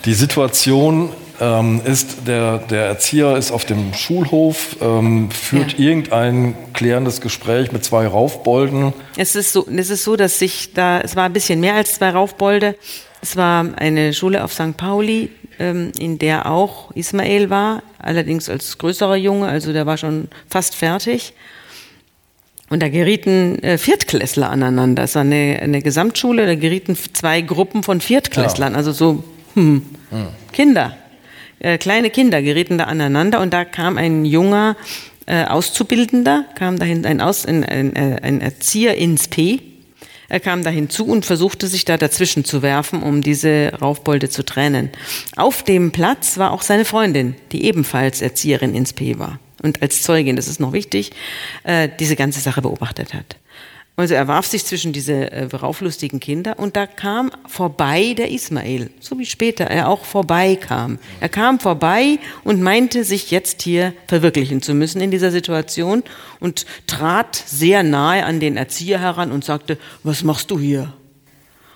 Die 0.07 0.15
Situation 0.15 1.11
ähm, 1.45 1.81
ist, 1.85 2.27
der, 2.27 2.59
der 2.59 2.87
Erzieher 2.87 3.37
ist 3.37 3.51
auf 3.51 3.65
dem 3.65 3.93
Schulhof, 3.93 4.77
ähm, 4.81 5.31
führt 5.31 5.79
Ja. 5.79 5.87
irgendein 5.91 6.55
klärendes 6.73 7.21
Gespräch 7.21 7.73
mit 7.73 7.85
zwei 7.85 8.07
Raufbolden. 8.07 8.93
Es 9.17 9.37
ist 9.37 9.53
so, 9.53 9.67
es 9.69 9.91
ist 9.91 10.05
so, 10.05 10.17
dass 10.17 10.39
sich 10.39 10.73
da, 10.73 11.01
es 11.01 11.17
war 11.17 11.25
ein 11.25 11.33
bisschen 11.33 11.61
mehr 11.61 11.75
als 11.75 11.95
zwei 11.97 12.11
Raufbolde. 12.11 12.77
Es 13.21 13.37
war 13.37 13.67
eine 13.77 14.13
Schule 14.15 14.43
auf 14.45 14.53
St. 14.53 14.77
Pauli, 14.77 15.31
ähm, 15.59 15.93
in 15.99 16.19
der 16.19 16.51
auch 16.51 16.91
Ismael 16.93 17.51
war, 17.51 17.83
allerdings 17.99 18.49
als 18.49 18.79
größerer 18.79 19.17
Junge, 19.17 19.47
also 19.47 19.73
der 19.73 19.87
war 19.87 19.97
schon 19.97 20.29
fast 20.49 20.75
fertig. 20.75 21.35
Und 22.71 22.83
da 22.83 22.89
gerieten 22.89 23.63
äh, 23.63 23.77
Viertklässler 23.79 24.51
aneinander. 24.51 25.03
Es 25.05 25.15
war 25.15 25.23
eine, 25.23 25.59
eine 25.63 25.83
Gesamtschule, 25.83 26.47
da 26.47 26.55
gerieten 26.55 26.97
zwei 27.13 27.43
Gruppen 27.43 27.83
von 27.83 28.01
Viertklässlern, 28.01 28.75
also 28.75 28.93
so 28.93 29.23
hm, 29.55 29.83
Kinder, 30.53 30.97
äh, 31.65 31.79
kleine 31.79 32.11
Kinder 32.11 32.43
gerieten 32.43 32.79
da 32.79 32.85
aneinander 32.85 33.41
und 33.41 33.53
da 33.53 33.65
kam 33.65 33.97
ein 33.97 34.25
junger 34.25 34.77
äh, 35.27 35.45
Auszubildender, 35.45 36.45
kam 36.55 36.79
dahin 36.79 37.07
ein, 37.07 37.21
Aus, 37.21 37.47
ein, 37.47 37.65
ein, 37.65 37.97
äh, 37.97 38.21
ein 38.23 38.41
Erzieher 38.41 38.97
ins 38.97 39.29
P. 39.29 39.61
Er 40.29 40.41
kam 40.41 40.63
da 40.63 40.71
hinzu 40.71 41.07
und 41.07 41.25
versuchte 41.25 41.67
sich 41.67 41.85
da 41.85 41.97
dazwischen 41.97 42.45
zu 42.45 42.63
werfen, 42.63 43.03
um 43.03 43.23
diese 43.23 43.73
Raufbolde 43.81 44.29
zu 44.29 44.45
trennen. 44.45 44.91
Auf 45.37 45.63
dem 45.63 45.91
Platz 45.91 46.39
war 46.39 46.53
auch 46.53 46.63
seine 46.63 46.85
Freundin, 46.85 47.35
die 47.53 47.65
ebenfalls 47.65 48.21
Erzieherin 48.21 48.75
ins 48.75 48.93
P 48.93 49.19
war 49.19 49.39
und 49.63 49.81
als 49.81 50.03
Zeugin, 50.03 50.37
das 50.37 50.49
ist 50.49 50.61
noch 50.61 50.73
wichtig, 50.73 51.13
äh, 51.63 51.89
diese 51.99 52.17
ganze 52.17 52.41
Sache 52.41 52.61
beobachtet 52.61 53.15
hat. 53.15 53.37
Also 53.97 54.15
er 54.15 54.27
warf 54.27 54.47
sich 54.47 54.65
zwischen 54.65 54.93
diese 54.93 55.31
äh, 55.31 55.45
rauflustigen 55.45 56.19
Kinder 56.19 56.59
und 56.59 56.75
da 56.75 56.85
kam 56.85 57.31
vorbei 57.47 58.15
der 58.19 58.33
Ismael, 58.33 58.91
so 58.99 59.21
wie 59.21 59.27
später 59.27 59.67
er 59.67 59.89
auch 59.89 60.05
vorbeikam. 60.05 60.99
Er 61.21 61.29
kam 61.29 61.61
vorbei 61.61 62.19
und 62.43 62.61
meinte, 62.61 63.05
sich 63.05 63.31
jetzt 63.31 63.63
hier 63.63 63.93
verwirklichen 64.09 64.63
zu 64.63 64.75
müssen 64.75 65.01
in 65.01 65.13
dieser 65.13 65.31
Situation 65.31 66.03
und 66.41 66.67
trat 66.89 67.37
sehr 67.37 67.85
nahe 67.85 68.25
an 68.25 68.41
den 68.41 68.57
Erzieher 68.57 68.99
heran 68.99 69.31
und 69.31 69.45
sagte, 69.45 69.79
was 70.03 70.25
machst 70.25 70.51
du 70.51 70.59
hier? 70.59 70.93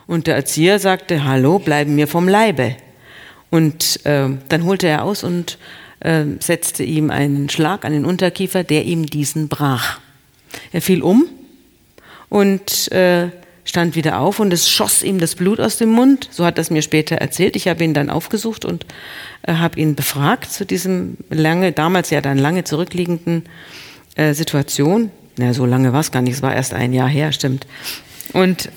Und 0.08 0.26
der 0.26 0.34
Erzieher 0.34 0.80
sagte, 0.80 1.24
hallo, 1.24 1.60
bleiben 1.60 1.94
mir 1.94 2.08
vom 2.08 2.26
Leibe. 2.26 2.74
Und 3.50 4.04
äh, 4.04 4.28
dann 4.48 4.64
holte 4.64 4.88
er 4.88 5.04
aus 5.04 5.22
und 5.22 5.56
äh, 6.00 6.24
setzte 6.40 6.82
ihm 6.82 7.10
einen 7.10 7.48
Schlag 7.48 7.84
an 7.84 7.92
den 7.92 8.04
Unterkiefer, 8.04 8.64
der 8.64 8.86
ihm 8.86 9.06
diesen 9.06 9.46
brach. 9.46 10.00
Er 10.72 10.82
fiel 10.82 11.02
um 11.02 11.26
und 12.28 12.90
äh, 12.92 13.28
stand 13.64 13.94
wieder 13.94 14.18
auf 14.18 14.40
und 14.40 14.52
es 14.52 14.70
schoss 14.70 15.02
ihm 15.02 15.18
das 15.18 15.34
Blut 15.34 15.60
aus 15.60 15.76
dem 15.76 15.90
Mund. 15.90 16.28
So 16.30 16.44
hat 16.44 16.58
das 16.58 16.70
mir 16.70 16.82
später 16.82 17.16
erzählt. 17.16 17.54
Ich 17.54 17.68
habe 17.68 17.84
ihn 17.84 17.94
dann 17.94 18.08
aufgesucht 18.08 18.64
und 18.64 18.86
äh, 19.42 19.54
habe 19.54 19.78
ihn 19.78 19.94
befragt 19.94 20.50
zu 20.50 20.64
diesem 20.64 21.18
lange, 21.28 21.72
damals 21.72 22.10
ja 22.10 22.20
dann 22.20 22.38
lange 22.38 22.64
zurückliegenden 22.64 23.44
äh, 24.16 24.32
Situation. 24.32 25.10
Na, 25.36 25.52
so 25.52 25.66
lange 25.66 25.92
war 25.92 26.00
es 26.00 26.10
gar 26.10 26.22
nicht, 26.22 26.34
es 26.34 26.42
war 26.42 26.54
erst 26.54 26.74
ein 26.74 26.92
Jahr 26.92 27.08
her, 27.08 27.30
stimmt. 27.32 27.66
Und 28.32 28.70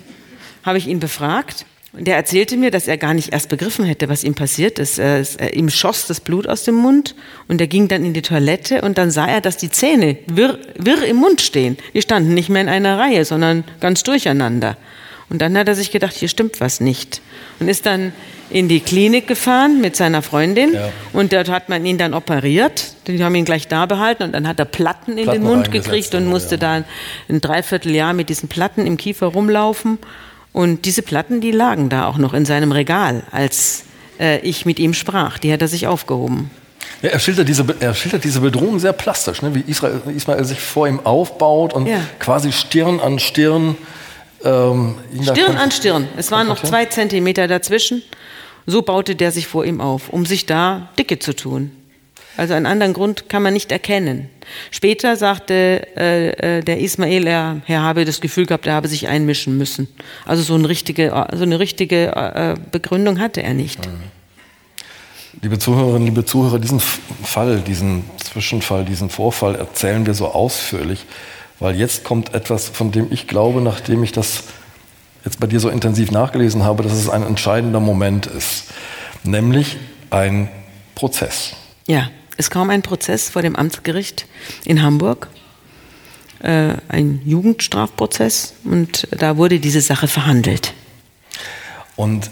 habe 0.64 0.78
ich 0.78 0.88
ihn 0.88 1.00
befragt. 1.00 1.66
Und 1.94 2.08
der 2.08 2.16
erzählte 2.16 2.56
mir, 2.56 2.72
dass 2.72 2.88
er 2.88 2.98
gar 2.98 3.14
nicht 3.14 3.34
erst 3.34 3.50
begriffen 3.50 3.84
hätte, 3.84 4.08
was 4.08 4.24
ihm 4.24 4.34
passiert 4.34 4.80
ist. 4.80 4.98
Er, 4.98 5.20
es- 5.20 5.36
er, 5.36 5.56
ihm 5.56 5.70
schoss 5.70 6.08
das 6.08 6.22
Blut 6.22 6.48
aus 6.48 6.64
dem 6.64 6.76
Mund 6.76 7.16
und 7.50 7.60
er 7.60 7.68
ging 7.68 7.90
dann 7.90 8.06
in 8.06 8.14
die 8.14 8.22
Toilette 8.22 8.82
und 8.82 8.98
dann 8.98 9.12
sah 9.12 9.28
er, 9.28 9.42
dass 9.42 9.58
die 9.58 9.70
Zähne 9.70 10.18
wirr, 10.28 10.58
wirr 10.78 11.04
im 11.04 11.18
Mund 11.18 11.42
stehen. 11.42 11.78
Die 11.94 12.02
standen 12.02 12.34
nicht 12.34 12.48
mehr 12.48 12.62
in 12.62 12.70
einer 12.70 12.98
Reihe, 12.98 13.26
sondern 13.26 13.66
ganz 13.82 14.04
durcheinander. 14.04 14.78
Und 15.30 15.42
dann 15.42 15.58
hat 15.58 15.68
er 15.68 15.76
sich 15.76 15.92
gedacht, 15.92 16.14
hier 16.14 16.28
stimmt 16.30 16.62
was 16.62 16.80
nicht. 16.80 17.22
Und 17.60 17.68
ist 17.68 17.86
dann 17.86 18.14
in 18.50 18.68
die 18.68 18.82
Klinik 18.82 19.28
gefahren 19.28 19.80
mit 19.80 19.96
seiner 19.96 20.22
Freundin. 20.22 20.74
Ja. 20.74 20.92
Und 21.14 21.32
dort 21.32 21.50
hat 21.50 21.70
man 21.70 21.86
ihn 21.86 21.98
dann 21.98 22.14
operiert. 22.14 22.94
Die 23.08 23.24
haben 23.24 23.36
ihn 23.36 23.46
gleich 23.46 23.68
da 23.68 23.86
behalten 23.86 24.24
und 24.24 24.34
dann 24.34 24.48
hat 24.48 24.60
er 24.60 24.66
Platten 24.66 25.18
in 25.18 25.24
Platten 25.26 25.42
den 25.42 25.50
Mund 25.50 25.72
gekriegt 25.72 26.14
und 26.16 26.28
musste 26.28 26.56
ja. 26.56 26.58
da 26.80 26.84
ein 27.30 27.42
Dreivierteljahr 27.42 28.14
mit 28.14 28.30
diesen 28.30 28.50
Platten 28.50 28.86
im 28.86 28.98
Kiefer 28.98 29.28
rumlaufen. 29.28 30.00
Und 30.54 30.86
diese 30.86 31.02
Platten, 31.02 31.42
die 31.42 31.52
lagen 31.52 31.90
da 31.90 32.08
auch 32.08 32.18
noch 32.18 32.34
in 32.34 32.46
seinem 32.46 32.72
Regal, 32.72 33.24
als 33.32 33.84
äh, 34.20 34.40
ich 34.40 34.66
mit 34.66 34.80
ihm 34.80 34.94
sprach. 34.94 35.38
Die 35.40 35.52
hat 35.52 35.62
er 35.62 35.68
sich 35.68 35.88
aufgehoben. 35.88 36.52
Ja, 37.02 37.10
er, 37.10 37.20
schildert 37.20 37.48
diese, 37.48 37.66
er 37.80 37.94
schildert 37.94 38.24
diese 38.24 38.42
Bedrohung 38.42 38.80
sehr 38.80 38.94
plastisch, 38.94 39.42
ne? 39.42 39.56
wie 39.56 39.64
Israel, 39.66 40.02
Ismael 40.16 40.44
sich 40.46 40.60
vor 40.60 40.88
ihm 40.88 41.00
aufbaut 41.04 41.74
und 41.74 41.88
ja. 41.88 42.02
quasi 42.20 42.52
Stirn 42.52 43.00
an 43.00 43.18
Stirn. 43.18 43.78
Ähm, 44.44 44.96
Stirn 45.22 45.58
an 45.58 45.72
Stirn. 45.72 46.08
Es 46.18 46.32
waren 46.32 46.48
noch 46.48 46.62
zwei 46.62 46.86
Zentimeter 46.86 47.48
dazwischen. 47.48 48.04
So 48.68 48.82
baute 48.84 49.16
der 49.16 49.32
sich 49.32 49.48
vor 49.48 49.66
ihm 49.66 49.82
auf, 49.82 50.10
um 50.10 50.26
sich 50.26 50.46
da 50.46 50.90
dicke 50.98 51.18
zu 51.18 51.36
tun. 51.36 51.72
Also 52.38 52.54
einen 52.54 52.66
anderen 52.66 52.94
Grund 52.94 53.30
kann 53.30 53.44
man 53.44 53.54
nicht 53.54 53.72
erkennen. 53.72 54.30
Später 54.72 55.16
sagte 55.16 55.88
äh, 55.98 56.60
äh, 56.60 56.64
der 56.64 56.80
Ismael, 56.80 57.28
er, 57.28 57.62
er 57.68 57.82
habe 57.82 58.06
das 58.06 58.22
Gefühl 58.22 58.46
gehabt, 58.46 58.68
er 58.68 58.74
habe 58.74 58.88
sich 58.88 59.08
einmischen 59.08 59.58
müssen. 59.58 59.88
Also 60.26 60.44
so 60.44 60.56
eine 60.56 60.70
richtige, 60.70 61.10
so 61.34 61.44
eine 61.44 61.60
richtige 61.60 62.16
äh, 62.16 62.56
Begründung 62.72 63.20
hatte 63.20 63.44
er 63.44 63.54
nicht. 63.54 63.80
Liebe 65.42 65.60
Zuhörerinnen, 65.60 66.06
liebe 66.06 66.26
Zuhörer, 66.26 66.60
diesen 66.60 66.80
Fall, 66.80 67.62
diesen 67.62 68.04
Zwischenfall, 68.18 68.86
diesen 68.86 69.10
Vorfall 69.10 69.56
erzählen 69.56 70.06
wir 70.06 70.14
so 70.14 70.28
ausführlich, 70.28 71.06
weil 71.60 71.76
jetzt 71.76 72.04
kommt 72.04 72.34
etwas, 72.34 72.70
von 72.70 72.92
dem 72.92 73.08
ich 73.12 73.28
glaube, 73.28 73.62
nachdem 73.62 74.04
ich 74.04 74.12
das 74.12 74.44
jetzt 75.24 75.40
bei 75.40 75.48
dir 75.48 75.60
so 75.60 75.70
intensiv 75.70 76.12
nachgelesen 76.12 76.64
habe, 76.64 76.84
dass 76.84 76.94
es 76.94 77.10
ein 77.10 77.24
entscheidender 77.24 77.80
Moment 77.80 78.26
ist, 78.26 78.66
nämlich 79.24 79.78
ein 80.10 80.50
Prozess. 80.96 81.54
Ja, 81.88 82.10
es 82.42 82.50
kam 82.50 82.72
ein 82.72 82.82
Prozess 82.82 83.30
vor 83.30 83.44
dem 83.44 83.56
Amtsgericht 83.56 84.26
in 84.66 84.82
Hamburg, 84.82 85.30
äh, 86.42 86.74
ein 86.90 87.22
Jugendstrafprozess, 87.24 88.54
und 88.64 89.08
da 89.12 89.38
wurde 89.38 89.60
diese 89.60 89.80
Sache 89.80 90.08
verhandelt. 90.08 90.74
Und 91.96 92.32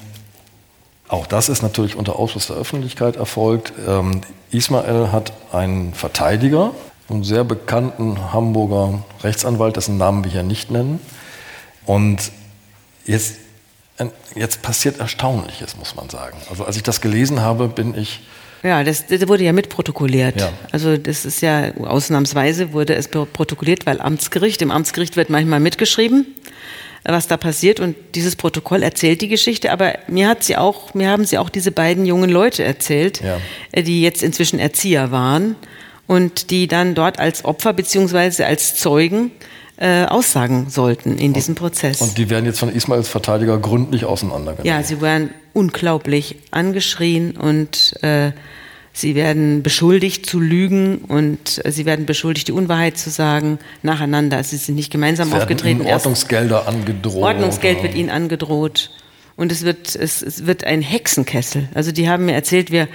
auch 1.09 1.27
das 1.27 1.47
ist 1.47 1.61
natürlich 1.61 1.95
unter 1.95 2.17
Ausschluss 2.17 2.47
der 2.47 2.55
Öffentlichkeit 2.55 3.17
erfolgt. 3.17 3.71
Ähm, 3.87 4.21
Ismael 4.49 5.11
hat 5.11 5.31
einen 5.51 5.93
Verteidiger, 5.93 6.71
einen 7.07 7.23
sehr 7.23 7.43
bekannten 7.43 8.33
Hamburger 8.33 9.03
Rechtsanwalt, 9.21 9.75
dessen 9.75 9.97
Namen 9.97 10.23
wir 10.23 10.31
hier 10.31 10.41
nicht 10.41 10.71
nennen. 10.71 10.99
Und 11.85 12.31
jetzt, 13.05 13.35
jetzt 14.33 14.63
passiert 14.63 14.99
Erstaunliches, 14.99 15.77
muss 15.77 15.93
man 15.93 16.09
sagen. 16.09 16.37
Also 16.49 16.65
als 16.65 16.77
ich 16.77 16.83
das 16.83 16.99
gelesen 16.99 17.41
habe, 17.41 17.67
bin 17.67 17.95
ich 17.95 18.21
ja, 18.63 18.83
das, 18.83 19.07
das, 19.07 19.27
wurde 19.27 19.43
ja 19.43 19.53
mitprotokolliert. 19.53 20.41
Ja. 20.41 20.51
Also 20.71 20.97
das 20.97 21.25
ist 21.25 21.41
ja 21.41 21.75
ausnahmsweise 21.77 22.73
wurde 22.73 22.95
es 22.95 23.07
protokolliert, 23.07 23.85
weil 23.85 24.01
Amtsgericht, 24.01 24.61
im 24.61 24.71
Amtsgericht 24.71 25.15
wird 25.15 25.29
manchmal 25.29 25.59
mitgeschrieben, 25.59 26.27
was 27.03 27.27
da 27.27 27.37
passiert 27.37 27.79
und 27.79 27.95
dieses 28.15 28.35
Protokoll 28.35 28.83
erzählt 28.83 29.21
die 29.21 29.29
Geschichte, 29.29 29.71
aber 29.71 29.93
mir 30.07 30.27
hat 30.27 30.43
sie 30.43 30.57
auch, 30.57 30.93
mir 30.93 31.09
haben 31.09 31.25
sie 31.25 31.37
auch 31.37 31.49
diese 31.49 31.71
beiden 31.71 32.05
jungen 32.05 32.29
Leute 32.29 32.63
erzählt, 32.63 33.21
ja. 33.21 33.39
Äh, 33.71 33.83
die 33.83 34.01
jetzt 34.01 34.21
inzwischen 34.23 34.59
Erzieher 34.59 35.11
waren 35.11 35.55
und 36.07 36.49
die 36.49 36.67
dann 36.67 36.95
dort 36.95 37.19
als 37.19 37.45
Opfer 37.45 37.71
beziehungsweise 37.71 38.45
als 38.45 38.75
Zeugen 38.75 39.31
äh, 39.79 40.03
aussagen 40.05 40.69
sollten 40.69 41.17
in 41.17 41.31
diesem 41.31 41.55
Prozess. 41.55 42.01
Und 42.01 42.17
die 42.17 42.29
werden 42.29 42.45
jetzt 42.45 42.59
von 42.59 42.69
Ismails 42.69 43.07
Verteidiger 43.07 43.57
gründlich 43.57 44.03
auseinandergenommen. 44.03 44.65
Ja, 44.65 44.83
sie 44.83 44.99
werden 44.99 45.29
unglaublich 45.53 46.35
angeschrien 46.51 47.37
und 47.37 47.95
äh, 48.03 48.33
sie 48.91 49.15
werden 49.15 49.63
beschuldigt 49.63 50.25
zu 50.25 50.41
lügen 50.41 50.97
und 50.97 51.61
äh, 51.63 51.71
sie 51.71 51.85
werden 51.85 52.05
beschuldigt, 52.05 52.49
die 52.49 52.51
Unwahrheit 52.51 52.97
zu 52.97 53.09
sagen, 53.09 53.57
nacheinander. 53.81 54.43
Sie 54.43 54.57
sind 54.57 54.75
nicht 54.75 54.91
gemeinsam 54.91 55.29
es 55.29 55.35
aufgetreten. 55.35 55.85
Ordnungsgelder 55.85 56.67
angedroht. 56.67 57.23
Ordnungsgeld 57.23 57.81
wird 57.81 57.95
ihnen 57.95 58.09
angedroht. 58.09 58.91
Und 59.37 59.53
es 59.53 59.63
wird, 59.63 59.95
es, 59.95 60.21
es 60.21 60.45
wird 60.45 60.65
ein 60.65 60.81
Hexenkessel. 60.81 61.69
Also 61.73 61.93
die 61.93 62.09
haben 62.09 62.25
mir 62.25 62.33
erzählt, 62.33 62.71
wir 62.71 62.89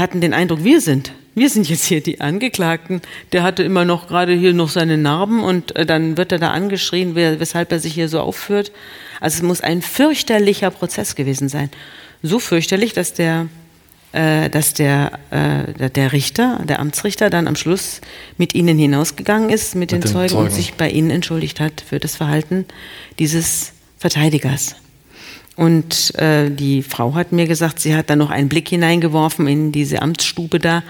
hatten 0.00 0.20
den 0.20 0.32
Eindruck, 0.32 0.64
wir 0.64 0.80
sind 0.80 1.12
wir 1.34 1.48
sind 1.48 1.68
jetzt 1.68 1.84
hier 1.84 2.02
die 2.02 2.20
Angeklagten. 2.20 3.00
Der 3.32 3.42
hatte 3.42 3.62
immer 3.62 3.84
noch 3.84 4.08
gerade 4.08 4.34
hier 4.34 4.52
noch 4.52 4.68
seine 4.68 4.98
Narben 4.98 5.42
und 5.42 5.74
äh, 5.76 5.86
dann 5.86 6.16
wird 6.16 6.32
er 6.32 6.38
da 6.38 6.50
angeschrien, 6.50 7.14
weshalb 7.14 7.72
er 7.72 7.78
sich 7.78 7.94
hier 7.94 8.08
so 8.08 8.20
aufführt. 8.20 8.72
Also 9.20 9.36
es 9.36 9.42
muss 9.42 9.60
ein 9.60 9.82
fürchterlicher 9.82 10.70
Prozess 10.70 11.14
gewesen 11.14 11.48
sein. 11.48 11.70
So 12.22 12.38
fürchterlich, 12.38 12.92
dass 12.92 13.14
der, 13.14 13.48
äh, 14.12 14.50
dass 14.50 14.74
der, 14.74 15.18
äh, 15.30 15.88
der 15.88 16.12
Richter, 16.12 16.60
der 16.68 16.80
Amtsrichter 16.80 17.30
dann 17.30 17.48
am 17.48 17.56
Schluss 17.56 18.02
mit 18.36 18.54
ihnen 18.54 18.78
hinausgegangen 18.78 19.48
ist, 19.48 19.74
mit, 19.74 19.92
mit 19.92 20.04
den, 20.04 20.10
Zeugen, 20.10 20.28
Zeugen 20.28 20.44
und 20.44 20.52
sich 20.52 20.74
bei 20.74 20.90
ihnen 20.90 21.10
entschuldigt 21.10 21.60
hat 21.60 21.80
für 21.80 21.98
das 21.98 22.16
Verhalten 22.16 22.66
dieses 23.18 23.72
Verteidigers. 23.98 24.76
Und 25.56 26.14
äh, 26.14 26.50
die 26.50 26.82
Frau 26.82 27.14
hat 27.14 27.32
mir 27.32 27.46
gesagt, 27.46 27.80
sie 27.80 27.94
hat 27.94 28.08
da 28.08 28.16
noch 28.16 28.30
einen 28.30 28.48
Blick 28.48 28.68
hineingeworfen 28.68 29.46
in 29.46 29.72
diese 29.72 30.00
Amtsstube 30.00 30.58
da 30.58 30.82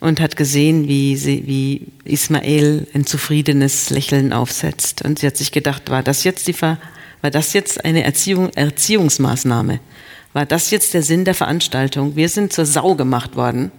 und 0.00 0.20
hat 0.20 0.36
gesehen, 0.36 0.86
wie, 0.86 1.16
sie, 1.16 1.46
wie 1.46 1.86
Ismael 2.04 2.86
ein 2.92 3.06
zufriedenes 3.06 3.88
Lächeln 3.88 4.32
aufsetzt. 4.32 5.02
Und 5.02 5.18
sie 5.18 5.26
hat 5.26 5.36
sich 5.36 5.52
gedacht, 5.52 5.88
war 5.88 6.02
das 6.02 6.24
jetzt, 6.24 6.46
die, 6.46 6.60
war 6.60 6.78
das 7.22 7.54
jetzt 7.54 7.84
eine 7.84 8.04
Erziehung, 8.04 8.50
Erziehungsmaßnahme? 8.50 9.80
War 10.34 10.44
das 10.44 10.70
jetzt 10.70 10.92
der 10.92 11.02
Sinn 11.02 11.24
der 11.24 11.34
Veranstaltung? 11.34 12.16
Wir 12.16 12.28
sind 12.28 12.52
zur 12.52 12.66
Sau 12.66 12.96
gemacht 12.96 13.36
worden 13.36 13.72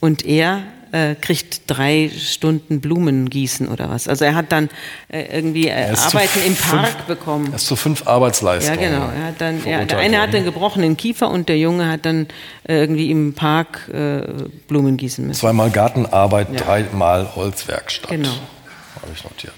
und 0.00 0.24
er 0.24 0.64
äh, 0.94 1.16
kriegt 1.16 1.62
drei 1.66 2.08
Stunden 2.16 2.80
Blumen 2.80 3.28
gießen 3.28 3.66
oder 3.66 3.90
was. 3.90 4.06
Also 4.06 4.24
er 4.24 4.36
hat 4.36 4.52
dann 4.52 4.68
äh, 5.08 5.36
irgendwie 5.36 5.66
äh, 5.66 5.92
Arbeiten 5.92 6.40
im 6.46 6.54
Park 6.54 6.90
fünf, 6.90 7.04
bekommen. 7.06 7.48
Er 7.50 7.56
ist 7.56 7.66
zu 7.66 7.74
fünf 7.74 8.06
Arbeitsleistungen. 8.06 8.80
Ja, 8.80 8.88
genau. 8.88 9.10
Er 9.10 9.26
hat 9.26 9.40
dann, 9.40 9.66
ja, 9.66 9.84
der 9.84 9.98
eine 9.98 10.20
hat 10.20 10.34
einen 10.34 10.44
gebrochenen 10.44 10.96
Kiefer 10.96 11.30
und 11.30 11.48
der 11.48 11.58
Junge 11.58 11.90
hat 11.90 12.06
dann 12.06 12.28
äh, 12.68 12.78
irgendwie 12.78 13.10
im 13.10 13.34
Park 13.34 13.88
äh, 13.92 14.22
Blumen 14.68 14.96
gießen 14.96 15.26
müssen. 15.26 15.40
Zweimal 15.40 15.70
Gartenarbeit, 15.70 16.48
ja. 16.52 16.60
dreimal 16.60 17.34
Holzwerkstatt. 17.34 18.10
Genau. 18.10 18.28
Habe 18.28 19.12
ich 19.12 19.24
notiert. 19.24 19.54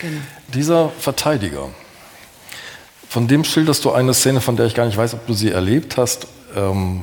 Genau. 0.00 0.20
Dieser 0.52 0.88
Verteidiger, 0.88 1.68
von 3.08 3.28
dem 3.28 3.44
schilderst 3.44 3.84
du 3.84 3.92
eine 3.92 4.12
Szene, 4.12 4.40
von 4.40 4.56
der 4.56 4.66
ich 4.66 4.74
gar 4.74 4.86
nicht 4.86 4.96
weiß, 4.96 5.14
ob 5.14 5.26
du 5.28 5.34
sie 5.34 5.52
erlebt 5.52 5.96
hast. 5.96 6.26
Ähm, 6.56 7.02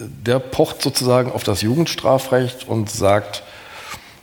der 0.00 0.38
pocht 0.38 0.82
sozusagen 0.82 1.32
auf 1.32 1.42
das 1.44 1.62
Jugendstrafrecht 1.62 2.68
und 2.68 2.90
sagt, 2.90 3.42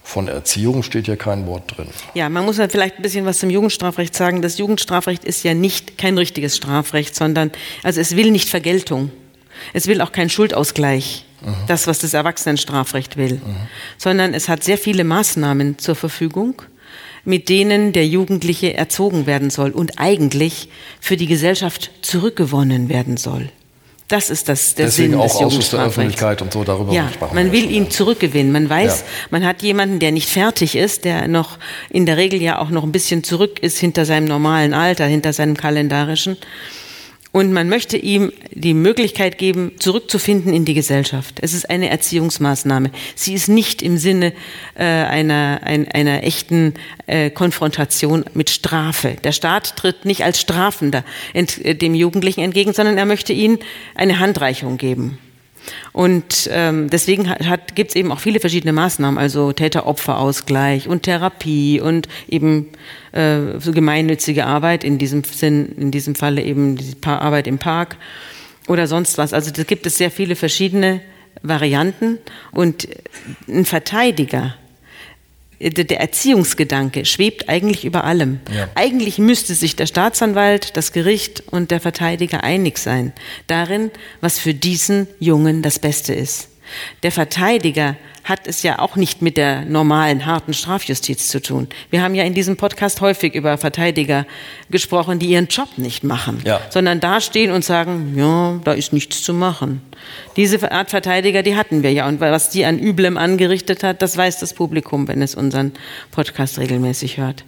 von 0.03 0.27
Erziehung 0.27 0.83
steht 0.83 1.05
hier 1.05 1.17
kein 1.17 1.47
Wort 1.47 1.75
drin. 1.75 1.87
Ja, 2.13 2.29
man 2.29 2.45
muss 2.45 2.57
ja 2.57 2.69
vielleicht 2.69 2.97
ein 2.97 3.01
bisschen 3.01 3.25
was 3.25 3.39
zum 3.39 3.49
Jugendstrafrecht 3.49 4.15
sagen. 4.15 4.43
Das 4.43 4.59
Jugendstrafrecht 4.59 5.25
ist 5.25 5.43
ja 5.43 5.55
nicht 5.55 5.97
kein 5.97 6.17
richtiges 6.17 6.55
Strafrecht, 6.55 7.15
sondern 7.15 7.51
also 7.81 7.99
es 7.99 8.15
will 8.15 8.31
nicht 8.31 8.47
Vergeltung. 8.47 9.11
Es 9.73 9.87
will 9.87 10.01
auch 10.01 10.11
keinen 10.11 10.29
Schuldausgleich, 10.29 11.25
mhm. 11.41 11.55
das, 11.67 11.87
was 11.87 11.99
das 11.99 12.13
Erwachsenenstrafrecht 12.13 13.17
will, 13.17 13.35
mhm. 13.35 13.55
sondern 13.97 14.33
es 14.33 14.47
hat 14.47 14.63
sehr 14.63 14.77
viele 14.77 15.03
Maßnahmen 15.03 15.79
zur 15.79 15.95
Verfügung, 15.95 16.61
mit 17.23 17.49
denen 17.49 17.91
der 17.91 18.05
Jugendliche 18.07 18.75
erzogen 18.75 19.25
werden 19.25 19.49
soll 19.49 19.71
und 19.71 19.97
eigentlich 19.97 20.69
für 21.01 21.17
die 21.17 21.27
Gesellschaft 21.27 21.91
zurückgewonnen 22.01 22.89
werden 22.89 23.17
soll. 23.17 23.49
Das 24.07 24.29
ist 24.29 24.49
das, 24.49 24.75
der 24.75 24.85
Deswegen 24.85 25.13
Sinn 25.13 25.19
auch 25.19 25.25
des 25.25 25.35
Ausschuss 25.35 25.69
der 25.71 25.79
Öffentlichkeit 25.79 26.41
und 26.43 26.53
so 26.53 26.63
darüber 26.63 26.93
ja, 26.93 27.09
Man 27.33 27.51
will 27.51 27.71
ihn 27.71 27.89
zurückgewinnen. 27.89 28.51
Man 28.51 28.69
weiß, 28.69 28.99
ja. 28.99 29.05
man 29.31 29.45
hat 29.45 29.63
jemanden, 29.63 29.99
der 29.99 30.11
nicht 30.11 30.29
fertig 30.29 30.75
ist, 30.75 31.05
der 31.05 31.27
noch 31.27 31.57
in 31.89 32.05
der 32.05 32.15
Regel 32.15 32.39
ja 32.39 32.59
auch 32.59 32.69
noch 32.69 32.83
ein 32.83 32.91
bisschen 32.91 33.23
zurück 33.23 33.57
ist 33.59 33.79
hinter 33.79 34.05
seinem 34.05 34.25
normalen 34.25 34.75
Alter, 34.75 35.05
hinter 35.05 35.33
seinem 35.33 35.57
kalendarischen. 35.57 36.37
Und 37.35 37.51
man 37.51 37.67
möchte 37.67 37.97
ihm 37.97 38.31
die 38.51 38.73
Möglichkeit 38.73 39.37
geben, 39.37 39.73
zurückzufinden 39.77 40.53
in 40.53 40.63
die 40.63 40.73
Gesellschaft. 40.73 41.39
Es 41.41 41.53
ist 41.53 41.69
eine 41.69 41.89
Erziehungsmaßnahme. 41.89 42.91
Sie 43.13 43.33
ist 43.33 43.49
nicht 43.49 43.81
im 43.81 43.97
Sinne 43.97 44.31
äh, 44.75 44.85
einer, 44.85 45.59
ein, 45.63 45.85
einer 45.91 46.23
echten 46.23 46.75
äh, 47.07 47.29
Konfrontation 47.29 48.23
mit 48.35 48.49
Strafe. 48.49 49.17
Der 49.21 49.33
Staat 49.33 49.75
tritt 49.75 50.05
nicht 50.05 50.23
als 50.23 50.39
Strafender 50.39 51.03
ent, 51.33 51.57
äh, 51.65 51.75
dem 51.75 51.93
Jugendlichen 51.93 52.39
entgegen, 52.39 52.71
sondern 52.71 52.97
er 52.97 53.05
möchte 53.05 53.33
ihnen 53.33 53.59
eine 53.95 54.19
Handreichung 54.19 54.77
geben. 54.77 55.17
Und 55.93 56.49
ähm, 56.51 56.89
deswegen 56.89 57.33
gibt 57.73 57.91
es 57.91 57.95
eben 57.95 58.11
auch 58.11 58.19
viele 58.19 58.39
verschiedene 58.39 58.73
Maßnahmen, 58.73 59.17
also 59.17 59.51
Täter-Opfer-Ausgleich 59.51 60.87
und 60.87 61.03
Therapie 61.03 61.79
und 61.81 62.07
eben 62.27 62.69
äh, 63.11 63.59
so 63.59 63.71
gemeinnützige 63.71 64.45
Arbeit, 64.45 64.83
in 64.83 64.97
diesem 64.97 65.23
Sinn, 65.23 65.75
in 65.77 65.91
diesem 65.91 66.15
Falle 66.15 66.41
eben 66.41 66.75
die 66.75 66.95
Arbeit 67.03 67.47
im 67.47 67.57
Park 67.57 67.97
oder 68.67 68.87
sonst 68.87 69.17
was. 69.17 69.33
Also 69.33 69.51
da 69.51 69.63
gibt 69.63 69.85
es 69.85 69.97
sehr 69.97 70.11
viele 70.11 70.35
verschiedene 70.35 71.01
Varianten 71.41 72.19
und 72.51 72.87
ein 73.47 73.65
Verteidiger 73.65 74.55
der 75.69 75.99
Erziehungsgedanke 75.99 77.05
schwebt 77.05 77.49
eigentlich 77.49 77.85
über 77.85 78.03
allem. 78.03 78.39
Ja. 78.55 78.69
Eigentlich 78.75 79.17
müsste 79.17 79.55
sich 79.55 79.75
der 79.75 79.87
Staatsanwalt, 79.87 80.77
das 80.77 80.91
Gericht 80.91 81.43
und 81.51 81.71
der 81.71 81.79
Verteidiger 81.79 82.43
einig 82.43 82.77
sein 82.77 83.13
darin, 83.47 83.91
was 84.21 84.39
für 84.39 84.53
diesen 84.53 85.07
Jungen 85.19 85.61
das 85.61 85.79
Beste 85.79 86.13
ist. 86.13 86.49
Der 87.03 87.11
Verteidiger 87.11 87.95
hat 88.25 88.47
es 88.47 88.63
ja 88.63 88.79
auch 88.79 88.95
nicht 88.95 89.21
mit 89.21 89.37
der 89.37 89.61
normalen 89.65 90.25
harten 90.25 90.53
Strafjustiz 90.53 91.27
zu 91.29 91.41
tun. 91.41 91.67
Wir 91.91 92.01
haben 92.01 92.15
ja 92.15 92.23
in 92.23 92.33
diesem 92.33 92.57
Podcast 92.57 92.99
häufig 92.99 93.35
über 93.35 93.57
Verteidiger 93.59 94.25
gesprochen, 94.71 95.19
die 95.19 95.27
ihren 95.27 95.47
Job 95.47 95.69
nicht 95.77 96.03
machen, 96.03 96.41
ja. 96.43 96.59
sondern 96.69 96.99
dastehen 96.99 97.51
und 97.51 97.63
sagen, 97.63 98.15
ja, 98.17 98.59
da 98.63 98.73
ist 98.73 98.93
nichts 98.93 99.21
zu 99.21 99.33
machen. 99.33 99.81
Diese 100.37 100.71
Art 100.71 100.89
Verteidiger, 100.89 101.43
die 101.43 101.55
hatten 101.55 101.83
wir 101.83 101.93
ja. 101.93 102.07
Und 102.07 102.19
was 102.19 102.49
die 102.49 102.65
an 102.65 102.79
Üblem 102.79 103.17
angerichtet 103.17 103.83
hat, 103.83 104.01
das 104.01 104.17
weiß 104.17 104.39
das 104.39 104.53
Publikum, 104.53 105.07
wenn 105.07 105.21
es 105.21 105.35
unseren 105.35 105.73
Podcast 106.09 106.57
regelmäßig 106.57 107.17
hört. 107.17 107.45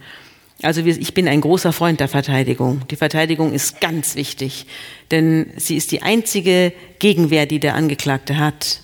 Also 0.63 0.81
ich 0.81 1.13
bin 1.13 1.27
ein 1.27 1.41
großer 1.41 1.71
Freund 1.71 1.99
der 1.99 2.07
Verteidigung. 2.07 2.81
Die 2.89 2.95
Verteidigung 2.95 3.53
ist 3.53 3.79
ganz 3.79 4.15
wichtig, 4.15 4.65
denn 5.11 5.51
sie 5.55 5.77
ist 5.77 5.91
die 5.91 6.01
einzige 6.01 6.73
Gegenwehr, 6.99 7.45
die 7.45 7.59
der 7.59 7.75
Angeklagte 7.75 8.37
hat. 8.37 8.81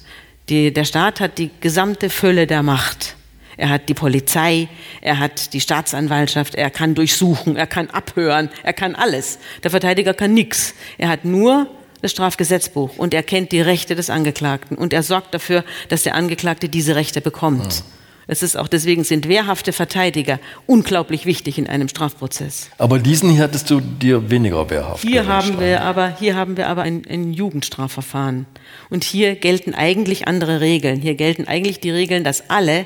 Die, 0.49 0.73
der 0.73 0.85
Staat 0.85 1.19
hat 1.19 1.37
die 1.37 1.51
gesamte 1.61 2.09
Fülle 2.09 2.47
der 2.47 2.63
Macht. 2.63 3.15
Er 3.55 3.69
hat 3.69 3.87
die 3.87 3.93
Polizei, 3.93 4.67
er 5.01 5.19
hat 5.19 5.53
die 5.53 5.61
Staatsanwaltschaft, 5.61 6.55
er 6.55 6.69
kann 6.69 6.95
durchsuchen, 6.95 7.55
er 7.55 7.67
kann 7.67 7.89
abhören, 7.91 8.49
er 8.63 8.73
kann 8.73 8.95
alles. 8.95 9.37
Der 9.63 9.71
Verteidiger 9.71 10.13
kann 10.13 10.33
nichts. 10.33 10.73
Er 10.97 11.09
hat 11.09 11.23
nur 11.23 11.67
das 12.01 12.11
Strafgesetzbuch 12.11 12.97
und 12.97 13.13
er 13.13 13.23
kennt 13.23 13.51
die 13.51 13.61
Rechte 13.61 13.95
des 13.95 14.09
Angeklagten 14.09 14.77
und 14.77 14.91
er 14.91 15.03
sorgt 15.03 15.33
dafür, 15.33 15.63
dass 15.89 16.03
der 16.03 16.15
Angeklagte 16.15 16.67
diese 16.67 16.95
Rechte 16.95 17.21
bekommt. 17.21 17.65
Mhm. 17.65 18.02
Es 18.27 18.41
ist 18.41 18.55
auch 18.55 18.67
deswegen 18.67 19.03
sind 19.03 19.27
wehrhafte 19.27 19.73
Verteidiger 19.73 20.39
unglaublich 20.65 21.25
wichtig 21.25 21.57
in 21.57 21.67
einem 21.67 21.89
Strafprozess. 21.89 22.69
Aber 22.77 22.99
diesen 22.99 23.29
hier 23.29 23.43
hattest 23.43 23.69
du 23.69 23.81
dir 23.81 24.29
weniger 24.29 24.69
wehrhaft. 24.69 25.03
Hier 25.03 25.27
haben 25.27 25.59
wir 25.59 25.81
aber 25.81 26.15
hier 26.17 26.35
haben 26.35 26.55
wir 26.55 26.67
aber 26.67 26.83
ein, 26.83 27.03
ein 27.09 27.33
Jugendstrafverfahren 27.33 28.45
und 28.89 29.03
hier 29.03 29.35
gelten 29.35 29.73
eigentlich 29.73 30.27
andere 30.27 30.61
Regeln. 30.61 31.01
Hier 31.01 31.15
gelten 31.15 31.47
eigentlich 31.47 31.81
die 31.81 31.91
Regeln, 31.91 32.23
dass 32.23 32.49
alle, 32.49 32.85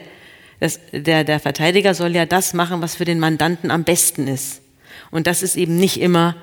dass 0.60 0.80
der 0.92 1.24
der 1.24 1.40
Verteidiger 1.40 1.94
soll 1.94 2.16
ja 2.16 2.26
das 2.26 2.54
machen, 2.54 2.82
was 2.82 2.96
für 2.96 3.06
den 3.06 3.20
Mandanten 3.20 3.70
am 3.70 3.84
besten 3.84 4.28
ist. 4.28 4.62
Und 5.12 5.28
das 5.28 5.44
ist 5.44 5.56
eben 5.56 5.78
nicht 5.78 6.02
immer 6.02 6.36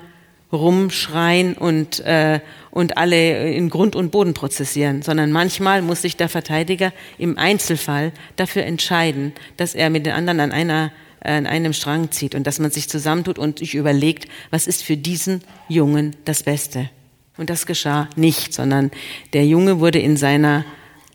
rumschreien 0.51 1.55
und, 1.55 1.99
äh, 2.01 2.39
und 2.71 2.97
alle 2.97 3.51
in 3.51 3.69
Grund 3.69 3.95
und 3.95 4.11
Boden 4.11 4.33
prozessieren, 4.33 5.01
sondern 5.01 5.31
manchmal 5.31 5.81
muss 5.81 6.01
sich 6.01 6.17
der 6.17 6.29
Verteidiger 6.29 6.93
im 7.17 7.37
Einzelfall 7.37 8.11
dafür 8.35 8.63
entscheiden, 8.63 9.33
dass 9.57 9.75
er 9.75 9.89
mit 9.89 10.05
den 10.05 10.13
anderen 10.13 10.39
an 10.39 10.51
einer 10.51 10.91
an 11.21 11.47
einem 11.47 11.73
Strang 11.73 12.11
zieht 12.11 12.35
und 12.35 12.45
dass 12.45 12.59
man 12.59 12.69
sich 12.69 12.87
zusammentut 12.87 13.39
und 13.39 13.57
sich 13.57 13.73
überlegt, 13.73 14.27
was 14.51 14.67
ist 14.67 14.83
für 14.83 14.95
diesen 14.95 15.41
Jungen 15.67 16.15
das 16.25 16.43
Beste. 16.43 16.89
Und 17.37 17.49
das 17.49 17.65
geschah 17.65 18.07
nicht, 18.15 18.53
sondern 18.53 18.91
der 19.33 19.45
Junge 19.45 19.79
wurde 19.79 19.99
in 19.99 20.17
seiner 20.17 20.63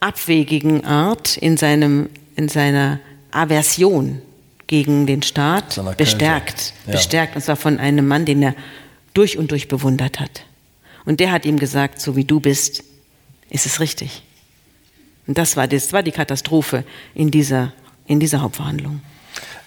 abwegigen 0.00 0.84
Art, 0.84 1.36
in 1.36 1.56
seinem, 1.56 2.08
in 2.36 2.48
seiner 2.48 3.00
Aversion 3.30 4.20
gegen 4.66 5.06
den 5.06 5.22
Staat 5.22 5.80
bestärkt, 5.96 6.74
ja. 6.86 6.92
bestärkt, 6.92 7.36
und 7.36 7.42
zwar 7.42 7.56
von 7.56 7.78
einem 7.78 8.06
Mann, 8.06 8.24
den 8.24 8.42
er 8.42 8.54
durch 9.14 9.38
und 9.38 9.50
durch 9.50 9.68
bewundert 9.68 10.20
hat. 10.20 10.44
Und 11.04 11.20
der 11.20 11.32
hat 11.32 11.44
ihm 11.44 11.58
gesagt, 11.58 12.00
so 12.00 12.16
wie 12.16 12.24
du 12.24 12.40
bist, 12.40 12.84
ist 13.48 13.66
es 13.66 13.80
richtig. 13.80 14.22
Und 15.26 15.38
das 15.38 15.56
war, 15.56 15.68
das 15.68 15.92
war 15.92 16.02
die 16.02 16.12
Katastrophe 16.12 16.84
in 17.14 17.30
dieser, 17.30 17.72
in 18.06 18.20
dieser 18.20 18.42
Hauptverhandlung. 18.42 19.00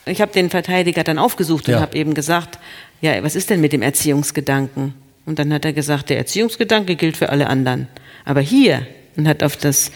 Ich 0.05 0.21
habe 0.21 0.33
den 0.33 0.49
Verteidiger 0.49 1.03
dann 1.03 1.17
aufgesucht 1.17 1.67
und 1.67 1.75
ja. 1.75 1.79
habe 1.81 1.95
eben 1.95 2.13
gesagt, 2.13 2.59
ja, 3.01 3.23
was 3.23 3.35
ist 3.35 3.49
denn 3.49 3.61
mit 3.61 3.73
dem 3.73 3.81
Erziehungsgedanken? 3.81 4.93
Und 5.25 5.39
dann 5.39 5.53
hat 5.53 5.63
er 5.63 5.73
gesagt, 5.73 6.09
der 6.09 6.17
Erziehungsgedanke 6.17 6.95
gilt 6.95 7.15
für 7.15 7.29
alle 7.29 7.47
anderen. 7.47 7.87
Aber 8.25 8.41
hier, 8.41 8.85
und 9.15 9.27
hat 9.27 9.43
auf, 9.43 9.55
das, 9.55 9.91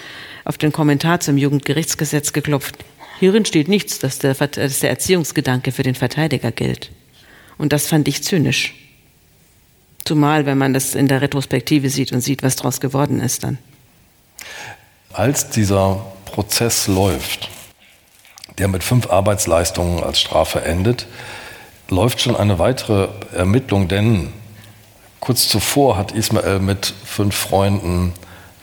auf 0.46 0.58
den 0.58 0.72
Kommentar 0.72 1.20
zum 1.20 1.38
Jugendgerichtsgesetz 1.38 2.32
geklopft, 2.32 2.78
hierin 3.20 3.44
steht 3.44 3.68
nichts, 3.68 4.00
dass 4.00 4.20
der, 4.20 4.34
dass 4.36 4.80
der 4.80 4.90
Erziehungsgedanke 4.90 5.74
für 5.74 5.84
den 5.84 5.96
Verteidiger 5.96 6.52
gilt. 6.52 6.92
Und 7.58 7.74
das 7.74 7.88
fand 7.88 8.08
ich 8.08 8.24
zynisch. 8.24 8.74
Zumal, 10.08 10.46
wenn 10.46 10.58
man 10.58 10.74
das 10.74 10.96
in 10.96 11.10
der 11.10 11.22
Retrospektive 11.22 11.90
sieht 11.90 12.14
und 12.14 12.22
sieht, 12.22 12.42
was 12.42 12.56
daraus 12.56 12.80
geworden 12.80 13.20
ist 13.20 13.44
dann. 13.44 13.58
Als 15.12 15.50
dieser 15.50 16.06
Prozess 16.24 16.88
läuft, 16.88 17.50
der 18.58 18.70
mit 18.70 18.86
fünf 18.86 19.10
Arbeitsleistungen 19.10 20.02
als 20.02 20.22
Strafe 20.22 20.64
endet, 20.64 21.08
läuft 21.90 22.22
schon 22.22 22.38
eine 22.38 22.58
weitere 22.58 23.10
Ermittlung, 23.36 23.90
denn 23.90 24.32
kurz 25.20 25.50
zuvor 25.50 25.98
hat 25.98 26.14
Ismael 26.14 26.60
mit 26.60 26.94
fünf 27.04 27.36
Freunden 27.36 28.14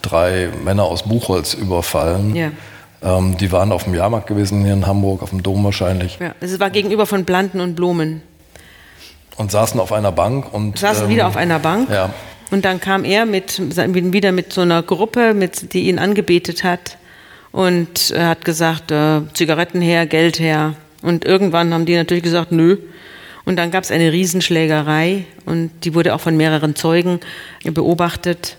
drei 0.00 0.48
Männer 0.64 0.84
aus 0.84 1.02
Buchholz 1.02 1.52
überfallen. 1.52 2.34
Ja. 2.34 2.52
Ähm, 3.02 3.36
die 3.36 3.52
waren 3.52 3.70
auf 3.70 3.84
dem 3.84 3.94
Jahrmarkt 3.94 4.28
gewesen 4.28 4.64
hier 4.64 4.72
in 4.72 4.86
Hamburg, 4.86 5.22
auf 5.22 5.28
dem 5.28 5.42
Dom 5.42 5.62
wahrscheinlich. 5.62 6.16
Ja, 6.20 6.34
es 6.40 6.58
war 6.58 6.70
gegenüber 6.70 7.04
von 7.04 7.26
Planten 7.26 7.60
und 7.60 7.74
Blumen. 7.74 8.22
Und 9.36 9.50
saßen 9.50 9.80
auf 9.80 9.92
einer 9.92 10.12
Bank 10.12 10.52
und. 10.52 10.78
Saßen 10.78 11.04
ähm, 11.04 11.10
wieder 11.10 11.26
auf 11.26 11.36
einer 11.36 11.58
Bank. 11.58 11.90
Ja. 11.90 12.10
Und 12.50 12.64
dann 12.64 12.80
kam 12.80 13.04
er 13.04 13.26
mit, 13.26 13.60
wieder 13.60 14.32
mit 14.32 14.52
so 14.52 14.60
einer 14.60 14.82
Gruppe, 14.82 15.34
mit, 15.34 15.72
die 15.72 15.88
ihn 15.88 15.98
angebetet 15.98 16.62
hat 16.62 16.98
und 17.54 18.10
er 18.10 18.30
hat 18.30 18.44
gesagt, 18.44 18.90
äh, 18.90 19.20
Zigaretten 19.32 19.80
her, 19.80 20.06
Geld 20.06 20.40
her. 20.40 20.74
Und 21.02 21.24
irgendwann 21.24 21.72
haben 21.72 21.86
die 21.86 21.94
natürlich 21.94 22.24
gesagt, 22.24 22.50
nö. 22.50 22.78
Und 23.44 23.56
dann 23.56 23.70
gab 23.70 23.84
es 23.84 23.92
eine 23.92 24.10
Riesenschlägerei 24.10 25.24
und 25.44 25.70
die 25.84 25.94
wurde 25.94 26.14
auch 26.14 26.20
von 26.20 26.36
mehreren 26.36 26.74
Zeugen 26.74 27.20
beobachtet. 27.62 28.56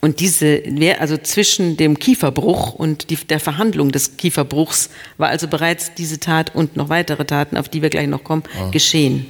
Und 0.00 0.18
diese, 0.18 0.62
also 0.98 1.16
zwischen 1.16 1.76
dem 1.76 1.98
Kieferbruch 1.98 2.74
und 2.74 3.10
die, 3.10 3.16
der 3.16 3.38
Verhandlung 3.38 3.92
des 3.92 4.16
Kieferbruchs 4.16 4.90
war 5.16 5.28
also 5.28 5.46
bereits 5.46 5.94
diese 5.94 6.18
Tat 6.18 6.54
und 6.56 6.76
noch 6.76 6.88
weitere 6.88 7.24
Taten, 7.24 7.56
auf 7.56 7.68
die 7.68 7.82
wir 7.82 7.90
gleich 7.90 8.08
noch 8.08 8.24
kommen, 8.24 8.42
ja. 8.58 8.70
geschehen. 8.70 9.26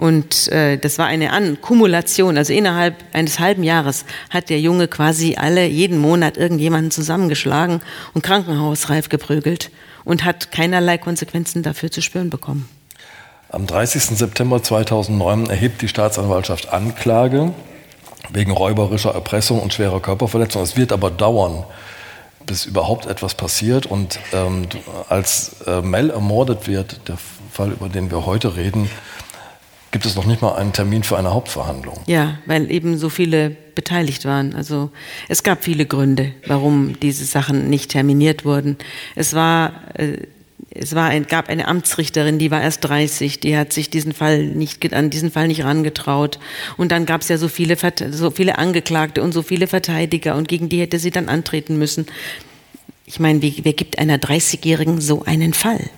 Und 0.00 0.48
äh, 0.48 0.78
das 0.78 0.96
war 0.96 1.04
eine 1.08 1.30
An 1.30 1.60
Kumulation. 1.60 2.38
Also 2.38 2.54
innerhalb 2.54 2.94
eines 3.12 3.38
halben 3.38 3.62
Jahres 3.62 4.06
hat 4.30 4.48
der 4.48 4.58
Junge 4.58 4.88
quasi 4.88 5.36
alle 5.36 5.66
jeden 5.66 5.98
Monat 5.98 6.38
irgendjemanden 6.38 6.90
zusammengeschlagen 6.90 7.82
und 8.14 8.22
krankenhausreif 8.22 9.10
geprügelt 9.10 9.70
und 10.04 10.24
hat 10.24 10.52
keinerlei 10.52 10.96
Konsequenzen 10.96 11.62
dafür 11.62 11.90
zu 11.90 12.00
spüren 12.00 12.30
bekommen. 12.30 12.66
Am 13.50 13.66
30. 13.66 14.16
September 14.16 14.62
2009 14.62 15.50
erhebt 15.50 15.82
die 15.82 15.88
Staatsanwaltschaft 15.88 16.72
Anklage 16.72 17.52
wegen 18.30 18.52
räuberischer 18.52 19.12
Erpressung 19.12 19.60
und 19.60 19.74
schwerer 19.74 20.00
Körperverletzung. 20.00 20.62
Es 20.62 20.78
wird 20.78 20.92
aber 20.92 21.10
dauern, 21.10 21.64
bis 22.46 22.64
überhaupt 22.64 23.04
etwas 23.04 23.34
passiert. 23.34 23.84
Und 23.84 24.18
ähm, 24.32 24.66
als 25.10 25.56
äh, 25.66 25.82
Mel 25.82 26.08
ermordet 26.08 26.66
wird, 26.68 27.06
der 27.06 27.18
Fall, 27.52 27.72
über 27.72 27.90
den 27.90 28.10
wir 28.10 28.24
heute 28.24 28.56
reden, 28.56 28.88
gibt 29.90 30.06
es 30.06 30.14
noch 30.16 30.26
nicht 30.26 30.42
mal 30.42 30.54
einen 30.54 30.72
Termin 30.72 31.02
für 31.02 31.18
eine 31.18 31.32
Hauptverhandlung. 31.34 32.00
Ja, 32.06 32.38
weil 32.46 32.70
eben 32.70 32.96
so 32.96 33.08
viele 33.08 33.50
beteiligt 33.74 34.24
waren. 34.24 34.54
Also 34.54 34.90
es 35.28 35.42
gab 35.42 35.64
viele 35.64 35.86
Gründe, 35.86 36.32
warum 36.46 36.98
diese 37.00 37.24
Sachen 37.24 37.70
nicht 37.70 37.90
terminiert 37.90 38.44
wurden. 38.44 38.76
Es 39.16 39.34
war 39.34 39.72
äh, 39.94 40.18
es 40.72 40.94
war 40.94 41.08
ein, 41.08 41.26
gab 41.26 41.48
eine 41.48 41.66
Amtsrichterin, 41.66 42.38
die 42.38 42.50
war 42.50 42.62
erst 42.62 42.84
30, 42.84 43.40
die 43.40 43.56
hat 43.56 43.72
sich 43.72 43.90
diesen 43.90 44.12
Fall 44.12 44.44
nicht, 44.44 44.92
an 44.92 45.10
diesen 45.10 45.32
Fall 45.32 45.48
nicht 45.48 45.64
rangetraut. 45.64 46.38
Und 46.76 46.92
dann 46.92 47.06
gab 47.06 47.22
es 47.22 47.28
ja 47.28 47.38
so 47.38 47.48
viele, 47.48 47.76
so 48.10 48.30
viele 48.30 48.56
Angeklagte 48.58 49.22
und 49.22 49.32
so 49.32 49.42
viele 49.42 49.66
Verteidiger 49.66 50.36
und 50.36 50.46
gegen 50.46 50.68
die 50.68 50.80
hätte 50.80 50.98
sie 50.98 51.10
dann 51.10 51.28
antreten 51.28 51.76
müssen. 51.76 52.06
Ich 53.04 53.18
meine, 53.18 53.42
wer 53.42 53.72
gibt 53.72 53.98
einer 53.98 54.18
30-Jährigen 54.18 55.00
so 55.00 55.24
einen 55.24 55.54
Fall? 55.54 55.90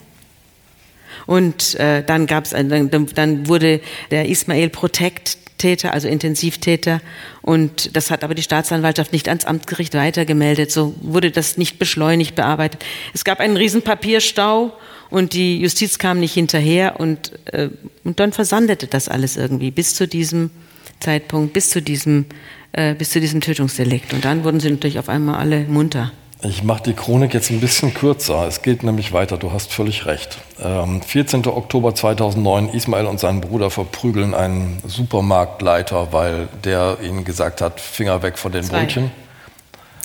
Und 1.27 1.75
äh, 1.77 2.03
dann 2.05 2.27
gab's, 2.27 2.51
dann, 2.51 2.91
dann 2.91 3.49
wurde 3.49 3.81
der 4.11 4.29
Ismail 4.29 4.69
Protect 4.69 5.39
Täter, 5.63 5.93
also 5.93 6.09
Intensivtäter. 6.09 7.01
Und 7.41 7.95
das 7.97 8.11
hat 8.11 8.25
aber 8.25 8.35
die 8.35 8.43
Staatsanwaltschaft 8.43 9.13
nicht 9.13 9.29
ans 9.29 9.45
Amtsgericht 9.45 9.95
weitergemeldet. 9.95 10.73
So 10.73 10.95
wurde 11.01 11.31
das 11.31 11.57
nicht 11.57 11.79
beschleunigt 11.79 12.35
bearbeitet. 12.35 12.85
Es 13.15 13.25
gab 13.25 13.39
einen 13.39 13.57
riesen 13.57 13.83
Papierstau 13.83 14.73
und 15.09 15.35
die 15.35 15.61
Justiz 15.61 15.99
kam 15.99 16.19
nicht 16.19 16.35
hinterher 16.35 16.99
und, 16.99 17.33
äh, 17.53 17.69
und 18.03 18.19
dann 18.19 18.33
versandete 18.33 18.89
das 18.89 19.09
alles 19.09 19.37
irgendwie 19.37 19.71
bis 19.71 19.95
zu 19.95 20.09
diesem 20.09 20.51
Zeitpunkt, 20.99 21.53
bis 21.53 21.71
zu 21.71 21.81
diesem, 21.81 22.27
äh, 22.73 22.95
bis 22.95 23.11
zu 23.11 23.21
diesem 23.21 23.41
Tötungsdelikt. 23.41 24.13
Und 24.13 24.25
dann 24.25 24.43
wurden 24.43 24.59
sie 24.59 24.71
natürlich 24.71 24.99
auf 24.99 25.09
einmal 25.09 25.37
alle 25.37 25.61
munter. 25.61 26.11
Ich 26.45 26.65
mache 26.65 26.83
die 26.83 26.95
Chronik 26.95 27.35
jetzt 27.35 27.51
ein 27.51 27.61
bisschen 27.61 27.95
kürzer. 27.95 28.47
Es 28.49 28.63
geht 28.63 28.83
nämlich 28.83 29.13
weiter, 29.13 29.37
du 29.37 29.53
hast 29.53 29.73
völlig 29.73 30.07
recht. 30.07 30.39
Ähm, 30.61 31.01
14. 31.01 31.47
Oktober 31.47 31.95
2009, 31.95 32.71
Ismail 32.71 33.07
und 33.07 33.21
sein 33.21 33.41
Bruder 33.41 33.71
verprügeln 33.71 34.35
einen 34.35 34.83
Supermarktleiter, 34.85 36.13
weil 36.13 36.49
der 36.65 36.99
ihnen 37.03 37.25
gesagt 37.25 37.61
hat, 37.61 37.81
Finger 37.81 38.23
weg 38.23 38.39
von 38.39 38.51
den 38.51 38.65
Zwei. 38.65 38.81
Brötchen. 38.81 39.11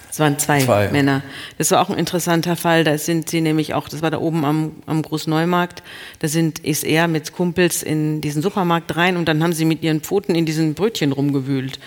Es 0.09 0.19
waren 0.19 0.39
zwei, 0.39 0.61
zwei, 0.61 0.89
Männer. 0.89 1.21
Das 1.59 1.69
war 1.69 1.79
auch 1.79 1.91
ein 1.91 1.97
interessanter 1.97 2.55
Fall. 2.55 2.83
Da 2.83 2.97
sind 2.97 3.29
sie 3.29 3.39
nämlich 3.39 3.75
auch, 3.75 3.87
das 3.87 4.01
war 4.01 4.09
da 4.09 4.17
oben 4.17 4.45
am, 4.45 4.71
am 4.87 5.03
Großneumarkt, 5.03 5.83
da 6.19 6.27
sind, 6.27 6.57
ist 6.59 6.83
er 6.83 7.07
mit 7.07 7.33
Kumpels 7.33 7.83
in 7.83 8.21
diesen 8.21 8.41
Supermarkt 8.41 8.95
rein 8.95 9.15
und 9.17 9.25
dann 9.25 9.43
haben 9.43 9.53
sie 9.53 9.65
mit 9.65 9.83
ihren 9.83 10.01
Pfoten 10.01 10.33
in 10.33 10.47
diesen 10.47 10.73
Brötchen 10.73 11.11
rumgewühlt. 11.11 11.77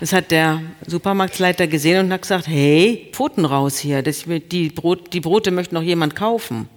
Das 0.00 0.12
hat 0.12 0.30
der 0.30 0.60
Supermarktleiter 0.86 1.66
gesehen 1.66 2.04
und 2.04 2.12
hat 2.12 2.22
gesagt, 2.22 2.46
hey, 2.48 3.08
Pfoten 3.12 3.44
raus 3.44 3.78
hier, 3.78 4.02
das, 4.02 4.24
die, 4.26 4.68
Brot, 4.68 5.12
die 5.12 5.20
Brote 5.20 5.50
möchte 5.50 5.74
noch 5.74 5.82
jemand 5.82 6.14
kaufen. 6.14 6.68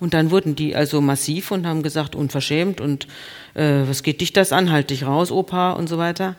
Und 0.00 0.14
dann 0.14 0.30
wurden 0.30 0.56
die 0.56 0.74
also 0.74 1.00
massiv 1.00 1.50
und 1.50 1.66
haben 1.66 1.82
gesagt, 1.82 2.14
unverschämt 2.14 2.80
und 2.80 3.06
äh, 3.54 3.82
was 3.86 4.02
geht 4.02 4.20
dich 4.20 4.32
das 4.32 4.52
an, 4.52 4.70
halt 4.70 4.90
dich 4.90 5.06
raus, 5.06 5.30
Opa 5.30 5.72
und 5.72 5.88
so 5.88 5.98
weiter. 5.98 6.36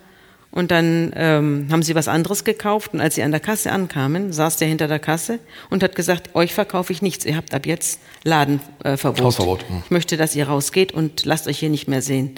Und 0.51 0.71
dann 0.71 1.11
ähm, 1.15 1.67
haben 1.69 1.83
sie 1.83 1.95
was 1.95 2.07
anderes 2.07 2.45
gekauft 2.45 2.93
und 2.93 3.01
als 3.01 3.15
sie 3.15 3.23
an 3.23 3.31
der 3.31 3.41
Kasse 3.41 3.71
ankamen, 3.71 4.31
saß 4.31 4.57
der 4.57 4.67
hinter 4.67 4.87
der 4.87 4.99
Kasse 4.99 5.39
und 5.69 5.83
hat 5.83 5.95
gesagt, 5.95 6.33
euch 6.33 6.53
verkaufe 6.53 6.93
ich 6.93 7.01
nichts, 7.01 7.25
ihr 7.25 7.35
habt 7.35 7.53
ab 7.53 7.65
jetzt 7.65 7.99
Ladenverbot. 8.23 9.19
Äh, 9.19 9.23
Hausverbot. 9.23 9.67
Hm. 9.67 9.81
Ich 9.83 9.91
möchte, 9.91 10.15
dass 10.15 10.35
ihr 10.35 10.47
rausgeht 10.47 10.93
und 10.93 11.25
lasst 11.25 11.47
euch 11.47 11.59
hier 11.59 11.69
nicht 11.69 11.87
mehr 11.87 12.01
sehen. 12.01 12.35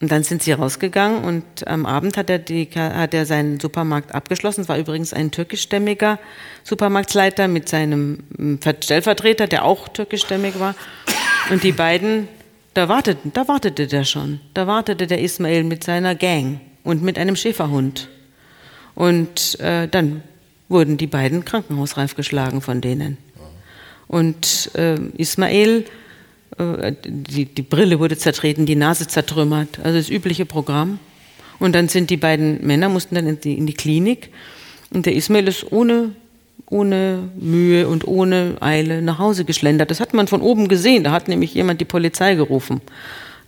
Und 0.00 0.12
dann 0.12 0.22
sind 0.22 0.44
sie 0.44 0.52
rausgegangen 0.52 1.24
und 1.24 1.66
am 1.66 1.84
Abend 1.84 2.16
hat 2.16 2.30
er, 2.30 2.38
die, 2.38 2.68
hat 2.72 3.14
er 3.14 3.26
seinen 3.26 3.58
Supermarkt 3.58 4.14
abgeschlossen. 4.14 4.60
Es 4.60 4.68
war 4.68 4.78
übrigens 4.78 5.12
ein 5.12 5.32
türkischstämmiger 5.32 6.20
Supermarktleiter 6.62 7.48
mit 7.48 7.68
seinem 7.68 8.20
hm, 8.36 8.60
Stellvertreter, 8.80 9.48
der 9.48 9.64
auch 9.64 9.88
türkischstämmig 9.88 10.60
war. 10.60 10.76
Und 11.50 11.64
die 11.64 11.72
beiden, 11.72 12.28
da 12.74 12.88
warteten, 12.88 13.32
da 13.32 13.48
wartete 13.48 13.88
der 13.88 14.04
schon. 14.04 14.40
Da 14.54 14.68
wartete 14.68 15.08
der 15.08 15.20
Ismail 15.20 15.64
mit 15.64 15.82
seiner 15.82 16.14
Gang 16.14 16.60
und 16.84 17.02
mit 17.02 17.18
einem 17.18 17.34
Schäferhund. 17.34 18.08
Und 18.94 19.58
äh, 19.58 19.88
dann 19.88 20.22
wurden 20.68 20.96
die 20.96 21.06
beiden 21.08 21.44
krankenhausreif 21.44 22.14
geschlagen 22.14 22.60
von 22.60 22.80
denen. 22.80 23.18
Und 24.06 24.70
äh, 24.74 24.94
Ismail 25.16 25.84
äh, 26.58 26.94
die, 27.04 27.46
die 27.46 27.62
Brille 27.62 27.98
wurde 27.98 28.16
zertreten, 28.16 28.66
die 28.66 28.76
Nase 28.76 29.06
zertrümmert, 29.06 29.80
also 29.82 29.98
das 29.98 30.10
übliche 30.10 30.46
Programm. 30.46 30.98
Und 31.58 31.74
dann 31.74 31.88
sind 31.88 32.10
die 32.10 32.16
beiden 32.16 32.64
Männer, 32.66 32.88
mussten 32.88 33.14
dann 33.14 33.26
in 33.26 33.40
die, 33.40 33.58
in 33.58 33.66
die 33.66 33.74
Klinik 33.74 34.30
und 34.90 35.06
der 35.06 35.14
Ismail 35.14 35.48
ist 35.48 35.70
ohne, 35.70 36.10
ohne 36.70 37.28
Mühe 37.38 37.88
und 37.88 38.06
ohne 38.06 38.56
Eile 38.60 39.02
nach 39.02 39.18
Hause 39.18 39.44
geschlendert. 39.44 39.90
Das 39.90 40.00
hat 40.00 40.14
man 40.14 40.28
von 40.28 40.40
oben 40.40 40.68
gesehen, 40.68 41.04
da 41.04 41.10
hat 41.10 41.28
nämlich 41.28 41.54
jemand 41.54 41.80
die 41.80 41.84
Polizei 41.84 42.34
gerufen. 42.34 42.80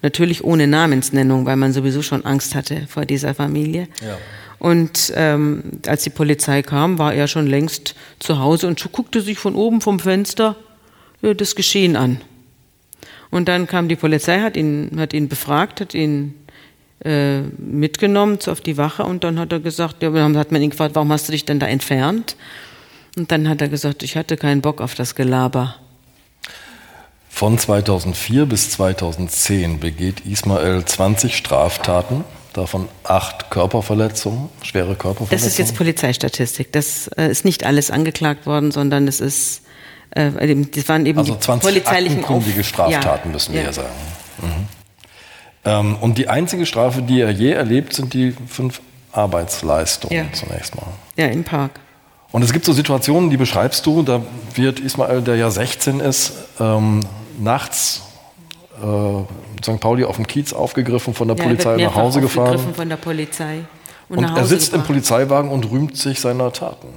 Natürlich 0.02 0.44
ohne 0.44 0.66
Namensnennung, 0.66 1.44
weil 1.46 1.56
man 1.56 1.72
sowieso 1.72 2.02
schon 2.02 2.24
Angst 2.24 2.54
hatte 2.54 2.86
vor 2.88 3.04
dieser 3.04 3.34
Familie. 3.34 3.86
Ja. 4.00 4.18
Und 4.58 5.12
ähm, 5.14 5.62
als 5.86 6.04
die 6.04 6.11
Polizei 6.11 6.62
kam, 6.62 6.98
war 6.98 7.14
er 7.14 7.28
schon 7.28 7.46
längst 7.46 7.94
zu 8.18 8.38
Hause 8.38 8.66
und 8.66 8.92
guckte 8.92 9.20
sich 9.20 9.38
von 9.38 9.54
oben 9.54 9.80
vom 9.80 9.98
Fenster 10.00 10.56
das 11.22 11.54
Geschehen 11.54 11.96
an. 11.96 12.20
Und 13.30 13.48
dann 13.48 13.66
kam 13.66 13.88
die 13.88 13.96
Polizei, 13.96 14.40
hat 14.40 14.56
ihn, 14.56 14.96
hat 14.98 15.12
ihn 15.12 15.28
befragt, 15.28 15.80
hat 15.80 15.94
ihn 15.94 16.34
äh, 17.04 17.40
mitgenommen 17.58 18.38
auf 18.46 18.60
die 18.60 18.76
Wache 18.76 19.04
und 19.04 19.24
dann 19.24 19.38
hat 19.38 19.52
er 19.52 19.60
gesagt, 19.60 20.02
ja, 20.02 20.10
dann 20.10 20.36
hat 20.36 20.52
man 20.52 20.60
ihn 20.60 20.70
gefragt, 20.70 20.94
warum 20.94 21.12
hast 21.12 21.28
du 21.28 21.32
dich 21.32 21.44
denn 21.44 21.60
da 21.60 21.66
entfernt? 21.66 22.36
Und 23.16 23.32
dann 23.32 23.48
hat 23.48 23.60
er 23.60 23.68
gesagt, 23.68 24.02
ich 24.02 24.16
hatte 24.16 24.36
keinen 24.36 24.60
Bock 24.60 24.80
auf 24.80 24.94
das 24.94 25.14
Gelaber. 25.14 25.76
Von 27.28 27.58
2004 27.58 28.46
bis 28.46 28.70
2010 28.70 29.80
begeht 29.80 30.26
Ismael 30.26 30.84
20 30.84 31.36
Straftaten, 31.36 32.24
davon 32.52 32.88
acht 33.04 33.50
Körperverletzungen, 33.50 34.50
schwere 34.62 34.94
Körperverletzungen. 34.94 35.30
Das 35.30 35.44
ist 35.44 35.58
jetzt 35.58 35.76
Polizeistatistik. 35.76 36.72
Das 36.72 37.08
äh, 37.16 37.30
ist 37.30 37.44
nicht 37.44 37.64
alles 37.64 37.90
angeklagt 37.90 38.46
worden, 38.46 38.72
sondern 38.72 39.08
es 39.08 39.20
ist 39.20 39.62
äh, 40.11 40.30
das 40.72 40.88
waren 40.88 41.06
eben 41.06 41.18
also 41.18 41.36
20 41.36 41.68
polizeilichen 41.68 42.24
Auf 42.24 42.44
Straftaten, 42.62 43.28
ja. 43.28 43.32
müssen 43.32 43.54
wir 43.54 43.62
ja, 43.62 43.72
sagen. 43.72 43.88
Mhm. 44.42 44.68
Ähm, 45.64 45.96
und 46.00 46.18
die 46.18 46.28
einzige 46.28 46.66
Strafe, 46.66 47.02
die 47.02 47.20
er 47.20 47.30
je 47.30 47.52
erlebt, 47.52 47.92
sind 47.92 48.14
die 48.14 48.34
fünf 48.48 48.80
Arbeitsleistungen 49.12 50.16
ja. 50.16 50.32
zunächst 50.32 50.74
mal. 50.76 50.86
Ja, 51.16 51.26
im 51.26 51.44
Park. 51.44 51.80
Und 52.32 52.42
es 52.42 52.52
gibt 52.52 52.64
so 52.64 52.72
Situationen, 52.72 53.30
die 53.30 53.36
beschreibst 53.36 53.84
du, 53.86 54.02
da 54.02 54.22
wird 54.54 54.80
Ismail, 54.80 55.20
der 55.22 55.36
ja 55.36 55.50
16 55.50 56.00
ist, 56.00 56.32
ähm, 56.61 57.00
nachts 57.38 58.02
äh, 58.80 59.62
St. 59.62 59.80
Pauli 59.80 60.04
auf 60.04 60.16
dem 60.16 60.26
Kiez 60.26 60.52
aufgegriffen, 60.52 61.12
von 61.12 61.28
der 61.28 61.36
ja, 61.36 61.42
Polizei 61.42 61.76
nach 61.76 61.94
Hause 61.94 62.20
gefahren. 62.20 62.46
Aufgegriffen 62.46 62.74
von 62.74 62.88
der 62.88 62.96
Polizei. 62.96 63.64
Und, 64.08 64.18
und 64.18 64.36
er 64.36 64.44
sitzt 64.44 64.66
gefahren. 64.66 64.80
im 64.80 64.86
Polizeiwagen 64.86 65.50
und 65.50 65.70
rühmt 65.70 65.96
sich 65.96 66.20
seiner 66.20 66.52
Taten. 66.52 66.88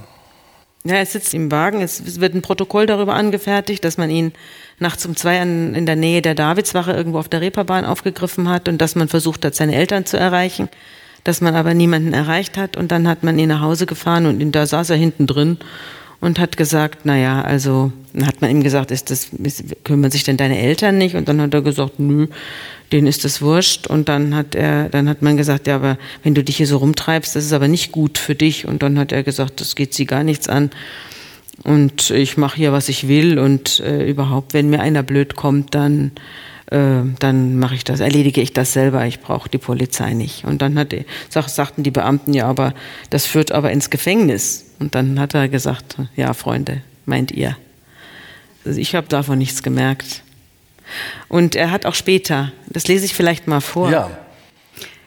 Ja, 0.86 0.96
er 0.96 1.06
sitzt 1.06 1.32
im 1.32 1.50
Wagen. 1.50 1.80
Es 1.80 2.20
wird 2.20 2.34
ein 2.34 2.42
Protokoll 2.42 2.84
darüber 2.84 3.14
angefertigt, 3.14 3.82
dass 3.86 3.96
man 3.96 4.10
ihn 4.10 4.34
nachts 4.78 5.06
um 5.06 5.16
zwei 5.16 5.40
an, 5.40 5.74
in 5.74 5.86
der 5.86 5.96
Nähe 5.96 6.20
der 6.20 6.34
Davidswache 6.34 6.92
irgendwo 6.92 7.18
auf 7.18 7.28
der 7.30 7.40
Reeperbahn 7.40 7.86
aufgegriffen 7.86 8.50
hat 8.50 8.68
und 8.68 8.82
dass 8.82 8.94
man 8.94 9.08
versucht 9.08 9.46
hat, 9.46 9.54
seine 9.54 9.74
Eltern 9.74 10.04
zu 10.04 10.18
erreichen, 10.18 10.68
dass 11.24 11.40
man 11.40 11.54
aber 11.54 11.72
niemanden 11.72 12.12
erreicht 12.12 12.58
hat 12.58 12.76
und 12.76 12.92
dann 12.92 13.08
hat 13.08 13.22
man 13.22 13.38
ihn 13.38 13.48
nach 13.48 13.62
Hause 13.62 13.86
gefahren 13.86 14.26
und 14.26 14.52
da 14.52 14.66
saß 14.66 14.90
er 14.90 14.96
hinten 14.96 15.26
drin 15.26 15.56
und 16.20 16.38
hat 16.38 16.58
gesagt, 16.58 17.06
naja, 17.06 17.40
also 17.40 17.90
hat 18.22 18.42
man 18.42 18.50
ihm 18.50 18.62
gesagt, 18.62 18.90
ist 18.90 19.10
das, 19.10 19.30
kümmern 19.84 20.10
sich 20.10 20.24
denn 20.24 20.36
deine 20.36 20.58
Eltern 20.58 20.98
nicht? 20.98 21.16
Und 21.16 21.30
dann 21.30 21.40
hat 21.40 21.54
er 21.54 21.62
gesagt, 21.62 21.98
nö, 21.98 22.26
denen 22.92 23.06
ist 23.06 23.24
das 23.24 23.42
wurscht. 23.42 23.86
Und 23.86 24.08
dann 24.08 24.34
hat 24.34 24.54
er, 24.54 24.88
dann 24.88 25.08
hat 25.08 25.22
man 25.22 25.36
gesagt, 25.36 25.66
ja, 25.66 25.76
aber 25.76 25.98
wenn 26.22 26.34
du 26.34 26.44
dich 26.44 26.56
hier 26.56 26.66
so 26.66 26.78
rumtreibst, 26.78 27.34
das 27.34 27.44
ist 27.44 27.52
aber 27.52 27.68
nicht 27.68 27.92
gut 27.92 28.18
für 28.18 28.34
dich. 28.34 28.66
Und 28.66 28.82
dann 28.82 28.98
hat 28.98 29.12
er 29.12 29.22
gesagt, 29.22 29.60
das 29.60 29.76
geht 29.76 29.94
sie 29.94 30.06
gar 30.06 30.24
nichts 30.24 30.48
an. 30.48 30.70
Und 31.62 32.10
ich 32.10 32.36
mache 32.36 32.56
hier, 32.56 32.72
was 32.72 32.88
ich 32.88 33.08
will. 33.08 33.38
Und 33.38 33.80
äh, 33.80 34.08
überhaupt, 34.08 34.54
wenn 34.54 34.70
mir 34.70 34.80
einer 34.80 35.02
blöd 35.02 35.36
kommt, 35.36 35.74
dann 35.74 36.12
äh, 36.74 37.02
dann 37.20 37.58
mache 37.58 37.76
ich 37.76 37.84
das, 37.84 38.00
erledige 38.00 38.40
ich 38.40 38.52
das 38.52 38.72
selber, 38.72 39.06
ich 39.06 39.20
brauche 39.20 39.48
die 39.48 39.58
Polizei 39.58 40.12
nicht. 40.12 40.44
Und 40.44 40.60
dann 40.60 40.76
hat, 40.76 40.94
sagten 41.30 41.84
die 41.84 41.92
Beamten, 41.92 42.34
ja, 42.34 42.46
aber 42.46 42.74
das 43.10 43.26
führt 43.26 43.52
aber 43.52 43.70
ins 43.70 43.90
Gefängnis. 43.90 44.66
Und 44.80 44.94
dann 44.94 45.20
hat 45.20 45.34
er 45.34 45.48
gesagt, 45.48 45.96
ja, 46.16 46.34
Freunde, 46.34 46.82
meint 47.06 47.30
ihr? 47.30 47.56
Also 48.64 48.80
ich 48.80 48.94
habe 48.94 49.06
davon 49.08 49.38
nichts 49.38 49.62
gemerkt. 49.62 50.23
Und 51.28 51.56
er 51.56 51.70
hat 51.70 51.86
auch 51.86 51.94
später, 51.94 52.52
das 52.66 52.86
lese 52.88 53.04
ich 53.04 53.14
vielleicht 53.14 53.46
mal 53.46 53.60
vor. 53.60 53.90
Ja. 53.90 54.10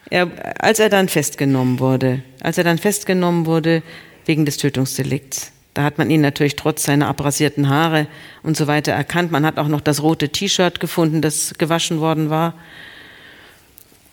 Er, 0.09 0.29
als 0.59 0.79
er 0.79 0.89
dann 0.89 1.09
festgenommen 1.09 1.79
wurde, 1.79 2.23
als 2.41 2.57
er 2.57 2.63
dann 2.63 2.77
festgenommen 2.77 3.45
wurde 3.45 3.83
wegen 4.25 4.45
des 4.45 4.57
Tötungsdelikts, 4.57 5.51
da 5.73 5.83
hat 5.83 5.99
man 5.99 6.09
ihn 6.09 6.21
natürlich 6.21 6.55
trotz 6.55 6.83
seiner 6.83 7.07
abrasierten 7.07 7.69
Haare 7.69 8.07
und 8.41 8.57
so 8.57 8.65
weiter 8.65 8.93
erkannt. 8.93 9.31
Man 9.31 9.45
hat 9.45 9.59
auch 9.59 9.67
noch 9.67 9.81
das 9.81 10.01
rote 10.01 10.29
T-Shirt 10.29 10.79
gefunden, 10.79 11.21
das 11.21 11.53
gewaschen 11.59 11.99
worden 11.99 12.31
war. 12.31 12.55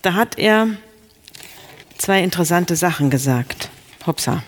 Da 0.02 0.12
hat 0.12 0.38
er 0.38 0.68
zwei 1.96 2.22
interessante 2.22 2.76
Sachen 2.76 3.08
gesagt. 3.08 3.70
Hopsa. 4.06 4.42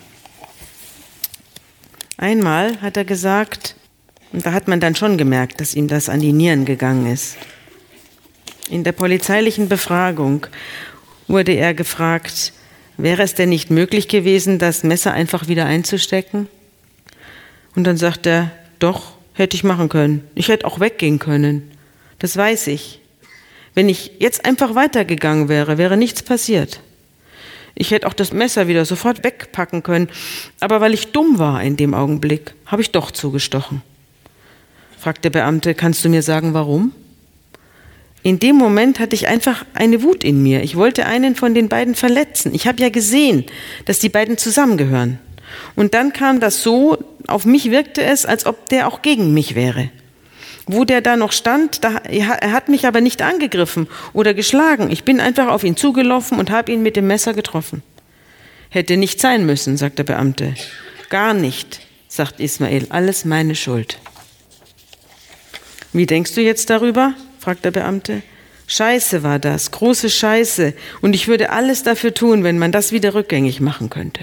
Einmal 2.18 2.82
hat 2.82 2.98
er 2.98 3.06
gesagt, 3.06 3.76
und 4.37 4.45
da 4.45 4.53
hat 4.53 4.68
man 4.68 4.80
dann 4.80 4.95
schon 4.95 5.16
gemerkt, 5.16 5.62
dass 5.62 5.74
ihm 5.74 5.89
das 5.89 6.11
an 6.11 6.20
die 6.20 6.34
Nieren 6.34 6.66
gegangen 6.66 7.11
ist. 7.11 7.39
In 8.68 8.84
der 8.84 8.93
polizeilichen 8.93 9.70
Befragung 9.70 10.47
wurde 11.26 11.53
er 11.53 11.72
gefragt, 11.72 12.53
wäre 12.99 13.22
es 13.22 13.32
denn 13.32 13.49
nicht 13.49 13.70
möglich 13.70 14.09
gewesen, 14.09 14.59
das 14.59 14.82
Messer 14.82 15.14
einfach 15.14 15.49
wieder 15.49 15.64
einzustecken? 15.64 16.49
Und 17.74 17.84
dann 17.84 17.97
sagt 17.97 18.26
er, 18.26 18.51
doch, 18.78 19.14
hätte 19.32 19.57
ich 19.57 19.64
machen 19.64 19.89
können. 19.89 20.22
Ich 20.34 20.49
hätte 20.49 20.66
auch 20.66 20.80
weggehen 20.80 21.18
können. 21.18 21.70
Das 22.18 22.37
weiß 22.37 22.66
ich. 22.66 23.01
Wenn 23.72 23.89
ich 23.89 24.12
jetzt 24.18 24.45
einfach 24.45 24.74
weitergegangen 24.74 25.49
wäre, 25.49 25.78
wäre 25.78 25.97
nichts 25.97 26.22
passiert. 26.22 26.80
Ich 27.74 27.91
hätte 27.91 28.07
auch 28.07 28.12
das 28.12 28.34
Messer 28.34 28.68
wieder 28.68 28.84
sofort 28.84 29.24
wegpacken 29.24 29.82
können, 29.82 30.11
aber 30.61 30.82
weil 30.82 30.93
ich 30.93 31.12
dumm 31.12 31.39
war 31.39 31.62
in 31.62 31.78
dem 31.78 31.95
Augenblick, 31.95 32.53
habe 32.66 32.82
ich 32.82 32.91
doch 32.91 33.11
zugestochen. 33.11 33.80
Fragt 35.07 35.24
der 35.24 35.30
Beamte, 35.30 35.74
kannst 35.76 36.04
du 36.04 36.09
mir 36.09 36.20
sagen, 36.20 36.52
warum? 36.52 36.90
In 38.24 38.40
dem 38.40 38.57
Moment 38.57 38.98
hatte 38.98 39.14
ich 39.14 39.28
einfach 39.28 39.64
eine 39.72 40.02
Wut 40.02 40.24
in 40.24 40.42
mir. 40.42 40.64
Ich 40.64 40.74
wollte 40.74 41.07
einen 41.07 41.36
von 41.36 41.54
den 41.54 41.68
beiden 41.68 41.94
verletzen. 41.94 42.52
Ich 42.52 42.66
habe 42.66 42.82
ja 42.82 42.88
gesehen, 42.88 43.44
dass 43.84 44.00
die 44.00 44.09
beiden 44.09 44.36
zusammengehören. 44.36 45.20
Und 45.76 45.94
dann 45.94 46.12
kam 46.12 46.40
das 46.40 46.64
so, 46.64 46.98
auf 47.28 47.44
mich 47.44 47.70
wirkte 47.70 48.02
es, 48.02 48.26
als 48.26 48.46
ob 48.46 48.68
der 48.68 48.88
auch 48.88 49.00
gegen 49.00 49.32
mich 49.32 49.54
wäre. 49.54 49.90
Wo 50.66 50.84
der 50.84 51.02
da 51.02 51.16
noch 51.16 51.30
stand, 51.30 51.84
da, 51.84 51.98
er 51.98 52.50
hat 52.50 52.68
mich 52.68 52.84
aber 52.84 53.00
nicht 53.00 53.22
angegriffen 53.22 53.86
oder 54.12 54.34
geschlagen. 54.34 54.90
Ich 54.90 55.04
bin 55.04 55.20
einfach 55.20 55.46
auf 55.46 55.62
ihn 55.62 55.76
zugelaufen 55.76 56.40
und 56.40 56.50
habe 56.50 56.72
ihn 56.72 56.82
mit 56.82 56.96
dem 56.96 57.07
Messer 57.07 57.32
getroffen. 57.32 57.84
Hätte 58.70 58.96
nicht 58.96 59.20
sein 59.20 59.46
müssen, 59.46 59.76
sagt 59.76 60.00
der 60.00 60.04
Beamte. 60.04 60.57
Gar 61.11 61.32
nicht, 61.32 61.82
sagt 62.09 62.40
Ismail. 62.40 62.86
Alles 62.90 63.24
meine 63.24 63.54
Schuld. 63.54 64.00
Wie 65.97 66.05
denkst 66.05 66.34
du 66.34 66.42
jetzt 66.42 66.68
darüber? 66.68 67.14
fragt 67.38 67.64
der 67.64 67.70
Beamte. 67.70 68.20
Scheiße 68.66 69.22
war 69.22 69.38
das, 69.38 69.70
große 69.70 70.11
Scheiße. 70.11 70.74
Und 71.01 71.14
ich 71.14 71.26
würde 71.26 71.49
alles 71.49 71.84
dafür 71.84 72.12
tun, 72.12 72.44
wenn 72.44 72.59
man 72.59 72.70
das 72.70 72.92
wieder 72.92 73.14
rückgängig 73.14 73.62
machen 73.62 73.88
könnte. 73.88 74.20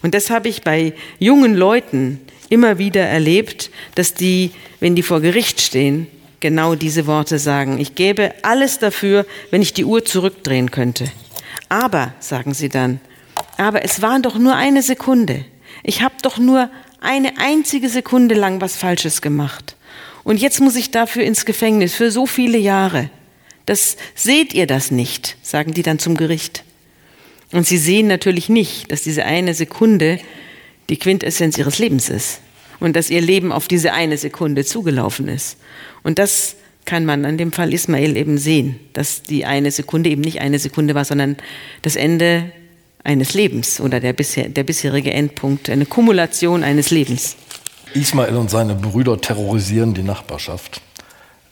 Und 0.00 0.14
das 0.14 0.30
habe 0.30 0.48
ich 0.48 0.62
bei 0.62 0.92
jungen 1.18 1.56
Leuten 1.56 2.20
immer 2.48 2.78
wieder 2.78 3.02
erlebt, 3.02 3.70
dass 3.96 4.14
die, 4.14 4.52
wenn 4.78 4.94
die 4.94 5.02
vor 5.02 5.20
Gericht 5.20 5.60
stehen, 5.60 6.06
genau 6.38 6.76
diese 6.76 7.08
Worte 7.08 7.40
sagen. 7.40 7.80
Ich 7.80 7.96
gäbe 7.96 8.34
alles 8.42 8.78
dafür, 8.78 9.26
wenn 9.50 9.62
ich 9.62 9.72
die 9.72 9.84
Uhr 9.84 10.04
zurückdrehen 10.04 10.70
könnte. 10.70 11.10
Aber, 11.68 12.14
sagen 12.20 12.54
sie 12.54 12.68
dann, 12.68 13.00
aber 13.56 13.84
es 13.84 14.00
waren 14.00 14.22
doch 14.22 14.38
nur 14.38 14.54
eine 14.54 14.82
Sekunde. 14.82 15.44
Ich 15.82 16.02
habe 16.02 16.14
doch 16.22 16.38
nur 16.38 16.70
eine 17.02 17.38
einzige 17.38 17.88
Sekunde 17.88 18.34
lang 18.34 18.60
was 18.60 18.76
Falsches 18.76 19.22
gemacht. 19.22 19.76
Und 20.24 20.40
jetzt 20.40 20.60
muss 20.60 20.76
ich 20.76 20.90
dafür 20.90 21.24
ins 21.24 21.44
Gefängnis 21.44 21.94
für 21.94 22.10
so 22.10 22.26
viele 22.26 22.58
Jahre. 22.58 23.10
Das 23.66 23.96
seht 24.14 24.54
ihr 24.54 24.66
das 24.66 24.90
nicht, 24.90 25.36
sagen 25.42 25.74
die 25.74 25.82
dann 25.82 25.98
zum 25.98 26.16
Gericht. 26.16 26.64
Und 27.52 27.66
sie 27.66 27.78
sehen 27.78 28.06
natürlich 28.06 28.48
nicht, 28.48 28.90
dass 28.90 29.02
diese 29.02 29.24
eine 29.24 29.54
Sekunde 29.54 30.18
die 30.88 30.96
Quintessenz 30.96 31.58
ihres 31.58 31.78
Lebens 31.78 32.08
ist 32.08 32.40
und 32.80 32.96
dass 32.96 33.10
ihr 33.10 33.20
Leben 33.20 33.52
auf 33.52 33.68
diese 33.68 33.92
eine 33.92 34.16
Sekunde 34.16 34.64
zugelaufen 34.64 35.28
ist. 35.28 35.58
Und 36.02 36.18
das 36.18 36.56
kann 36.84 37.04
man 37.04 37.24
an 37.24 37.38
dem 37.38 37.52
Fall 37.52 37.72
Ismail 37.72 38.16
eben 38.16 38.38
sehen, 38.38 38.80
dass 38.92 39.22
die 39.22 39.44
eine 39.44 39.70
Sekunde 39.70 40.10
eben 40.10 40.22
nicht 40.22 40.40
eine 40.40 40.58
Sekunde 40.58 40.94
war, 40.94 41.04
sondern 41.04 41.36
das 41.82 41.94
Ende 41.94 42.50
eines 43.04 43.34
Lebens 43.34 43.80
oder 43.80 44.00
der, 44.00 44.12
bisher, 44.12 44.48
der 44.48 44.64
bisherige 44.64 45.12
Endpunkt, 45.12 45.68
eine 45.70 45.86
Kumulation 45.86 46.62
eines 46.62 46.90
Lebens. 46.90 47.36
Ismail 47.94 48.36
und 48.36 48.50
seine 48.50 48.74
Brüder 48.74 49.20
terrorisieren 49.20 49.94
die 49.94 50.02
Nachbarschaft. 50.02 50.80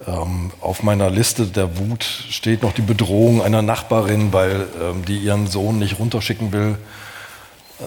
Ähm, 0.06 0.50
auf 0.60 0.82
meiner 0.82 1.10
Liste 1.10 1.46
der 1.46 1.78
Wut 1.78 2.04
steht 2.04 2.62
noch 2.62 2.72
die 2.72 2.82
Bedrohung 2.82 3.42
einer 3.42 3.60
Nachbarin, 3.60 4.32
weil 4.32 4.66
ähm, 4.80 5.04
die 5.04 5.18
ihren 5.18 5.46
Sohn 5.46 5.78
nicht 5.78 5.98
runterschicken 5.98 6.52
will, 6.52 6.78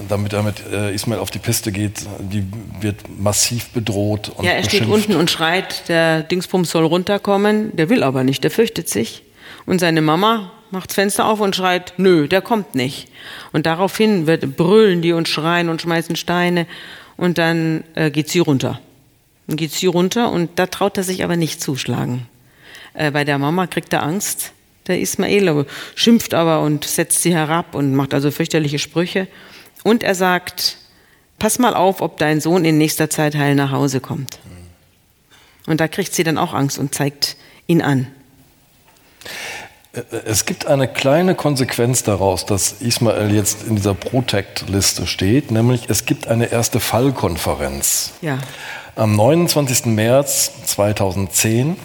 damit 0.09 0.34
er 0.34 0.43
mit 0.43 0.55
äh, 0.72 0.93
Ismail 0.93 1.20
auf 1.20 1.32
die 1.32 1.39
Piste 1.39 1.72
geht. 1.72 2.01
Die 2.20 2.45
wird 2.82 2.97
massiv 3.18 3.70
bedroht. 3.70 4.32
ja, 4.41 4.51
er 4.51 4.64
steht 4.64 4.86
unten 4.86 5.16
und 5.16 5.32
schreit, 5.32 5.89
der 5.89 6.22
Dingsbums 6.22 6.70
soll 6.70 6.86
runterkommen. 6.86 7.76
Der 7.76 7.89
will 7.89 8.03
aber 8.03 8.24
nicht, 8.24 8.43
der 8.43 8.51
fürchtet 8.51 8.89
sich. 8.89 9.24
Und 9.66 9.80
seine 9.80 10.01
Mama 10.01 10.51
macht 10.74 10.90
das 10.90 10.96
Fenster 10.96 11.28
auf 11.28 11.40
und 11.40 11.56
schreit, 11.56 11.94
nö, 11.98 12.28
der 12.28 12.42
kommt 12.42 12.74
nicht. 12.74 13.08
Und 13.52 13.68
daraufhin 13.68 14.26
wird, 14.26 14.58
brüllen 14.58 15.04
die 15.04 15.14
und 15.14 15.30
schreien 15.30 15.70
und 15.70 15.82
schmeißen 15.82 16.16
Steine 16.16 16.66
und 17.16 17.38
dann 17.38 17.84
äh, 17.94 18.10
geht 18.10 18.28
sie 18.30 18.40
runter. 18.40 18.82
Dann 19.46 19.56
geht 19.56 19.72
sie 19.72 19.86
runter 19.86 20.32
und 20.32 20.58
da 20.58 20.66
traut 20.66 20.98
er 20.98 21.04
sich 21.04 21.24
aber 21.24 21.38
nicht 21.38 21.62
zuschlagen. 21.62 22.28
Äh, 22.96 23.12
bei 23.12 23.24
der 23.24 23.38
Mama 23.38 23.68
kriegt 23.68 23.94
er 23.94 24.02
Angst, 24.02 24.52
der 24.88 25.00
Ismael, 25.00 25.68
schimpft 25.94 26.34
aber 26.34 26.62
und 26.62 26.86
setzt 26.86 27.22
sie 27.22 27.36
herab 27.36 27.76
und 27.76 27.94
macht 27.94 28.16
also 28.16 28.32
fürchterliche 28.32 28.80
Sprüche. 28.80 29.28
Und 29.84 30.02
er 30.02 30.16
sagt, 30.16 30.78
pass 31.38 31.60
mal 31.60 31.76
auf, 31.76 32.02
ob 32.02 32.18
dein 32.18 32.42
Sohn 32.42 32.66
in 32.66 32.80
nächster 32.80 33.12
Zeit 33.12 33.36
heil 33.36 33.54
nach 33.54 33.72
Hause 33.72 34.00
kommt. 34.00 34.40
Und 35.68 35.80
da 35.80 35.88
kriegt 35.88 36.16
sie 36.16 36.24
dann 36.24 36.40
auch 36.40 36.56
Angst 36.56 36.80
und 36.80 36.96
zeigt 36.96 37.38
ihn 37.68 37.84
an. 37.84 38.08
Es 40.26 40.46
gibt 40.46 40.66
eine 40.66 40.88
kleine 40.88 41.36
Konsequenz 41.36 42.02
daraus, 42.02 42.48
dass 42.48 42.82
Ismail 42.82 43.32
jetzt 43.32 43.68
in 43.68 43.76
dieser 43.76 43.94
Protect-Liste 43.94 45.06
steht, 45.06 45.52
nämlich 45.52 45.88
es 45.88 46.06
gibt 46.06 46.28
eine 46.28 46.48
erste 46.48 46.80
Fallkonferenz. 46.80 48.14
Ja. 48.22 48.39
Am 48.96 49.16
29. 49.16 49.86
März 49.86 50.52
2010, 50.66 51.76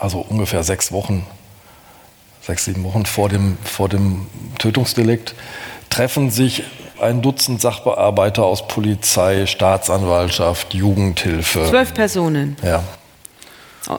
also 0.00 0.18
ungefähr 0.18 0.64
sechs 0.64 0.90
Wochen, 0.90 1.24
sechs, 2.40 2.64
sieben 2.64 2.82
Wochen 2.82 3.06
vor 3.06 3.28
dem, 3.28 3.56
vor 3.62 3.88
dem 3.88 4.26
Tötungsdelikt, 4.58 5.36
treffen 5.90 6.32
sich 6.32 6.64
ein 7.00 7.22
Dutzend 7.22 7.60
Sachbearbeiter 7.60 8.42
aus 8.42 8.66
Polizei, 8.66 9.46
Staatsanwaltschaft, 9.46 10.74
Jugendhilfe. 10.74 11.66
Zwölf 11.68 11.94
Personen. 11.94 12.56
Ja. 12.64 12.82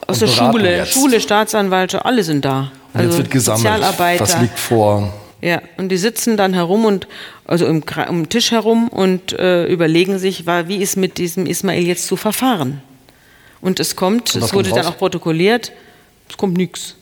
Aus 0.06 0.18
der 0.18 0.26
Schule, 0.26 0.76
jetzt. 0.76 0.92
Schule, 0.92 1.22
Staatsanwaltschaft, 1.22 2.04
alle 2.04 2.22
sind 2.22 2.44
da. 2.44 2.70
Also 2.94 3.08
jetzt 3.08 3.18
wird 3.18 3.30
gesammelt, 3.30 3.82
was 4.20 4.40
liegt 4.40 4.58
vor. 4.58 5.12
Ja, 5.42 5.60
und 5.76 5.90
die 5.90 5.98
sitzen 5.98 6.38
dann 6.38 6.54
herum 6.54 6.86
und 6.86 7.06
also 7.44 7.66
im, 7.66 7.84
um 8.08 8.22
den 8.22 8.28
Tisch 8.30 8.50
herum 8.50 8.88
und 8.88 9.34
äh, 9.34 9.66
überlegen 9.66 10.18
sich, 10.18 10.46
wie 10.46 10.76
ist 10.76 10.96
mit 10.96 11.18
diesem 11.18 11.44
Ismail 11.44 11.84
jetzt 11.84 12.06
zu 12.06 12.16
verfahren. 12.16 12.82
Und 13.60 13.80
es 13.80 13.94
kommt, 13.96 14.34
und 14.34 14.42
es 14.42 14.54
wurde 14.54 14.70
dann 14.70 14.86
auch 14.86 14.96
protokolliert, 14.96 15.72
es 16.30 16.36
kommt 16.36 16.56
nichts. 16.56 16.94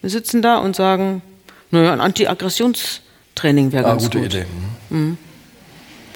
Wir 0.00 0.10
sitzen 0.10 0.42
da 0.42 0.58
und 0.58 0.74
sagen, 0.74 1.22
naja, 1.70 1.92
ein 1.92 2.00
Anti-Aggressionstraining 2.00 3.72
wäre 3.72 3.84
ah, 3.84 3.90
ganz 3.90 4.04
gute 4.04 4.18
gut. 4.18 4.26
Idee. 4.26 4.46
Mhm. 4.90 4.98
mhm. 4.98 5.18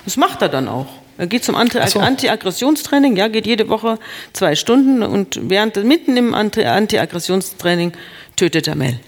Das 0.04 0.16
macht 0.16 0.40
er 0.42 0.48
dann 0.48 0.66
auch. 0.66 0.88
Er 1.20 1.26
geht 1.26 1.44
zum 1.44 1.54
Anti-Aggressionstraining, 1.54 3.14
ja, 3.14 3.28
geht 3.28 3.46
jede 3.46 3.68
Woche 3.68 3.98
zwei 4.32 4.54
Stunden 4.54 5.02
und 5.02 5.38
während 5.50 5.76
mitten 5.84 6.16
im 6.16 6.32
Anti-Aggressionstraining 6.32 7.92
tötet 8.36 8.66
er 8.66 8.74
Mel. 8.74 8.98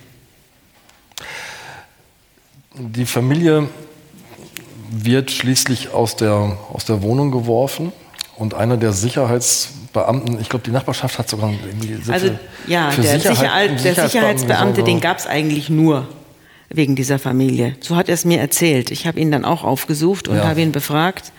Die 2.74 3.06
Familie 3.06 3.70
wird 4.90 5.30
schließlich 5.30 5.94
aus 5.94 6.14
der, 6.14 6.58
aus 6.70 6.84
der 6.84 7.02
Wohnung 7.02 7.30
geworfen 7.30 7.92
und 8.36 8.52
einer 8.52 8.76
der 8.76 8.92
Sicherheitsbeamten, 8.92 10.38
ich 10.38 10.50
glaube, 10.50 10.66
die 10.66 10.70
Nachbarschaft 10.70 11.18
hat 11.18 11.30
sogar 11.30 11.50
irgendwie. 11.50 12.12
Also, 12.12 12.36
ja, 12.66 12.90
der, 12.90 13.20
Sicherheit, 13.20 13.82
der 13.82 13.94
Sicherheitsbeamte, 13.94 14.82
den 14.82 15.00
gab 15.00 15.16
es 15.16 15.26
eigentlich 15.26 15.70
nur 15.70 16.06
wegen 16.68 16.94
dieser 16.94 17.18
Familie. 17.18 17.74
So 17.80 17.96
hat 17.96 18.10
er 18.10 18.14
es 18.14 18.26
mir 18.26 18.38
erzählt. 18.38 18.90
Ich 18.90 19.06
habe 19.06 19.18
ihn 19.18 19.32
dann 19.32 19.46
auch 19.46 19.64
aufgesucht 19.64 20.28
und 20.28 20.36
ja. 20.36 20.44
habe 20.44 20.60
ihn 20.60 20.72
befragt. 20.72 21.32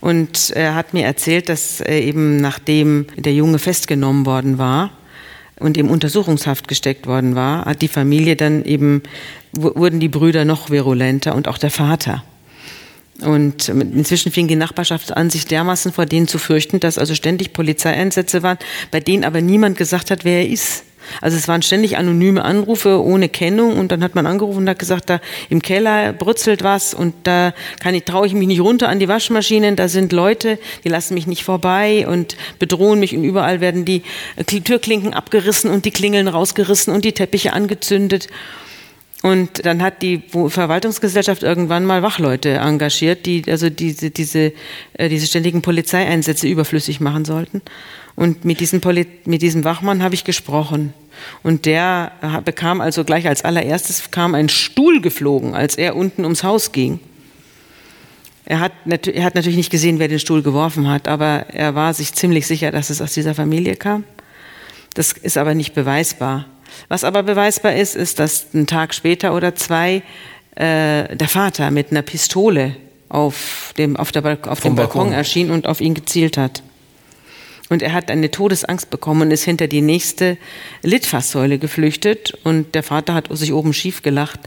Und 0.00 0.50
er 0.50 0.74
hat 0.74 0.94
mir 0.94 1.04
erzählt, 1.04 1.48
dass 1.48 1.80
eben 1.80 2.36
nachdem 2.36 3.06
der 3.16 3.34
Junge 3.34 3.58
festgenommen 3.58 4.26
worden 4.26 4.58
war 4.58 4.90
und 5.58 5.76
im 5.76 5.90
Untersuchungshaft 5.90 6.68
gesteckt 6.68 7.06
worden 7.06 7.34
war, 7.34 7.64
hat 7.64 7.82
die 7.82 7.88
Familie 7.88 8.36
dann 8.36 8.64
eben, 8.64 9.02
wurden 9.52 9.98
die 9.98 10.08
Brüder 10.08 10.44
noch 10.44 10.70
virulenter 10.70 11.34
und 11.34 11.48
auch 11.48 11.58
der 11.58 11.70
Vater. 11.70 12.22
Und 13.20 13.68
inzwischen 13.68 14.30
fing 14.30 14.46
die 14.46 14.54
Nachbarschaft 14.54 15.16
an, 15.16 15.28
sich 15.28 15.46
dermaßen 15.46 15.92
vor 15.92 16.06
denen 16.06 16.28
zu 16.28 16.38
fürchten, 16.38 16.78
dass 16.78 16.98
also 16.98 17.16
ständig 17.16 17.52
Polizeieinsätze 17.52 18.44
waren, 18.44 18.58
bei 18.92 19.00
denen 19.00 19.24
aber 19.24 19.40
niemand 19.40 19.76
gesagt 19.76 20.12
hat, 20.12 20.24
wer 20.24 20.42
er 20.42 20.48
ist. 20.48 20.84
Also 21.20 21.36
es 21.36 21.48
waren 21.48 21.62
ständig 21.62 21.96
anonyme 21.96 22.44
Anrufe 22.44 23.02
ohne 23.02 23.28
Kennung 23.28 23.78
und 23.78 23.92
dann 23.92 24.02
hat 24.02 24.14
man 24.14 24.26
angerufen 24.26 24.58
und 24.58 24.68
hat 24.68 24.78
gesagt, 24.78 25.10
da 25.10 25.20
im 25.48 25.62
Keller 25.62 26.12
brützelt 26.12 26.62
was 26.62 26.94
und 26.94 27.14
da 27.24 27.52
kann 27.80 27.94
ich, 27.94 28.04
traue 28.04 28.26
ich 28.26 28.34
mich 28.34 28.48
nicht 28.48 28.60
runter 28.60 28.88
an 28.88 28.98
die 28.98 29.08
Waschmaschinen, 29.08 29.76
da 29.76 29.88
sind 29.88 30.12
Leute, 30.12 30.58
die 30.84 30.88
lassen 30.88 31.14
mich 31.14 31.26
nicht 31.26 31.44
vorbei 31.44 32.06
und 32.08 32.36
bedrohen 32.58 33.00
mich 33.00 33.16
und 33.16 33.24
überall 33.24 33.60
werden 33.60 33.84
die 33.84 34.02
Türklinken 34.36 35.14
abgerissen 35.14 35.70
und 35.70 35.84
die 35.84 35.90
Klingeln 35.90 36.28
rausgerissen 36.28 36.94
und 36.94 37.04
die 37.04 37.12
Teppiche 37.12 37.52
angezündet. 37.52 38.28
Und 39.22 39.66
dann 39.66 39.82
hat 39.82 40.02
die 40.02 40.22
Verwaltungsgesellschaft 40.28 41.42
irgendwann 41.42 41.84
mal 41.84 42.02
Wachleute 42.02 42.50
engagiert, 42.50 43.26
die 43.26 43.42
also 43.48 43.68
diese, 43.68 44.10
diese, 44.10 44.52
äh, 44.94 45.08
diese 45.08 45.26
ständigen 45.26 45.60
Polizeieinsätze 45.60 46.46
überflüssig 46.46 47.00
machen 47.00 47.24
sollten. 47.24 47.62
Und 48.18 48.44
mit 48.44 48.58
diesem, 48.58 48.80
Poli 48.80 49.06
mit 49.26 49.42
diesem 49.42 49.62
Wachmann 49.62 50.02
habe 50.02 50.16
ich 50.16 50.24
gesprochen. 50.24 50.92
Und 51.44 51.66
der 51.66 52.10
bekam 52.44 52.80
also 52.80 53.04
gleich 53.04 53.28
als 53.28 53.44
allererstes 53.44 54.10
kam 54.10 54.34
ein 54.34 54.48
Stuhl 54.48 55.00
geflogen, 55.00 55.54
als 55.54 55.76
er 55.76 55.94
unten 55.94 56.24
ums 56.24 56.42
Haus 56.42 56.72
ging. 56.72 56.98
Er 58.44 58.58
hat, 58.58 58.72
er 59.06 59.22
hat 59.22 59.36
natürlich 59.36 59.56
nicht 59.56 59.70
gesehen, 59.70 60.00
wer 60.00 60.08
den 60.08 60.18
Stuhl 60.18 60.42
geworfen 60.42 60.88
hat, 60.88 61.06
aber 61.06 61.46
er 61.50 61.76
war 61.76 61.94
sich 61.94 62.12
ziemlich 62.12 62.48
sicher, 62.48 62.72
dass 62.72 62.90
es 62.90 63.00
aus 63.00 63.12
dieser 63.12 63.36
Familie 63.36 63.76
kam. 63.76 64.02
Das 64.94 65.12
ist 65.12 65.38
aber 65.38 65.54
nicht 65.54 65.74
beweisbar. 65.74 66.46
Was 66.88 67.04
aber 67.04 67.22
beweisbar 67.22 67.76
ist, 67.76 67.94
ist, 67.94 68.18
dass 68.18 68.52
ein 68.52 68.66
Tag 68.66 68.94
später 68.94 69.32
oder 69.32 69.54
zwei 69.54 70.02
äh, 70.56 71.14
der 71.14 71.28
Vater 71.28 71.70
mit 71.70 71.92
einer 71.92 72.02
Pistole 72.02 72.74
auf 73.08 73.72
dem, 73.78 73.96
auf 73.96 74.10
der, 74.10 74.24
auf 74.24 74.58
dem 74.58 74.74
Balkon, 74.74 75.04
Balkon 75.04 75.12
erschien 75.12 75.52
und 75.52 75.68
auf 75.68 75.80
ihn 75.80 75.94
gezielt 75.94 76.36
hat. 76.36 76.64
Und 77.70 77.82
er 77.82 77.92
hat 77.92 78.10
eine 78.10 78.30
Todesangst 78.30 78.88
bekommen 78.90 79.22
und 79.22 79.30
ist 79.30 79.44
hinter 79.44 79.66
die 79.66 79.82
nächste 79.82 80.38
Litfaßsäule 80.82 81.58
geflüchtet. 81.58 82.32
Und 82.44 82.74
der 82.74 82.82
Vater 82.82 83.14
hat 83.14 83.28
sich 83.30 83.52
oben 83.52 83.72
schief 83.72 84.02
gelacht. 84.02 84.40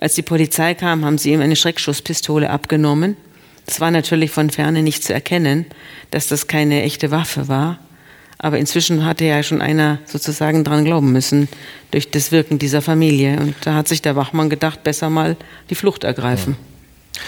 Als 0.00 0.14
die 0.14 0.22
Polizei 0.22 0.74
kam, 0.74 1.04
haben 1.04 1.18
sie 1.18 1.32
ihm 1.32 1.40
eine 1.40 1.56
Schreckschusspistole 1.56 2.50
abgenommen. 2.50 3.16
Es 3.66 3.80
war 3.80 3.90
natürlich 3.90 4.30
von 4.30 4.50
ferne 4.50 4.82
nicht 4.82 5.02
zu 5.04 5.12
erkennen, 5.12 5.66
dass 6.10 6.28
das 6.28 6.46
keine 6.46 6.82
echte 6.82 7.10
Waffe 7.10 7.48
war. 7.48 7.78
Aber 8.38 8.58
inzwischen 8.58 9.04
hatte 9.04 9.24
ja 9.24 9.42
schon 9.42 9.60
einer 9.60 9.98
sozusagen 10.04 10.62
dran 10.62 10.84
glauben 10.84 11.10
müssen, 11.10 11.48
durch 11.90 12.10
das 12.10 12.30
Wirken 12.30 12.60
dieser 12.60 12.82
Familie. 12.82 13.38
Und 13.40 13.56
da 13.64 13.74
hat 13.74 13.88
sich 13.88 14.00
der 14.00 14.14
Wachmann 14.14 14.48
gedacht, 14.48 14.84
besser 14.84 15.10
mal 15.10 15.36
die 15.70 15.74
Flucht 15.74 16.04
ergreifen. 16.04 16.56
Ja. 17.14 17.20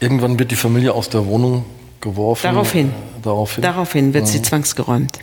Irgendwann 0.00 0.38
wird 0.38 0.50
die 0.50 0.56
Familie 0.56 0.92
aus 0.92 1.08
der 1.08 1.26
Wohnung 1.26 1.64
geworfen. 2.00 2.42
Daraufhin. 2.44 2.92
Daraufhin, 3.24 3.62
Daraufhin 3.62 4.14
wird 4.14 4.28
sie 4.28 4.42
zwangsgeräumt. 4.42 5.18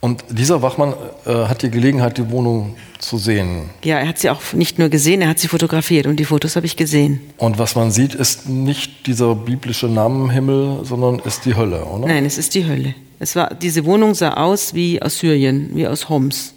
Und 0.00 0.24
dieser 0.28 0.62
Wachmann 0.62 0.94
äh, 1.24 1.32
hat 1.46 1.62
die 1.62 1.70
Gelegenheit, 1.70 2.18
die 2.18 2.30
Wohnung 2.30 2.76
zu 2.98 3.18
sehen. 3.18 3.70
Ja, 3.82 3.98
er 3.98 4.08
hat 4.08 4.18
sie 4.18 4.30
auch 4.30 4.52
nicht 4.52 4.78
nur 4.78 4.88
gesehen, 4.88 5.20
er 5.22 5.28
hat 5.28 5.38
sie 5.38 5.48
fotografiert 5.48 6.06
und 6.06 6.16
die 6.16 6.24
Fotos 6.24 6.54
habe 6.54 6.66
ich 6.66 6.76
gesehen. 6.76 7.20
Und 7.38 7.58
was 7.58 7.74
man 7.74 7.90
sieht, 7.90 8.14
ist 8.14 8.48
nicht 8.48 9.06
dieser 9.06 9.34
biblische 9.34 9.86
Namenhimmel, 9.86 10.84
sondern 10.84 11.18
ist 11.20 11.44
die 11.44 11.56
Hölle, 11.56 11.84
oder? 11.84 12.06
Nein, 12.06 12.24
es 12.24 12.38
ist 12.38 12.54
die 12.54 12.66
Hölle. 12.66 12.94
Es 13.18 13.34
war, 13.34 13.54
diese 13.54 13.84
Wohnung 13.84 14.14
sah 14.14 14.34
aus 14.34 14.74
wie 14.74 15.00
aus 15.00 15.18
Syrien, 15.18 15.70
wie 15.74 15.86
aus 15.86 16.08
Homs. 16.08 16.54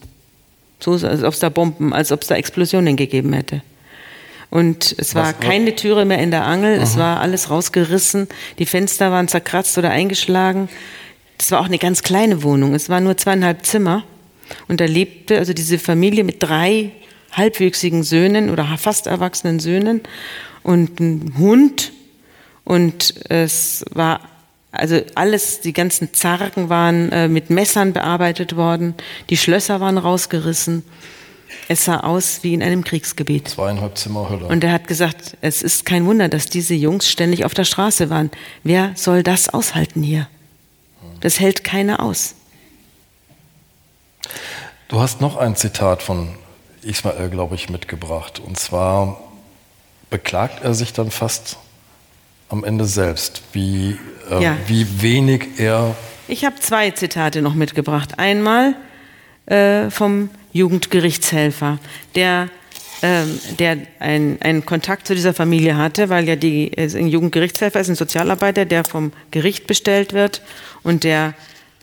So, 0.79 0.91
als 0.91 1.23
ob 1.23 1.33
es 1.33 1.39
da 1.39 1.49
Bomben, 1.49 1.93
als 1.93 2.11
ob 2.11 2.21
es 2.21 2.27
da 2.27 2.35
Explosionen 2.35 2.95
gegeben 2.95 3.33
hätte. 3.33 3.61
Und 4.49 4.95
es 4.97 5.13
war 5.13 5.33
was, 5.33 5.39
keine 5.39 5.75
Türe 5.75 6.05
mehr 6.05 6.19
in 6.19 6.31
der 6.31 6.45
Angel, 6.45 6.75
aha. 6.75 6.83
es 6.83 6.97
war 6.97 7.19
alles 7.19 7.49
rausgerissen, 7.49 8.27
die 8.57 8.65
Fenster 8.65 9.11
waren 9.11 9.27
zerkratzt 9.27 9.77
oder 9.77 9.91
eingeschlagen. 9.91 10.69
Das 11.37 11.51
war 11.51 11.61
auch 11.61 11.65
eine 11.65 11.77
ganz 11.77 12.01
kleine 12.01 12.43
Wohnung, 12.43 12.73
es 12.73 12.89
waren 12.89 13.03
nur 13.03 13.17
zweieinhalb 13.17 13.65
Zimmer. 13.65 14.03
Und 14.67 14.79
da 14.79 14.85
lebte 14.85 15.37
also 15.37 15.53
diese 15.53 15.77
Familie 15.77 16.23
mit 16.23 16.41
drei 16.41 16.91
halbwüchsigen 17.31 18.03
Söhnen 18.03 18.49
oder 18.49 18.65
fast 18.77 19.05
erwachsenen 19.05 19.59
Söhnen 19.59 20.01
und 20.63 20.99
einem 20.99 21.37
Hund. 21.37 21.91
Und 22.63 23.13
es 23.29 23.85
war 23.91 24.21
also 24.71 25.01
alles, 25.15 25.61
die 25.61 25.73
ganzen 25.73 26.13
Zargen 26.13 26.69
waren 26.69 27.11
äh, 27.11 27.27
mit 27.27 27.49
Messern 27.49 27.93
bearbeitet 27.93 28.55
worden, 28.55 28.93
die 29.29 29.37
Schlösser 29.37 29.79
waren 29.79 29.97
rausgerissen. 29.97 30.83
Es 31.71 31.85
sah 31.85 31.99
aus 31.99 32.39
wie 32.41 32.55
in 32.55 32.63
einem 32.63 32.83
Kriegsgebiet. 32.83 33.49
Zweieinhalb 33.49 33.95
Zimmer 33.95 34.27
Hölle. 34.27 34.47
Und 34.47 34.63
er 34.63 34.71
hat 34.71 34.87
gesagt, 34.87 35.37
es 35.41 35.61
ist 35.61 35.85
kein 35.85 36.03
Wunder, 36.07 36.27
dass 36.27 36.47
diese 36.47 36.73
Jungs 36.73 37.07
ständig 37.07 37.45
auf 37.45 37.53
der 37.53 37.63
Straße 37.63 38.09
waren. 38.09 38.31
Wer 38.63 38.93
soll 38.95 39.21
das 39.21 39.49
aushalten 39.49 40.01
hier? 40.01 40.27
Das 41.19 41.39
hält 41.39 41.63
keiner 41.63 42.01
aus. 42.01 42.33
Du 44.87 44.99
hast 44.99 45.21
noch 45.21 45.37
ein 45.37 45.55
Zitat 45.55 46.01
von 46.01 46.29
Ismael, 46.81 47.29
glaube 47.29 47.53
ich, 47.53 47.69
mitgebracht. 47.69 48.39
Und 48.39 48.57
zwar 48.57 49.21
beklagt 50.09 50.63
er 50.63 50.73
sich 50.73 50.91
dann 50.91 51.11
fast 51.11 51.57
am 52.49 52.63
Ende 52.63 52.85
selbst, 52.85 53.43
wie, 53.53 53.95
äh, 54.31 54.43
ja. 54.43 54.57
wie 54.65 55.03
wenig 55.03 55.59
er. 55.59 55.95
Ich 56.27 56.45
habe 56.45 56.55
zwei 56.55 56.89
Zitate 56.89 57.43
noch 57.43 57.53
mitgebracht. 57.53 58.17
Einmal 58.17 58.73
äh, 59.45 59.91
vom 59.91 60.31
Jugendgerichtshelfer, 60.53 61.79
der, 62.15 62.49
ähm, 63.01 63.39
der 63.59 63.77
einen 63.99 64.65
Kontakt 64.65 65.07
zu 65.07 65.15
dieser 65.15 65.33
Familie 65.33 65.77
hatte, 65.77 66.09
weil 66.09 66.27
ja 66.27 66.35
die, 66.35 66.71
ein 66.77 67.07
Jugendgerichtshelfer 67.07 67.79
ist 67.79 67.89
ein 67.89 67.95
Sozialarbeiter, 67.95 68.65
der 68.65 68.83
vom 68.83 69.11
Gericht 69.31 69.67
bestellt 69.67 70.13
wird 70.13 70.41
und 70.83 71.03
der 71.03 71.33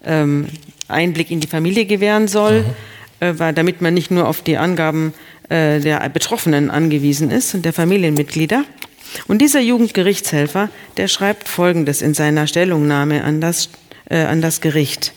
ähm, 0.05 0.47
Einblick 0.89 1.31
in 1.31 1.41
die 1.41 1.49
Familie 1.49 1.87
gewähren 1.87 2.29
soll, 2.29 2.65
mhm. 3.21 3.41
äh, 3.41 3.53
damit 3.53 3.81
man 3.81 3.95
nicht 3.95 4.11
nur 4.11 4.29
auf 4.29 4.43
die 4.43 4.57
Angaben 4.57 5.15
äh, 5.49 5.81
der 5.81 6.09
Betroffenen 6.09 6.71
angewiesen 6.71 7.31
ist 7.31 7.55
und 7.55 7.65
der 7.65 7.73
Familienmitglieder. 7.73 8.65
Und 9.29 9.39
dieser 9.41 9.61
Jugendgerichtshelfer, 9.61 10.69
der 10.97 11.09
schreibt 11.09 11.49
Folgendes 11.49 12.03
in 12.03 12.15
seiner 12.15 12.47
Stellungnahme 12.47 13.25
an 13.25 13.41
das, 13.41 13.71
äh, 14.11 14.19
an 14.19 14.43
das 14.43 14.61
Gericht. 14.61 15.13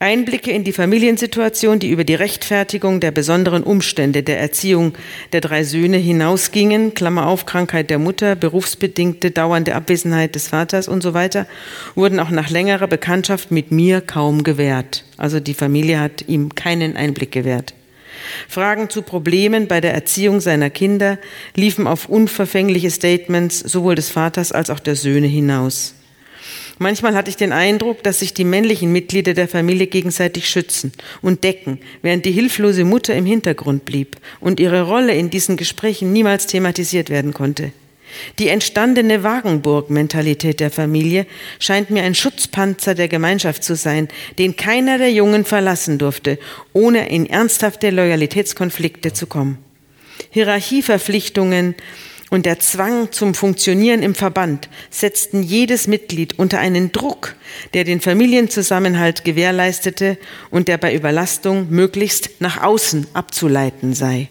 Einblicke 0.00 0.52
in 0.52 0.62
die 0.62 0.72
Familiensituation, 0.72 1.80
die 1.80 1.90
über 1.90 2.04
die 2.04 2.14
Rechtfertigung 2.14 3.00
der 3.00 3.10
besonderen 3.10 3.64
Umstände 3.64 4.22
der 4.22 4.38
Erziehung 4.38 4.92
der 5.32 5.40
drei 5.40 5.64
Söhne 5.64 5.96
hinausgingen, 5.96 6.94
Klammer 6.94 7.26
auf, 7.26 7.46
Krankheit 7.46 7.90
der 7.90 7.98
Mutter, 7.98 8.36
berufsbedingte 8.36 9.32
dauernde 9.32 9.74
Abwesenheit 9.74 10.36
des 10.36 10.46
Vaters 10.46 10.86
und 10.86 11.02
so 11.02 11.14
weiter, 11.14 11.48
wurden 11.96 12.20
auch 12.20 12.30
nach 12.30 12.48
längerer 12.48 12.86
Bekanntschaft 12.86 13.50
mit 13.50 13.72
mir 13.72 14.00
kaum 14.00 14.44
gewährt. 14.44 15.04
Also 15.16 15.40
die 15.40 15.54
Familie 15.54 15.98
hat 15.98 16.28
ihm 16.28 16.54
keinen 16.54 16.96
Einblick 16.96 17.32
gewährt. 17.32 17.74
Fragen 18.48 18.90
zu 18.90 19.02
Problemen 19.02 19.66
bei 19.66 19.80
der 19.80 19.94
Erziehung 19.94 20.40
seiner 20.40 20.70
Kinder 20.70 21.18
liefen 21.56 21.88
auf 21.88 22.08
unverfängliche 22.08 22.92
Statements 22.92 23.58
sowohl 23.58 23.96
des 23.96 24.10
Vaters 24.10 24.52
als 24.52 24.70
auch 24.70 24.80
der 24.80 24.94
Söhne 24.94 25.26
hinaus. 25.26 25.94
Manchmal 26.78 27.14
hatte 27.14 27.30
ich 27.30 27.36
den 27.36 27.52
Eindruck, 27.52 28.02
dass 28.02 28.20
sich 28.20 28.34
die 28.34 28.44
männlichen 28.44 28.92
Mitglieder 28.92 29.34
der 29.34 29.48
Familie 29.48 29.88
gegenseitig 29.88 30.48
schützen 30.48 30.92
und 31.22 31.42
decken, 31.42 31.80
während 32.02 32.24
die 32.24 32.32
hilflose 32.32 32.84
Mutter 32.84 33.14
im 33.14 33.26
Hintergrund 33.26 33.84
blieb 33.84 34.16
und 34.40 34.60
ihre 34.60 34.82
Rolle 34.82 35.14
in 35.14 35.30
diesen 35.30 35.56
Gesprächen 35.56 36.12
niemals 36.12 36.46
thematisiert 36.46 37.10
werden 37.10 37.34
konnte. 37.34 37.72
Die 38.38 38.48
entstandene 38.48 39.22
Wagenburg-Mentalität 39.22 40.60
der 40.60 40.70
Familie 40.70 41.26
scheint 41.58 41.90
mir 41.90 42.04
ein 42.04 42.14
Schutzpanzer 42.14 42.94
der 42.94 43.08
Gemeinschaft 43.08 43.64
zu 43.64 43.76
sein, 43.76 44.08
den 44.38 44.56
keiner 44.56 44.98
der 44.98 45.12
Jungen 45.12 45.44
verlassen 45.44 45.98
durfte, 45.98 46.38
ohne 46.72 47.08
in 47.08 47.26
ernsthafte 47.26 47.90
Loyalitätskonflikte 47.90 49.12
zu 49.12 49.26
kommen. 49.26 49.58
Hierarchieverpflichtungen, 50.30 51.74
und 52.30 52.46
der 52.46 52.60
Zwang 52.60 53.10
zum 53.12 53.34
Funktionieren 53.34 54.02
im 54.02 54.14
Verband 54.14 54.68
setzten 54.90 55.42
jedes 55.42 55.86
Mitglied 55.86 56.38
unter 56.38 56.58
einen 56.58 56.92
Druck, 56.92 57.36
der 57.74 57.84
den 57.84 58.00
Familienzusammenhalt 58.00 59.24
gewährleistete 59.24 60.18
und 60.50 60.68
der 60.68 60.78
bei 60.78 60.94
Überlastung 60.94 61.68
möglichst 61.70 62.40
nach 62.40 62.62
außen 62.62 63.06
abzuleiten 63.14 63.94
sei. 63.94 64.28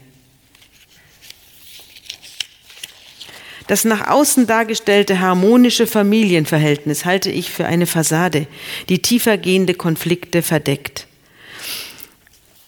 Das 3.67 3.83
nach 3.83 4.07
außen 4.07 4.47
dargestellte 4.47 5.19
harmonische 5.19 5.87
Familienverhältnis 5.87 7.03
halte 7.03 7.29
ich 7.29 7.49
für 7.49 7.65
eine 7.65 7.85
Fassade, 7.85 8.47
die 8.87 9.01
tiefergehende 9.01 9.73
Konflikte 9.73 10.41
verdeckt. 10.41 11.06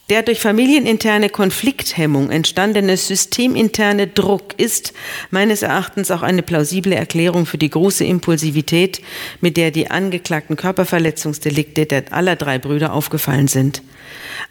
Der 0.10 0.24
durch 0.24 0.40
familieninterne 0.40 1.30
Konflikthemmung 1.30 2.32
entstandene 2.32 2.98
systeminterne 2.98 4.08
Druck 4.08 4.56
ist 4.58 4.94
meines 5.30 5.62
Erachtens 5.62 6.10
auch 6.10 6.24
eine 6.24 6.42
plausible 6.42 6.96
Erklärung 6.96 7.46
für 7.46 7.60
die 7.60 7.70
große 7.70 8.06
Impulsivität, 8.06 9.02
mit 9.40 9.56
der 9.56 9.70
die 9.70 9.92
angeklagten 9.92 10.56
Körperverletzungsdelikte 10.56 11.86
der 11.86 12.12
aller 12.12 12.36
drei 12.36 12.58
Brüder 12.58 12.94
aufgefallen 12.94 13.48
sind. 13.48 13.84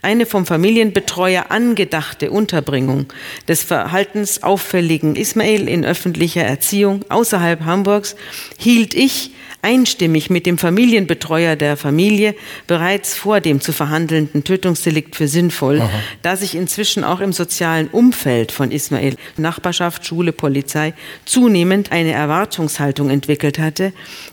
Eine 0.01 0.25
vom 0.25 0.45
Familienbetreuer 0.45 1.47
angedachte 1.49 2.31
Unterbringung 2.31 3.07
des 3.49 3.61
verhaltensauffälligen 3.61 5.17
Ismail 5.17 5.67
in 5.67 5.83
öffentlicher 5.83 6.43
Erziehung 6.43 7.03
außerhalb 7.09 7.65
Hamburgs 7.65 8.15
hielt 8.57 8.93
ich 8.93 9.31
einstimmig 9.61 10.29
mit 10.29 10.45
dem 10.45 10.57
Familienbetreuer 10.57 11.55
der 11.55 11.75
Familie 11.75 12.35
bereits 12.67 13.15
vor 13.15 13.41
dem 13.41 13.61
zu 13.61 13.73
verhandelnden 13.73 14.43
Tötungsdelikt 14.43 15.15
für 15.15 15.27
sinnvoll, 15.27 15.81
Aha. 15.81 15.89
da 16.21 16.35
sich 16.35 16.55
inzwischen 16.55 17.03
auch 17.03 17.19
im 17.19 17.33
sozialen 17.33 17.87
Umfeld 17.89 18.51
von 18.51 18.71
Ismail, 18.71 19.15
Nachbarschaft, 19.37 20.05
Schule, 20.05 20.31
Polizei, 20.31 20.93
zunehmend 21.25 21.91
eine 21.91 22.11
Erwartungshaltung 22.11 23.09
entwickelt 23.09 23.59
hatte, 23.59 23.91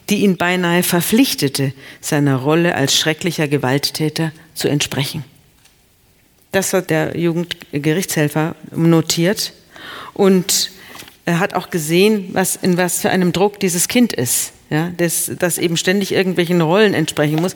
die 0.08 0.18
ihn 0.18 0.36
beinahe 0.36 0.82
verpflichtete, 0.82 1.72
seiner 2.00 2.36
Rolle 2.36 2.74
als 2.74 2.96
schrecklicher 2.96 3.48
Gewalttäter 3.48 4.32
zu 4.54 4.68
entsprechen. 4.68 5.24
Das 6.52 6.72
hat 6.72 6.90
der 6.90 7.18
Jugendgerichtshelfer 7.18 8.54
notiert 8.74 9.52
und 10.14 10.70
er 11.26 11.38
hat 11.38 11.54
auch 11.54 11.70
gesehen, 11.70 12.30
was, 12.32 12.56
in 12.56 12.78
was 12.78 13.00
für 13.00 13.10
einem 13.10 13.32
Druck 13.32 13.60
dieses 13.60 13.88
Kind 13.88 14.12
ist 14.12 14.52
ja, 14.68 14.90
das, 14.96 15.30
das 15.38 15.58
eben 15.58 15.76
ständig 15.76 16.12
irgendwelchen 16.12 16.60
Rollen 16.60 16.92
entsprechen 16.92 17.36
muss. 17.36 17.54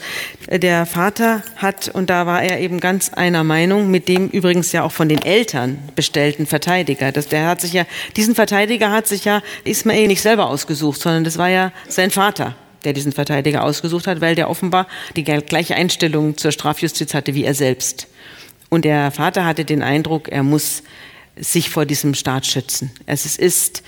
Der 0.48 0.86
Vater 0.86 1.42
hat, 1.56 1.88
und 1.88 2.08
da 2.08 2.24
war 2.24 2.42
er 2.42 2.60
eben 2.60 2.78
ganz 2.78 3.12
einer 3.12 3.42
Meinung, 3.42 3.90
mit 3.90 4.06
dem 4.06 4.28
übrigens 4.28 4.70
ja 4.70 4.84
auch 4.84 4.92
von 4.92 5.08
den 5.08 5.20
Eltern 5.20 5.78
bestellten 5.96 6.46
Verteidiger. 6.46 7.10
Das, 7.10 7.26
der 7.26 7.48
hat 7.48 7.60
sich 7.60 7.72
ja, 7.72 7.84
diesen 8.14 8.36
Verteidiger 8.36 8.92
hat 8.92 9.08
sich 9.08 9.24
ja 9.24 9.42
Ismail 9.64 10.06
nicht 10.06 10.22
selber 10.22 10.46
ausgesucht, 10.46 11.00
sondern 11.00 11.24
das 11.24 11.36
war 11.36 11.48
ja 11.48 11.72
sein 11.88 12.12
Vater, 12.12 12.54
der 12.84 12.92
diesen 12.92 13.12
Verteidiger 13.12 13.64
ausgesucht 13.64 14.06
hat, 14.06 14.20
weil 14.20 14.36
der 14.36 14.48
offenbar 14.48 14.86
die 15.16 15.24
gleiche 15.24 15.74
Einstellung 15.74 16.36
zur 16.36 16.52
Strafjustiz 16.52 17.12
hatte 17.12 17.34
wie 17.34 17.44
er 17.44 17.54
selbst. 17.54 18.06
Und 18.68 18.84
der 18.84 19.10
Vater 19.10 19.44
hatte 19.44 19.64
den 19.64 19.82
Eindruck, 19.82 20.28
er 20.28 20.44
muss 20.44 20.84
sich 21.41 21.70
vor 21.70 21.86
diesem 21.86 22.14
Staat 22.14 22.47
schützen. 22.47 22.91
Es 23.07 23.24
ist 23.36 23.82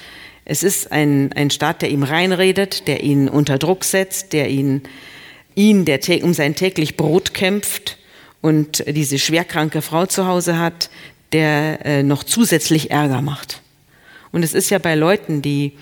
es 0.44 0.62
ist 0.62 0.90
ein, 0.90 1.32
ein 1.34 1.50
Staat, 1.50 1.82
der 1.82 1.90
ihm 1.90 2.02
reinredet, 2.02 2.88
der 2.88 3.02
ihn 3.02 3.28
unter 3.28 3.58
Druck 3.58 3.84
setzt, 3.84 4.32
der 4.32 4.48
ihn, 4.48 4.82
ihn 5.54 5.84
der 5.84 6.00
um 6.24 6.34
sein 6.34 6.54
täglich 6.54 6.96
Brot 6.96 7.32
kämpft 7.32 7.98
und 8.40 8.84
diese 8.88 9.18
schwerkranke 9.18 9.82
Frau 9.82 10.06
zu 10.06 10.26
Hause 10.26 10.58
hat, 10.58 10.90
der 11.32 11.86
äh, 11.86 12.02
noch 12.02 12.24
zusätzlich 12.24 12.90
Ärger 12.90 13.22
macht. 13.22 13.62
Und 14.32 14.42
es 14.42 14.52
ist 14.52 14.70
ja 14.70 14.78
bei 14.78 14.94
Leuten, 14.94 15.42
die 15.42 15.72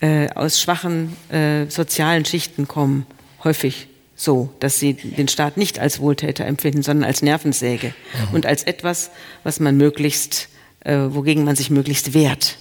äh, 0.00 0.30
aus 0.30 0.60
schwachen 0.60 1.16
äh, 1.30 1.66
sozialen 1.68 2.24
Schichten 2.24 2.68
kommen, 2.68 3.04
häufig 3.42 3.88
so, 4.14 4.50
dass 4.60 4.78
sie 4.78 4.94
den 4.94 5.28
Staat 5.28 5.56
nicht 5.56 5.78
als 5.78 6.00
Wohltäter 6.00 6.44
empfinden, 6.44 6.82
sondern 6.82 7.04
als 7.04 7.22
Nervensäge 7.22 7.88
mhm. 8.28 8.34
und 8.34 8.46
als 8.46 8.62
etwas, 8.62 9.10
was 9.42 9.58
man 9.58 9.76
möglichst, 9.76 10.48
äh, 10.88 11.14
wogegen 11.14 11.44
man 11.44 11.54
sich 11.54 11.70
möglichst 11.70 12.14
wehrt. 12.14 12.56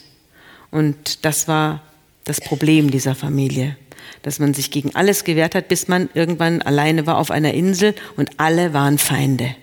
Und 0.70 1.24
das 1.26 1.48
war 1.48 1.82
das 2.26 2.42
Problem 2.42 2.92
dieser 2.92 3.16
Familie. 3.16 3.78
dass 4.24 4.40
man 4.40 4.54
sich 4.54 4.72
gegen 4.72 4.96
alles 4.96 5.24
gewehrt 5.24 5.54
hat, 5.54 5.68
bis 5.68 5.88
man 5.88 6.10
irgendwann 6.14 6.62
alleine 6.62 7.06
war 7.06 7.18
auf 7.18 7.30
einer 7.30 7.54
Insel 7.54 7.94
und 8.16 8.30
alle 8.38 8.74
waren 8.74 8.98
Feinde. 8.98 9.56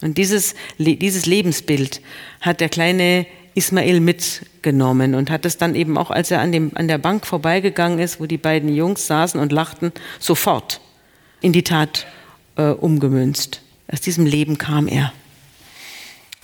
Und 0.00 0.18
dieses, 0.18 0.54
dieses 0.78 1.26
Lebensbild 1.26 2.00
hat 2.40 2.60
der 2.60 2.68
kleine 2.68 3.26
Ismail 3.54 4.00
mitgenommen 4.00 5.14
und 5.14 5.30
hat 5.30 5.44
es 5.44 5.58
dann 5.58 5.74
eben 5.74 5.96
auch, 5.98 6.10
als 6.10 6.30
er 6.30 6.40
an, 6.40 6.52
dem, 6.52 6.72
an 6.74 6.88
der 6.88 6.98
Bank 6.98 7.26
vorbeigegangen 7.26 7.98
ist, 7.98 8.20
wo 8.20 8.26
die 8.26 8.38
beiden 8.38 8.74
Jungs 8.74 9.06
saßen 9.06 9.40
und 9.40 9.52
lachten, 9.52 9.92
sofort 10.18 10.80
in 11.40 11.52
die 11.52 11.64
Tat 11.64 12.06
äh, 12.56 12.70
umgemünzt. 12.70 13.62
Aus 13.90 14.00
diesem 14.00 14.26
Leben 14.26 14.58
kam 14.58 14.88
er. 14.88 15.12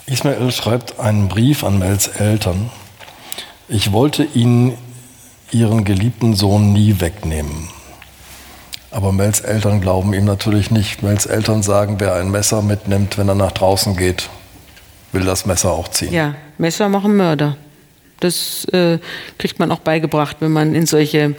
Ismail 0.07 0.53
schreibt 0.53 0.99
einen 0.99 1.29
Brief 1.29 1.65
an 1.65 1.79
Mels 1.79 2.09
Eltern. 2.09 2.71
Ich 3.69 3.93
wollte 3.93 4.23
ihnen 4.23 4.77
ihren 5.51 5.85
geliebten 5.85 6.35
Sohn 6.35 6.75
nie 6.75 7.01
wegnehmen. 7.01 7.71
Aber 8.91 9.13
Mels 9.13 9.41
Eltern 9.41 9.81
glauben 9.81 10.13
ihm 10.13 10.27
natürlich 10.27 10.71
nicht. 10.71 11.03
Mels 11.03 11.25
Eltern 11.25 11.63
sagen, 11.63 11.97
wer 12.01 12.15
ein 12.15 12.31
Messer 12.31 12.61
mitnimmt, 12.61 13.17
wenn 13.17 13.29
er 13.29 13.35
nach 13.35 13.53
draußen 13.53 13.97
geht, 13.97 14.29
will 15.13 15.25
das 15.25 15.47
Messer 15.47 15.73
auch 15.73 15.89
ziehen. 15.89 16.13
Ja, 16.13 16.35
Messer 16.59 16.91
machen 16.91 17.17
Mörder. 17.17 17.57
Das 18.21 18.65
äh, 18.67 18.99
kriegt 19.39 19.59
man 19.59 19.71
auch 19.71 19.81
beigebracht, 19.81 20.37
wenn 20.41 20.53
man 20.53 20.75
in 20.75 20.87
solche, 20.87 21.35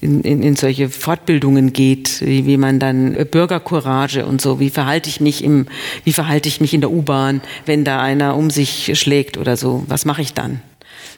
in, 0.00 0.22
in, 0.22 0.42
in 0.42 0.56
solche 0.56 0.88
Fortbildungen 0.88 1.72
geht, 1.72 2.20
wie, 2.20 2.46
wie, 2.46 2.56
man 2.56 2.78
dann 2.78 3.14
äh, 3.14 3.24
Bürgercourage 3.24 4.26
und 4.26 4.40
so, 4.40 4.60
wie 4.60 4.70
verhalte 4.70 5.08
ich 5.08 5.20
mich 5.20 5.42
im, 5.44 5.66
wie 6.04 6.12
verhalte 6.12 6.48
ich 6.48 6.60
mich 6.60 6.74
in 6.74 6.80
der 6.80 6.90
U-Bahn, 6.90 7.40
wenn 7.64 7.84
da 7.84 8.02
einer 8.02 8.36
um 8.36 8.50
sich 8.50 8.98
schlägt 8.98 9.36
oder 9.36 9.56
so, 9.56 9.84
was 9.88 10.04
mache 10.04 10.22
ich 10.22 10.34
dann? 10.34 10.60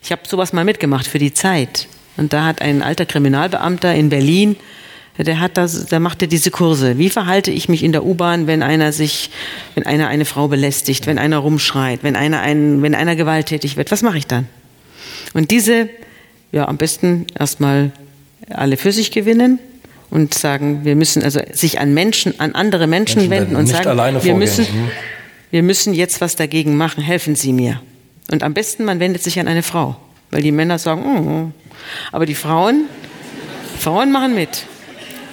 Ich 0.02 0.12
habe 0.12 0.22
sowas 0.26 0.52
mal 0.52 0.64
mitgemacht 0.64 1.06
für 1.06 1.18
die 1.18 1.32
Zeit. 1.32 1.88
Und 2.16 2.32
da 2.32 2.44
hat 2.44 2.60
ein 2.62 2.82
alter 2.82 3.06
Kriminalbeamter 3.06 3.94
in 3.94 4.08
Berlin 4.08 4.56
der 5.24 5.40
hat 5.40 5.56
das, 5.56 5.86
der 5.86 6.00
machte 6.00 6.28
diese 6.28 6.50
Kurse. 6.50 6.96
Wie 6.96 7.10
verhalte 7.10 7.50
ich 7.50 7.68
mich 7.68 7.82
in 7.82 7.92
der 7.92 8.04
U-Bahn, 8.04 8.46
wenn 8.46 8.62
einer 8.62 8.92
sich, 8.92 9.30
wenn 9.74 9.84
einer 9.84 10.08
eine 10.08 10.24
Frau 10.24 10.46
belästigt, 10.48 11.06
wenn 11.06 11.18
einer 11.18 11.38
rumschreit, 11.38 12.04
wenn 12.04 12.14
einer 12.14 12.40
einen, 12.40 12.82
wenn 12.82 12.94
einer 12.94 13.16
gewalttätig 13.16 13.76
wird? 13.76 13.90
Was 13.90 14.02
mache 14.02 14.18
ich 14.18 14.26
dann? 14.26 14.48
Und 15.34 15.50
diese, 15.50 15.88
ja, 16.52 16.68
am 16.68 16.76
besten 16.76 17.26
erstmal 17.38 17.92
alle 18.50 18.76
für 18.76 18.92
sich 18.92 19.10
gewinnen 19.10 19.58
und 20.10 20.34
sagen, 20.34 20.84
wir 20.84 20.96
müssen 20.96 21.22
also 21.22 21.40
sich 21.52 21.80
an 21.80 21.92
Menschen, 21.94 22.38
an 22.40 22.54
andere 22.54 22.86
Menschen, 22.86 23.28
Menschen 23.28 23.30
wenden 23.30 23.56
und 23.56 23.66
sagen, 23.66 24.24
wir 24.24 24.34
müssen, 24.34 24.64
mhm. 24.64 24.90
wir 25.50 25.62
müssen 25.62 25.94
jetzt 25.94 26.20
was 26.20 26.36
dagegen 26.36 26.76
machen. 26.76 27.02
Helfen 27.02 27.34
Sie 27.34 27.52
mir. 27.52 27.80
Und 28.30 28.42
am 28.42 28.54
besten, 28.54 28.84
man 28.84 29.00
wendet 29.00 29.22
sich 29.22 29.38
an 29.40 29.48
eine 29.48 29.62
Frau, 29.62 29.96
weil 30.30 30.42
die 30.42 30.52
Männer 30.52 30.78
sagen, 30.78 31.02
oh, 31.04 31.30
oh. 31.30 31.52
aber 32.12 32.26
die 32.26 32.34
Frauen, 32.34 32.86
Frauen 33.78 34.10
machen 34.10 34.34
mit. 34.34 34.64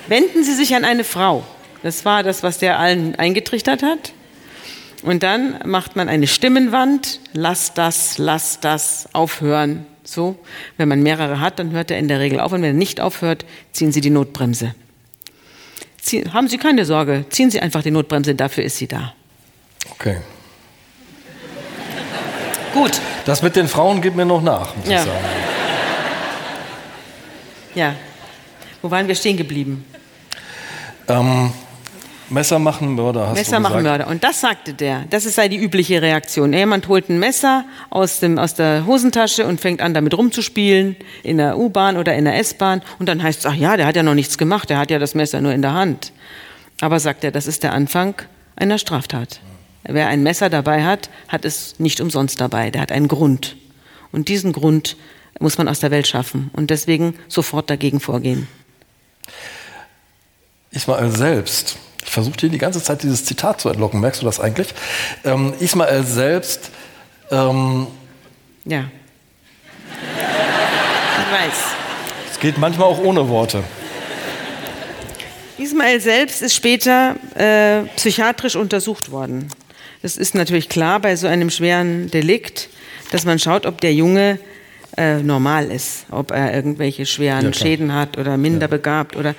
Wenden 0.08 0.44
Sie 0.44 0.54
sich 0.54 0.76
an 0.76 0.86
eine 0.86 1.04
Frau. 1.04 1.44
Das 1.84 2.06
war 2.06 2.24
das, 2.24 2.44
was 2.44 2.58
der 2.58 2.80
allen 2.80 3.16
eingetrichtert 3.16 3.84
hat. 3.84 4.14
Und 5.06 5.22
dann 5.22 5.60
macht 5.66 5.96
man 5.96 6.10
eine 6.10 6.26
Stimmenwand. 6.26 7.20
Lass 7.32 7.76
das, 7.76 8.18
lass 8.18 8.60
das, 8.60 9.08
aufhören. 9.14 9.86
So. 10.04 10.36
Wenn 10.78 10.90
man 10.90 11.04
mehrere 11.04 11.40
hat, 11.40 11.60
dann 11.60 11.72
hört 11.72 11.92
er 11.92 12.00
in 12.00 12.08
der 12.08 12.20
Regel 12.20 12.40
auf. 12.40 12.52
Und 12.52 12.64
wenn 12.64 12.70
er 12.70 12.74
nicht 12.74 13.00
aufhört, 13.00 13.46
ziehen 13.72 13.92
Sie 13.92 14.02
die 14.02 14.10
Notbremse. 14.10 14.74
Ziehen, 16.02 16.34
haben 16.34 16.48
Sie 16.48 16.58
keine 16.58 16.86
Sorge. 16.86 17.26
Ziehen 17.30 17.52
Sie 17.52 17.60
einfach 17.60 17.84
die 17.84 17.92
Notbremse. 17.92 18.34
Dafür 18.34 18.64
ist 18.64 18.78
sie 18.78 18.88
da. 18.88 19.14
Okay. 19.92 20.18
Gut. 22.74 23.00
Das 23.26 23.44
mit 23.44 23.56
den 23.56 23.68
Frauen 23.68 24.02
geht 24.02 24.16
mir 24.16 24.26
noch 24.26 24.42
nach, 24.42 24.76
muss 24.76 24.90
ja. 24.90 24.98
ich 24.98 25.06
sagen. 25.06 25.26
Ja. 27.76 27.96
Wo 28.82 28.90
waren 28.90 29.08
wir 29.08 29.16
stehen 29.16 29.38
geblieben? 29.38 29.86
Ähm, 31.08 31.52
Messer 32.30 32.60
machen 32.60 32.96
Mörder, 32.96 33.28
hast 33.28 33.38
Messer 33.38 33.58
du 33.58 33.62
machen 33.62 33.84
Mörder. 33.84 34.08
Und 34.08 34.24
das 34.24 34.42
sagte 34.42 34.74
der. 34.74 35.06
Das 35.10 35.24
sei 35.24 35.48
die 35.48 35.58
übliche 35.58 36.02
Reaktion. 36.02 36.54
Jemand 36.54 36.88
holt 36.88 37.10
ein 37.10 37.20
Messer 37.20 37.66
aus, 37.90 38.20
dem, 38.20 38.40
aus 38.40 38.56
der 38.56 38.86
Hosentasche 38.86 39.46
und 39.46 39.62
fängt 39.62 39.82
an, 39.82 39.94
damit 39.94 40.16
rumzuspielen, 40.16 40.96
in 41.24 41.38
der 41.38 41.58
U-Bahn 41.58 41.98
oder 41.98 42.16
in 42.16 42.26
der 42.26 42.38
S-Bahn. 42.40 42.82
Und 43.00 43.08
dann 43.08 43.22
heißt 43.22 43.40
es, 43.40 43.46
ach 43.46 43.56
ja, 43.56 43.78
der 43.78 43.86
hat 43.86 43.96
ja 43.96 44.04
noch 44.04 44.16
nichts 44.16 44.38
gemacht, 44.38 44.70
der 44.70 44.80
hat 44.80 44.90
ja 44.90 44.98
das 44.98 45.14
Messer 45.14 45.42
nur 45.42 45.54
in 45.54 45.62
der 45.62 45.74
Hand. 45.74 46.14
Aber 46.82 47.00
sagt 47.00 47.24
er, 47.24 47.32
das 47.32 47.48
ist 47.48 47.64
der 47.64 47.74
Anfang 47.74 48.16
einer 48.56 48.78
Straftat. 48.78 49.40
Wer 49.84 50.08
ein 50.08 50.24
Messer 50.24 50.50
dabei 50.50 50.84
hat, 50.84 51.10
hat 51.28 51.46
es 51.46 51.80
nicht 51.80 52.02
umsonst 52.02 52.42
dabei. 52.42 52.72
Der 52.72 52.82
hat 52.82 52.92
einen 52.92 53.08
Grund. 53.08 53.56
Und 54.12 54.30
diesen 54.30 54.52
Grund 54.52 54.98
muss 55.40 55.58
man 55.58 55.68
aus 55.68 55.80
der 55.80 55.92
Welt 55.92 56.08
schaffen. 56.08 56.50
Und 56.54 56.72
deswegen 56.72 57.16
sofort 57.28 57.70
dagegen 57.70 58.00
vorgehen. 58.00 58.48
Ismael 60.72 61.12
selbst, 61.12 61.78
ich 62.06 62.12
versuche 62.12 62.38
dir 62.38 62.50
die 62.50 62.58
ganze 62.58 62.82
Zeit 62.82 63.04
dieses 63.04 63.26
Zitat 63.26 63.60
zu 63.60 63.70
entlocken, 63.70 64.00
merkst 64.00 64.22
du 64.22 64.26
das 64.26 64.40
eigentlich? 64.40 64.68
Ähm, 65.24 65.54
Ismael 65.60 66.04
selbst. 66.04 66.70
Ähm, 67.32 67.88
ja. 68.64 68.86
Ich 71.18 71.32
weiß. 71.34 71.58
Es 72.32 72.40
geht 72.40 72.58
manchmal 72.58 72.88
auch 72.88 73.00
ohne 73.00 73.28
Worte. 73.28 73.64
Ismael 75.58 76.00
selbst 76.00 76.42
ist 76.42 76.54
später 76.54 77.16
äh, 77.36 77.84
psychiatrisch 77.96 78.56
untersucht 78.56 79.12
worden. 79.12 79.48
Das 80.02 80.18
ist 80.18 80.36
natürlich 80.36 80.70
klar 80.70 81.00
bei 81.00 81.16
so 81.16 81.28
einem 81.28 81.50
schweren 81.50 82.12
Delikt, 82.12 82.70
dass 83.12 83.26
man 83.26 83.40
schaut, 83.40 83.66
ob 83.66 83.82
der 83.82 83.94
Junge 83.94 84.38
äh, 84.98 85.24
normal 85.24 85.72
ist, 85.72 86.06
ob 86.12 86.32
er 86.32 86.54
irgendwelche 86.54 87.06
schweren 87.06 87.46
ja, 87.46 87.54
Schäden 87.54 87.94
hat 87.94 88.18
oder 88.18 88.38
minder 88.38 88.68
ja. 88.68 88.68
begabt 88.68 89.16
oder 89.16 89.34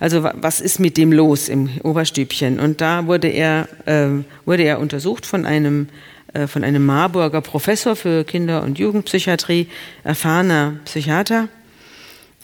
also 0.00 0.24
was 0.24 0.60
ist 0.60 0.80
mit 0.80 0.96
dem 0.96 1.12
los 1.12 1.48
im 1.48 1.68
Oberstübchen? 1.82 2.58
Und 2.60 2.80
da 2.80 3.06
wurde 3.06 3.28
er, 3.28 3.68
äh, 3.86 4.08
wurde 4.44 4.64
er 4.64 4.80
untersucht 4.80 5.26
von 5.26 5.46
einem, 5.46 5.88
äh, 6.32 6.46
von 6.46 6.64
einem 6.64 6.84
Marburger 6.84 7.40
Professor 7.40 7.96
für 7.96 8.24
Kinder- 8.24 8.62
und 8.62 8.78
Jugendpsychiatrie, 8.78 9.68
erfahrener 10.02 10.74
Psychiater. 10.84 11.48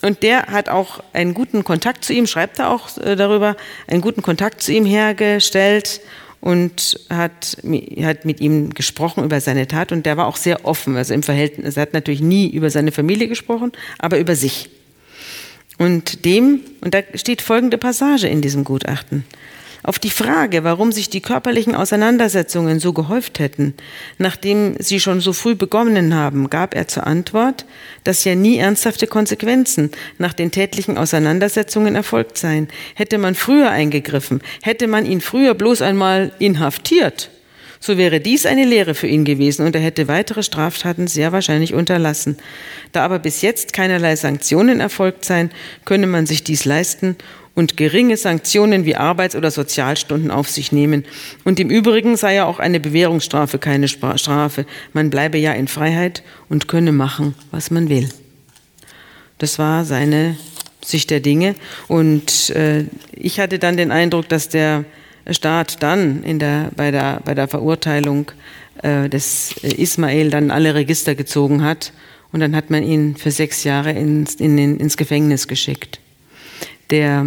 Und 0.02 0.22
der 0.22 0.46
hat 0.46 0.68
auch 0.68 1.02
einen 1.12 1.34
guten 1.34 1.62
Kontakt 1.64 2.04
zu 2.04 2.12
ihm, 2.12 2.26
schreibt 2.26 2.58
er 2.58 2.70
auch 2.70 2.96
äh, 2.98 3.16
darüber, 3.16 3.56
einen 3.86 4.00
guten 4.00 4.22
Kontakt 4.22 4.62
zu 4.62 4.72
ihm 4.72 4.86
hergestellt 4.86 6.00
und 6.40 6.98
hat, 7.10 7.58
hat 8.02 8.24
mit 8.24 8.40
ihm 8.40 8.70
gesprochen 8.72 9.24
über 9.24 9.40
seine 9.40 9.66
Tat 9.66 9.92
und 9.92 10.06
der 10.06 10.16
war 10.16 10.26
auch 10.26 10.36
sehr 10.36 10.64
offen, 10.64 10.96
also 10.96 11.12
im 11.12 11.22
Verhältnis, 11.22 11.76
er 11.76 11.82
hat 11.82 11.92
natürlich 11.92 12.22
nie 12.22 12.48
über 12.48 12.70
seine 12.70 12.92
Familie 12.92 13.28
gesprochen, 13.28 13.72
aber 13.98 14.18
über 14.18 14.34
sich. 14.34 14.70
Und 15.80 16.26
dem, 16.26 16.60
und 16.82 16.92
da 16.92 17.00
steht 17.14 17.40
folgende 17.40 17.78
Passage 17.78 18.28
in 18.28 18.42
diesem 18.42 18.64
Gutachten. 18.64 19.24
Auf 19.82 19.98
die 19.98 20.10
Frage, 20.10 20.62
warum 20.62 20.92
sich 20.92 21.08
die 21.08 21.22
körperlichen 21.22 21.74
Auseinandersetzungen 21.74 22.80
so 22.80 22.92
gehäuft 22.92 23.38
hätten, 23.38 23.72
nachdem 24.18 24.76
sie 24.78 25.00
schon 25.00 25.22
so 25.22 25.32
früh 25.32 25.54
begonnen 25.54 26.14
haben, 26.14 26.50
gab 26.50 26.74
er 26.74 26.86
zur 26.86 27.06
Antwort, 27.06 27.64
dass 28.04 28.24
ja 28.24 28.34
nie 28.34 28.58
ernsthafte 28.58 29.06
Konsequenzen 29.06 29.90
nach 30.18 30.34
den 30.34 30.50
tätlichen 30.50 30.98
Auseinandersetzungen 30.98 31.94
erfolgt 31.94 32.36
seien. 32.36 32.68
Hätte 32.94 33.16
man 33.16 33.34
früher 33.34 33.70
eingegriffen, 33.70 34.42
hätte 34.60 34.86
man 34.86 35.06
ihn 35.06 35.22
früher 35.22 35.54
bloß 35.54 35.80
einmal 35.80 36.32
inhaftiert, 36.38 37.30
so 37.80 37.96
wäre 37.96 38.20
dies 38.20 38.44
eine 38.44 38.66
Lehre 38.66 38.94
für 38.94 39.06
ihn 39.06 39.24
gewesen 39.24 39.64
und 39.66 39.74
er 39.74 39.80
hätte 39.80 40.06
weitere 40.06 40.42
Straftaten 40.42 41.06
sehr 41.06 41.32
wahrscheinlich 41.32 41.72
unterlassen. 41.72 42.36
Da 42.92 43.04
aber 43.04 43.18
bis 43.18 43.40
jetzt 43.40 43.72
keinerlei 43.72 44.16
Sanktionen 44.16 44.80
erfolgt 44.80 45.24
seien, 45.24 45.50
könne 45.86 46.06
man 46.06 46.26
sich 46.26 46.44
dies 46.44 46.66
leisten 46.66 47.16
und 47.54 47.78
geringe 47.78 48.18
Sanktionen 48.18 48.84
wie 48.84 48.96
Arbeits- 48.96 49.34
oder 49.34 49.50
Sozialstunden 49.50 50.30
auf 50.30 50.48
sich 50.48 50.72
nehmen. 50.72 51.04
Und 51.44 51.58
im 51.58 51.70
Übrigen 51.70 52.16
sei 52.16 52.34
ja 52.34 52.44
auch 52.44 52.58
eine 52.58 52.80
Bewährungsstrafe 52.80 53.58
keine 53.58 53.88
Strafe. 53.88 54.66
Man 54.92 55.08
bleibe 55.08 55.38
ja 55.38 55.52
in 55.52 55.66
Freiheit 55.66 56.22
und 56.48 56.68
könne 56.68 56.92
machen, 56.92 57.34
was 57.50 57.70
man 57.70 57.88
will. 57.88 58.08
Das 59.38 59.58
war 59.58 59.86
seine 59.86 60.36
Sicht 60.84 61.10
der 61.10 61.20
Dinge. 61.20 61.54
Und 61.88 62.50
äh, 62.50 62.84
ich 63.12 63.40
hatte 63.40 63.58
dann 63.58 63.76
den 63.76 63.90
Eindruck, 63.90 64.28
dass 64.28 64.48
der 64.48 64.84
Staat 65.30 65.82
dann 65.82 66.22
in 66.22 66.38
der, 66.38 66.70
bei, 66.76 66.90
der, 66.90 67.20
bei 67.24 67.34
der 67.34 67.48
Verurteilung 67.48 68.32
äh, 68.82 69.08
des 69.08 69.52
Ismail 69.62 70.30
dann 70.30 70.50
alle 70.50 70.74
Register 70.74 71.14
gezogen 71.14 71.62
hat 71.62 71.92
und 72.32 72.40
dann 72.40 72.54
hat 72.54 72.70
man 72.70 72.82
ihn 72.82 73.16
für 73.16 73.30
sechs 73.30 73.64
Jahre 73.64 73.92
ins, 73.92 74.34
in, 74.36 74.58
ins 74.58 74.96
Gefängnis 74.96 75.48
geschickt. 75.48 76.00
Der 76.90 77.26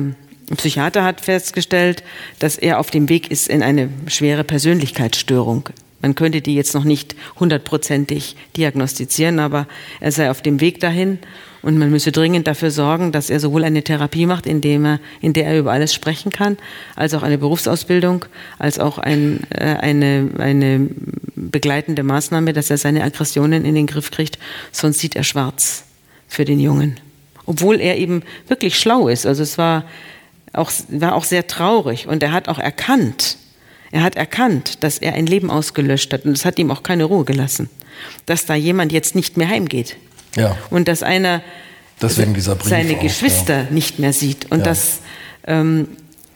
Psychiater 0.58 1.04
hat 1.04 1.22
festgestellt, 1.22 2.04
dass 2.40 2.58
er 2.58 2.80
auf 2.80 2.92
dem 2.92 3.10
Weg 3.10 3.32
ist 3.32 3.48
in 3.48 3.64
eine 3.64 3.90
schwere 4.08 4.44
Persönlichkeitsstörung. 4.44 5.70
Man 6.02 6.16
könnte 6.16 6.42
die 6.42 6.56
jetzt 6.56 6.74
noch 6.74 6.84
nicht 6.84 7.16
hundertprozentig 7.40 8.36
diagnostizieren, 8.58 9.40
aber 9.40 9.68
er 10.02 10.12
sei 10.12 10.30
auf 10.30 10.42
dem 10.42 10.60
Weg 10.60 10.82
dahin 10.82 11.20
und 11.64 11.78
man 11.78 11.90
müsse 11.90 12.12
dringend 12.12 12.46
dafür 12.46 12.70
sorgen, 12.70 13.12
dass 13.12 13.30
er 13.30 13.40
sowohl 13.40 13.64
eine 13.64 13.84
Therapie 13.84 14.26
macht, 14.26 14.46
indem 14.46 14.86
er, 14.86 15.00
in 15.22 15.34
der 15.34 15.48
er 15.48 15.58
über 15.58 15.72
alles 15.72 15.94
sprechen 15.94 16.32
kann, 16.32 16.58
als 16.96 17.14
auch 17.14 17.24
eine 17.24 17.38
Berufsausbildung, 17.38 18.26
als 18.60 18.80
auch 18.80 18.98
ein, 19.00 19.42
äh, 19.50 19.78
eine, 19.78 20.30
eine 20.38 20.90
begleitende 21.36 22.04
Maßnahme, 22.04 22.54
dass 22.54 22.70
er 22.70 22.78
seine 22.78 23.04
Aggressionen 23.04 23.66
in 23.66 23.76
den 23.76 23.88
Griff 23.88 24.12
kriegt, 24.12 24.38
sonst 24.72 25.00
sieht 25.00 25.16
er 25.16 25.24
schwarz 25.24 25.86
für 26.28 26.46
den 26.46 26.60
Jungen. 26.60 27.00
obwohl 27.46 27.82
er 27.82 27.98
eben 27.98 28.24
wirklich 28.48 28.78
schlau 28.80 29.10
ist. 29.10 29.26
Also 29.26 29.44
es 29.44 29.58
war 29.58 29.84
auch, 30.54 30.72
war 30.90 31.16
auch 31.16 31.26
sehr 31.26 31.48
traurig 31.48 32.08
und 32.08 32.24
er 32.24 32.32
hat 32.32 32.48
auch 32.48 32.60
erkannt, 32.60 33.38
er 33.92 34.02
hat 34.02 34.16
erkannt, 34.16 34.84
dass 34.84 34.98
er 34.98 35.14
ein 35.14 35.26
Leben 35.26 35.52
ausgelöscht 35.52 36.14
hat 36.14 36.26
und 36.26 36.32
es 36.32 36.46
hat 36.46 36.58
ihm 36.58 36.72
auch 36.72 36.84
keine 36.84 37.04
Ruhe 37.04 37.26
gelassen, 37.26 37.70
dass 38.26 38.46
da 38.46 38.56
jemand 38.56 38.92
jetzt 38.92 39.16
nicht 39.16 39.38
mehr 39.38 39.50
heimgeht. 39.50 39.98
Ja. 40.36 40.58
Und 40.70 40.88
dass 40.88 41.04
einer 41.04 41.42
Deswegen 42.02 42.34
dieser 42.34 42.56
Brief 42.56 42.70
seine 42.70 42.98
auch, 42.98 43.02
Geschwister 43.02 43.64
ja. 43.64 43.70
nicht 43.70 44.00
mehr 44.00 44.14
sieht 44.14 44.52
und 44.52 44.60
Ja. 44.60 44.66
dass, 44.66 45.00
ähm, 45.46 45.88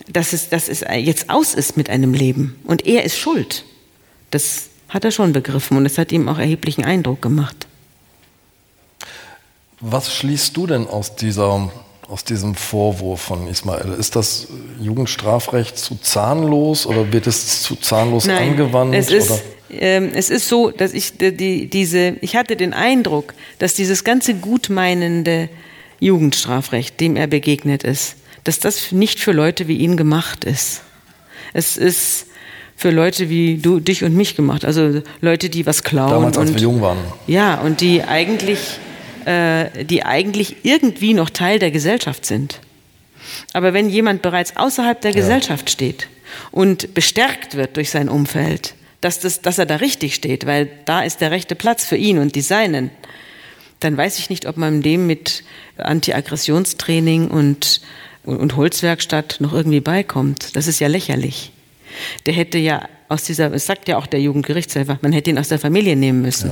dass, 0.07 0.33
es, 0.33 0.49
dass 0.49 0.69
es 0.69 0.81
jetzt 0.81 1.29
aus 1.29 1.53
ist 1.53 1.77
mit 1.77 1.89
einem 1.89 2.13
Leben. 2.13 2.55
Und 2.63 2.85
er 2.85 3.03
ist 3.03 3.17
schuld. 3.17 3.65
Das 4.31 4.67
hat 4.89 5.03
er 5.03 5.11
schon 5.11 5.33
begriffen 5.33 5.77
und 5.77 5.85
es 5.85 5.97
hat 5.97 6.11
ihm 6.11 6.29
auch 6.29 6.37
erheblichen 6.37 6.85
Eindruck 6.85 7.21
gemacht. 7.21 7.67
Was 9.79 10.13
schließt 10.13 10.55
du 10.57 10.65
denn 10.65 10.87
aus, 10.87 11.15
dieser, 11.15 11.69
aus 12.07 12.23
diesem 12.23 12.55
Vorwurf 12.55 13.21
von 13.21 13.47
Ismail? 13.47 13.95
Ist 13.99 14.15
das 14.15 14.47
Jugendstrafrecht 14.79 15.77
zu 15.77 15.95
zahnlos 15.95 16.85
oder 16.85 17.11
wird 17.11 17.27
es 17.27 17.61
zu 17.61 17.75
zahnlos 17.75 18.27
angewandt? 18.27 18.95
Es 18.95 19.11
ist, 19.11 19.31
oder? 19.31 19.41
Ähm, 19.71 20.11
es 20.13 20.29
ist 20.29 20.47
so, 20.47 20.71
dass 20.71 20.93
ich 20.93 21.17
die, 21.17 21.35
die, 21.35 21.67
diese, 21.67 22.15
ich 22.21 22.35
hatte 22.35 22.55
den 22.55 22.73
Eindruck, 22.73 23.33
dass 23.59 23.73
dieses 23.73 24.03
ganze 24.03 24.35
gutmeinende 24.35 25.49
Jugendstrafrecht, 25.99 26.99
dem 26.99 27.15
er 27.15 27.27
begegnet 27.27 27.83
ist, 27.83 28.15
dass 28.43 28.59
das 28.59 28.91
nicht 28.91 29.19
für 29.19 29.31
Leute 29.31 29.67
wie 29.67 29.77
ihn 29.77 29.97
gemacht 29.97 30.45
ist. 30.45 30.81
Es 31.53 31.77
ist 31.77 32.27
für 32.75 32.91
Leute 32.91 33.29
wie 33.29 33.57
du, 33.57 33.79
dich 33.79 34.03
und 34.03 34.15
mich 34.15 34.35
gemacht. 34.35 34.63
Also 34.63 35.01
Leute, 35.19 35.49
die 35.49 35.65
was 35.65 35.83
klauen. 35.83 36.11
Damals, 36.11 36.37
als 36.37 36.49
und, 36.49 36.55
wir 36.55 36.61
jung 36.61 36.81
waren. 36.81 36.99
Ja, 37.25 37.55
und 37.55 37.81
die 37.81 38.03
eigentlich, 38.03 38.59
äh, 39.25 39.83
die 39.83 40.03
eigentlich 40.03 40.57
irgendwie 40.63 41.13
noch 41.13 41.31
Teil 41.31 41.59
der 41.59 41.71
Gesellschaft 41.71 42.25
sind. 42.25 42.59
Aber 43.53 43.73
wenn 43.73 43.89
jemand 43.89 44.21
bereits 44.21 44.55
außerhalb 44.55 45.01
der 45.01 45.11
Gesellschaft 45.11 45.69
steht 45.69 46.07
und 46.51 46.93
bestärkt 46.93 47.55
wird 47.55 47.75
durch 47.75 47.89
sein 47.89 48.09
Umfeld, 48.09 48.75
dass, 49.01 49.19
das, 49.19 49.41
dass 49.41 49.57
er 49.57 49.65
da 49.65 49.77
richtig 49.77 50.15
steht, 50.15 50.45
weil 50.45 50.69
da 50.85 51.01
ist 51.03 51.21
der 51.21 51.31
rechte 51.31 51.55
Platz 51.55 51.85
für 51.85 51.97
ihn 51.97 52.17
und 52.17 52.35
die 52.35 52.41
Seinen, 52.41 52.91
dann 53.79 53.95
weiß 53.95 54.17
ich 54.19 54.29
nicht, 54.29 54.47
ob 54.47 54.57
man 54.57 54.81
dem 54.81 55.05
mit 55.05 55.43
Anti-Aggressionstraining 55.77 57.27
und, 57.27 57.81
und 58.23 58.55
Holzwerkstatt 58.55 59.37
noch 59.39 59.53
irgendwie 59.53 59.81
beikommt. 59.81 60.55
Das 60.55 60.67
ist 60.67 60.79
ja 60.79 60.87
lächerlich. 60.87 61.51
Der 62.25 62.33
hätte 62.33 62.57
ja 62.57 62.87
aus 63.07 63.23
dieser, 63.23 63.53
es 63.53 63.65
sagt 63.65 63.87
ja 63.87 63.97
auch 63.97 64.07
der 64.07 64.19
Jugendgerichtshelfer, 64.19 64.99
man 65.01 65.13
hätte 65.13 65.29
ihn 65.29 65.37
aus 65.37 65.49
der 65.49 65.59
Familie 65.59 65.95
nehmen 65.95 66.21
müssen. 66.21 66.51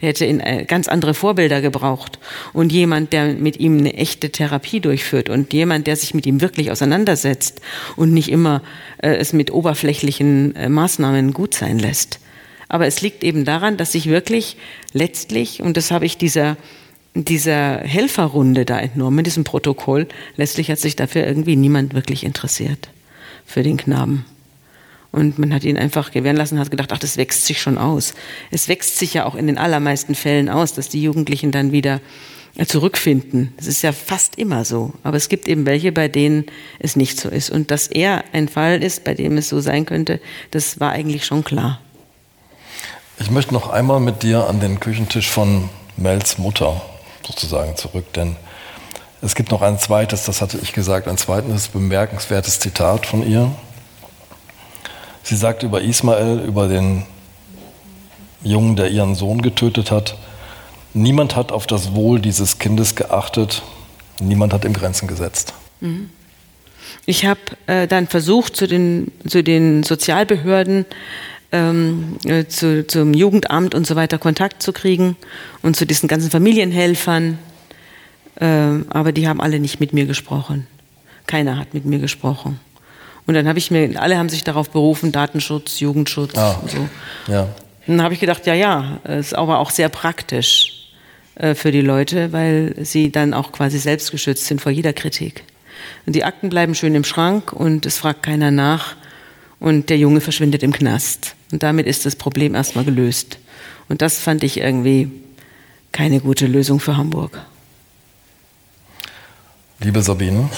Der 0.00 0.08
hätte 0.08 0.24
in, 0.24 0.40
äh, 0.40 0.64
ganz 0.66 0.88
andere 0.88 1.14
Vorbilder 1.14 1.60
gebraucht. 1.60 2.18
Und 2.52 2.72
jemand, 2.72 3.12
der 3.12 3.34
mit 3.34 3.58
ihm 3.60 3.78
eine 3.78 3.94
echte 3.94 4.30
Therapie 4.30 4.80
durchführt 4.80 5.28
und 5.28 5.52
jemand, 5.52 5.86
der 5.86 5.96
sich 5.96 6.14
mit 6.14 6.26
ihm 6.26 6.40
wirklich 6.40 6.70
auseinandersetzt 6.70 7.60
und 7.96 8.12
nicht 8.12 8.30
immer 8.30 8.62
äh, 8.98 9.16
es 9.16 9.32
mit 9.32 9.52
oberflächlichen 9.52 10.56
äh, 10.56 10.68
Maßnahmen 10.68 11.32
gut 11.32 11.54
sein 11.54 11.78
lässt. 11.78 12.20
Aber 12.68 12.86
es 12.86 13.02
liegt 13.02 13.22
eben 13.22 13.44
daran, 13.44 13.76
dass 13.76 13.92
sich 13.92 14.08
wirklich 14.08 14.56
letztlich, 14.92 15.62
und 15.62 15.76
das 15.76 15.90
habe 15.90 16.06
ich 16.06 16.16
dieser, 16.16 16.56
dieser 17.14 17.78
Helferrunde 17.78 18.64
da 18.64 18.78
entnommen, 18.80 19.24
diesem 19.24 19.44
Protokoll, 19.44 20.08
letztlich 20.36 20.70
hat 20.70 20.78
sich 20.78 20.96
dafür 20.96 21.26
irgendwie 21.26 21.56
niemand 21.56 21.94
wirklich 21.94 22.24
interessiert. 22.24 22.88
Für 23.46 23.62
den 23.62 23.76
Knaben. 23.76 24.24
Und 25.14 25.38
man 25.38 25.54
hat 25.54 25.62
ihn 25.62 25.78
einfach 25.78 26.10
gewähren 26.10 26.36
lassen, 26.36 26.58
hat 26.58 26.72
gedacht, 26.72 26.90
ach, 26.92 26.98
das 26.98 27.16
wächst 27.16 27.46
sich 27.46 27.62
schon 27.62 27.78
aus. 27.78 28.14
Es 28.50 28.66
wächst 28.66 28.98
sich 28.98 29.14
ja 29.14 29.26
auch 29.26 29.36
in 29.36 29.46
den 29.46 29.58
allermeisten 29.58 30.16
Fällen 30.16 30.48
aus, 30.48 30.74
dass 30.74 30.88
die 30.88 31.00
Jugendlichen 31.00 31.52
dann 31.52 31.70
wieder 31.70 32.00
äh, 32.56 32.66
zurückfinden. 32.66 33.54
Das 33.56 33.68
ist 33.68 33.82
ja 33.82 33.92
fast 33.92 34.34
immer 34.38 34.64
so. 34.64 34.92
Aber 35.04 35.16
es 35.16 35.28
gibt 35.28 35.46
eben 35.46 35.66
welche, 35.66 35.92
bei 35.92 36.08
denen 36.08 36.46
es 36.80 36.96
nicht 36.96 37.20
so 37.20 37.28
ist. 37.28 37.48
Und 37.50 37.70
dass 37.70 37.86
er 37.86 38.24
ein 38.32 38.48
Fall 38.48 38.82
ist, 38.82 39.04
bei 39.04 39.14
dem 39.14 39.36
es 39.36 39.48
so 39.48 39.60
sein 39.60 39.86
könnte, 39.86 40.20
das 40.50 40.80
war 40.80 40.90
eigentlich 40.90 41.24
schon 41.24 41.44
klar. 41.44 41.78
Ich 43.20 43.30
möchte 43.30 43.54
noch 43.54 43.70
einmal 43.70 44.00
mit 44.00 44.24
dir 44.24 44.48
an 44.48 44.58
den 44.58 44.80
Küchentisch 44.80 45.30
von 45.30 45.68
Mels 45.96 46.38
Mutter 46.38 46.82
sozusagen 47.24 47.76
zurück, 47.76 48.12
denn 48.14 48.34
es 49.22 49.36
gibt 49.36 49.52
noch 49.52 49.62
ein 49.62 49.78
zweites, 49.78 50.24
das 50.24 50.42
hatte 50.42 50.58
ich 50.60 50.72
gesagt, 50.72 51.06
ein 51.06 51.16
zweites 51.16 51.68
bemerkenswertes 51.68 52.58
Zitat 52.58 53.06
von 53.06 53.24
ihr. 53.24 53.52
Sie 55.24 55.36
sagt 55.36 55.62
über 55.62 55.80
Ismael, 55.80 56.40
über 56.46 56.68
den 56.68 57.04
Jungen, 58.42 58.76
der 58.76 58.90
ihren 58.90 59.14
Sohn 59.14 59.40
getötet 59.40 59.90
hat, 59.90 60.18
niemand 60.92 61.34
hat 61.34 61.50
auf 61.50 61.66
das 61.66 61.94
Wohl 61.94 62.20
dieses 62.20 62.58
Kindes 62.58 62.94
geachtet, 62.94 63.62
niemand 64.20 64.52
hat 64.52 64.66
ihm 64.66 64.74
Grenzen 64.74 65.08
gesetzt. 65.08 65.54
Ich 67.06 67.24
habe 67.24 67.40
äh, 67.66 67.86
dann 67.86 68.06
versucht, 68.06 68.54
zu 68.54 68.68
den, 68.68 69.12
zu 69.26 69.42
den 69.42 69.82
Sozialbehörden, 69.82 70.84
ähm, 71.52 72.18
äh, 72.24 72.44
zu, 72.44 72.86
zum 72.86 73.14
Jugendamt 73.14 73.74
und 73.74 73.86
so 73.86 73.96
weiter 73.96 74.18
Kontakt 74.18 74.62
zu 74.62 74.74
kriegen 74.74 75.16
und 75.62 75.74
zu 75.74 75.86
diesen 75.86 76.06
ganzen 76.06 76.30
Familienhelfern. 76.30 77.38
Äh, 78.36 78.46
aber 78.90 79.12
die 79.12 79.26
haben 79.26 79.40
alle 79.40 79.58
nicht 79.58 79.80
mit 79.80 79.94
mir 79.94 80.04
gesprochen. 80.04 80.66
Keiner 81.26 81.58
hat 81.58 81.72
mit 81.72 81.86
mir 81.86 81.98
gesprochen. 81.98 82.60
Und 83.26 83.34
dann 83.34 83.48
habe 83.48 83.58
ich 83.58 83.70
mir, 83.70 84.00
alle 84.00 84.18
haben 84.18 84.28
sich 84.28 84.44
darauf 84.44 84.70
berufen, 84.70 85.12
Datenschutz, 85.12 85.80
Jugendschutz 85.80 86.36
Ah, 86.36 86.58
und 86.60 86.70
so. 86.70 86.88
Ja. 87.26 87.48
Dann 87.86 88.02
habe 88.02 88.14
ich 88.14 88.20
gedacht, 88.20 88.46
ja, 88.46 88.54
ja, 88.54 88.98
ist 89.04 89.34
aber 89.34 89.58
auch 89.58 89.70
sehr 89.70 89.88
praktisch 89.88 90.90
äh, 91.36 91.54
für 91.54 91.72
die 91.72 91.80
Leute, 91.80 92.32
weil 92.32 92.74
sie 92.82 93.10
dann 93.10 93.34
auch 93.34 93.52
quasi 93.52 93.78
selbst 93.78 94.10
geschützt 94.10 94.46
sind 94.46 94.60
vor 94.60 94.72
jeder 94.72 94.92
Kritik. 94.92 95.44
Und 96.06 96.14
die 96.14 96.24
Akten 96.24 96.50
bleiben 96.50 96.74
schön 96.74 96.94
im 96.94 97.04
Schrank 97.04 97.52
und 97.52 97.86
es 97.86 97.98
fragt 97.98 98.22
keiner 98.22 98.50
nach 98.50 98.94
und 99.58 99.90
der 99.90 99.98
Junge 99.98 100.20
verschwindet 100.20 100.62
im 100.62 100.72
Knast. 100.72 101.34
Und 101.50 101.62
damit 101.62 101.86
ist 101.86 102.04
das 102.06 102.16
Problem 102.16 102.54
erstmal 102.54 102.84
gelöst. 102.84 103.38
Und 103.88 104.02
das 104.02 104.18
fand 104.18 104.42
ich 104.42 104.58
irgendwie 104.58 105.10
keine 105.92 106.20
gute 106.20 106.46
Lösung 106.46 106.80
für 106.80 106.96
Hamburg. 106.96 107.40
Liebe 109.80 110.02
Sabine, 110.02 110.48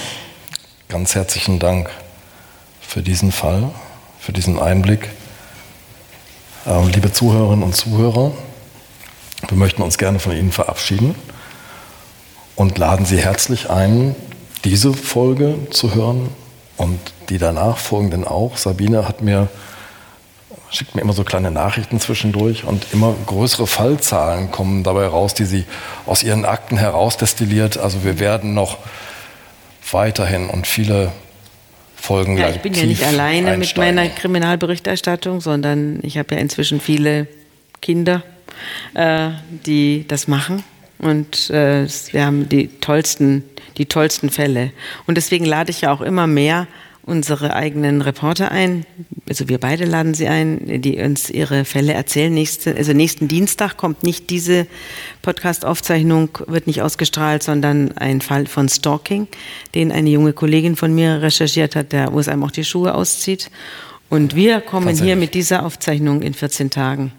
ganz 0.89 1.15
herzlichen 1.15 1.59
Dank 1.59 1.89
für 2.87 3.01
diesen 3.01 3.33
Fall, 3.33 3.69
für 4.17 4.31
diesen 4.31 4.57
Einblick. 4.59 5.09
Ähm, 6.65 6.87
liebe 6.87 7.11
Zuhörerinnen 7.11 7.63
und 7.63 7.75
Zuhörer, 7.75 8.31
wir 9.47 9.57
möchten 9.57 9.81
uns 9.81 9.97
gerne 9.97 10.19
von 10.19 10.31
Ihnen 10.31 10.53
verabschieden 10.53 11.13
und 12.55 12.77
laden 12.77 13.05
Sie 13.05 13.17
herzlich 13.17 13.69
ein, 13.69 14.15
diese 14.63 14.93
Folge 14.93 15.57
zu 15.69 15.93
hören 15.93 16.29
und 16.77 16.99
die 17.29 17.37
danach 17.37 17.77
folgenden 17.77 18.25
auch. 18.25 18.57
Sabine 18.57 19.07
hat 19.07 19.21
mir 19.21 19.49
schickt 20.69 20.95
mir 20.95 21.01
immer 21.01 21.13
so 21.13 21.23
kleine 21.23 21.51
Nachrichten 21.51 21.99
zwischendurch 21.99 22.65
und 22.65 22.87
immer 22.91 23.15
größere 23.25 23.67
Fallzahlen 23.67 24.51
kommen 24.51 24.83
dabei 24.83 25.07
raus, 25.07 25.33
die 25.33 25.45
sie 25.45 25.65
aus 26.05 26.23
ihren 26.23 26.43
Akten 26.43 26.77
herausdestilliert. 26.77 27.77
Also 27.77 28.03
wir 28.03 28.19
werden 28.19 28.53
noch 28.53 28.77
weiterhin 29.91 30.49
und 30.49 30.67
viele 30.67 31.11
Folgen 31.99 32.37
Ja, 32.37 32.49
ich 32.49 32.59
bin 32.59 32.73
ja 32.73 32.85
nicht 32.85 33.03
alleine 33.03 33.51
mit 33.51 33.61
einsteigen. 33.69 33.95
meiner 33.95 34.09
Kriminalberichterstattung, 34.09 35.41
sondern 35.41 35.99
ich 36.03 36.17
habe 36.17 36.35
ja 36.35 36.41
inzwischen 36.41 36.79
viele 36.79 37.27
Kinder, 37.81 38.23
äh, 38.93 39.29
die 39.65 40.05
das 40.07 40.27
machen. 40.27 40.63
Und 40.99 41.49
äh, 41.49 41.87
wir 42.11 42.25
haben 42.25 42.49
die 42.49 42.67
tollsten, 42.79 43.43
die 43.77 43.85
tollsten 43.85 44.29
Fälle. 44.29 44.71
Und 45.05 45.15
deswegen 45.15 45.45
lade 45.45 45.71
ich 45.71 45.81
ja 45.81 45.91
auch 45.91 46.01
immer 46.01 46.27
mehr 46.27 46.67
unsere 47.07 47.55
eigenen 47.55 48.01
Reporter 48.01 48.51
ein. 48.51 48.85
Also 49.29 49.47
wir 49.47 49.59
beide 49.59 49.85
laden 49.85 50.13
sie 50.13 50.27
ein, 50.27 50.81
die 50.81 50.99
uns 50.99 51.29
ihre 51.29 51.63
Fälle 51.63 51.93
erzählen. 51.93 52.33
Nächste, 52.33 52.75
also 52.75 52.91
nächsten 52.91 53.29
Dienstag 53.29 53.77
kommt 53.77 54.03
nicht 54.03 54.29
diese 54.29 54.67
Podcast-Aufzeichnung, 55.21 56.37
wird 56.47 56.67
nicht 56.67 56.81
ausgestrahlt, 56.81 57.43
sondern 57.43 57.97
ein 57.97 58.19
Fall 58.19 58.45
von 58.45 58.67
Stalking, 58.67 59.27
den 59.73 59.93
eine 59.93 60.09
junge 60.09 60.33
Kollegin 60.33 60.75
von 60.75 60.93
mir 60.93 61.21
recherchiert 61.21 61.77
hat, 61.77 61.93
der, 61.93 62.11
wo 62.11 62.19
es 62.19 62.27
einem 62.27 62.43
auch 62.43 62.51
die 62.51 62.65
Schuhe 62.65 62.93
auszieht. 62.93 63.49
Und 64.09 64.35
wir 64.35 64.59
kommen 64.59 64.95
hier 65.01 65.15
mit 65.15 65.33
dieser 65.33 65.65
Aufzeichnung 65.65 66.21
in 66.21 66.33
14 66.33 66.69
Tagen. 66.69 67.13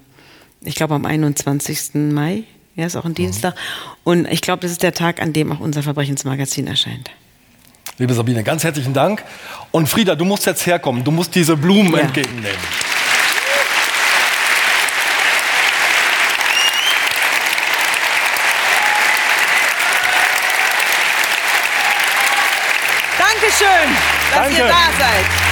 Ich 0.64 0.74
glaube 0.74 0.94
am 0.94 1.06
21. 1.06 1.94
Mai. 1.94 2.44
Ja, 2.76 2.84
ist 2.84 2.96
auch 2.96 3.06
ein 3.06 3.14
Dienstag. 3.14 3.54
Und 4.04 4.30
ich 4.30 4.42
glaube, 4.42 4.60
das 4.60 4.70
ist 4.70 4.82
der 4.82 4.92
Tag, 4.92 5.20
an 5.22 5.32
dem 5.32 5.50
auch 5.50 5.60
unser 5.60 5.82
Verbrechensmagazin 5.82 6.66
erscheint. 6.66 7.10
Liebe 7.98 8.14
Sabine, 8.14 8.44
ganz 8.44 8.62
herzlichen 8.62 8.94
Dank. 8.94 9.24
Und 9.72 9.88
Frieda, 9.88 10.14
du 10.14 10.24
musst 10.24 10.46
jetzt 10.46 10.64
herkommen. 10.66 11.02
Du 11.02 11.10
musst 11.10 11.34
diese 11.34 11.56
Blumen 11.56 11.92
Ja. 11.94 12.00
entgegennehmen. 12.00 12.56
Dankeschön, 23.18 23.88
dass 24.30 24.40
Danke. 24.44 24.56
ihr 24.56 24.66
da 24.68 24.90
seid. 24.98 25.47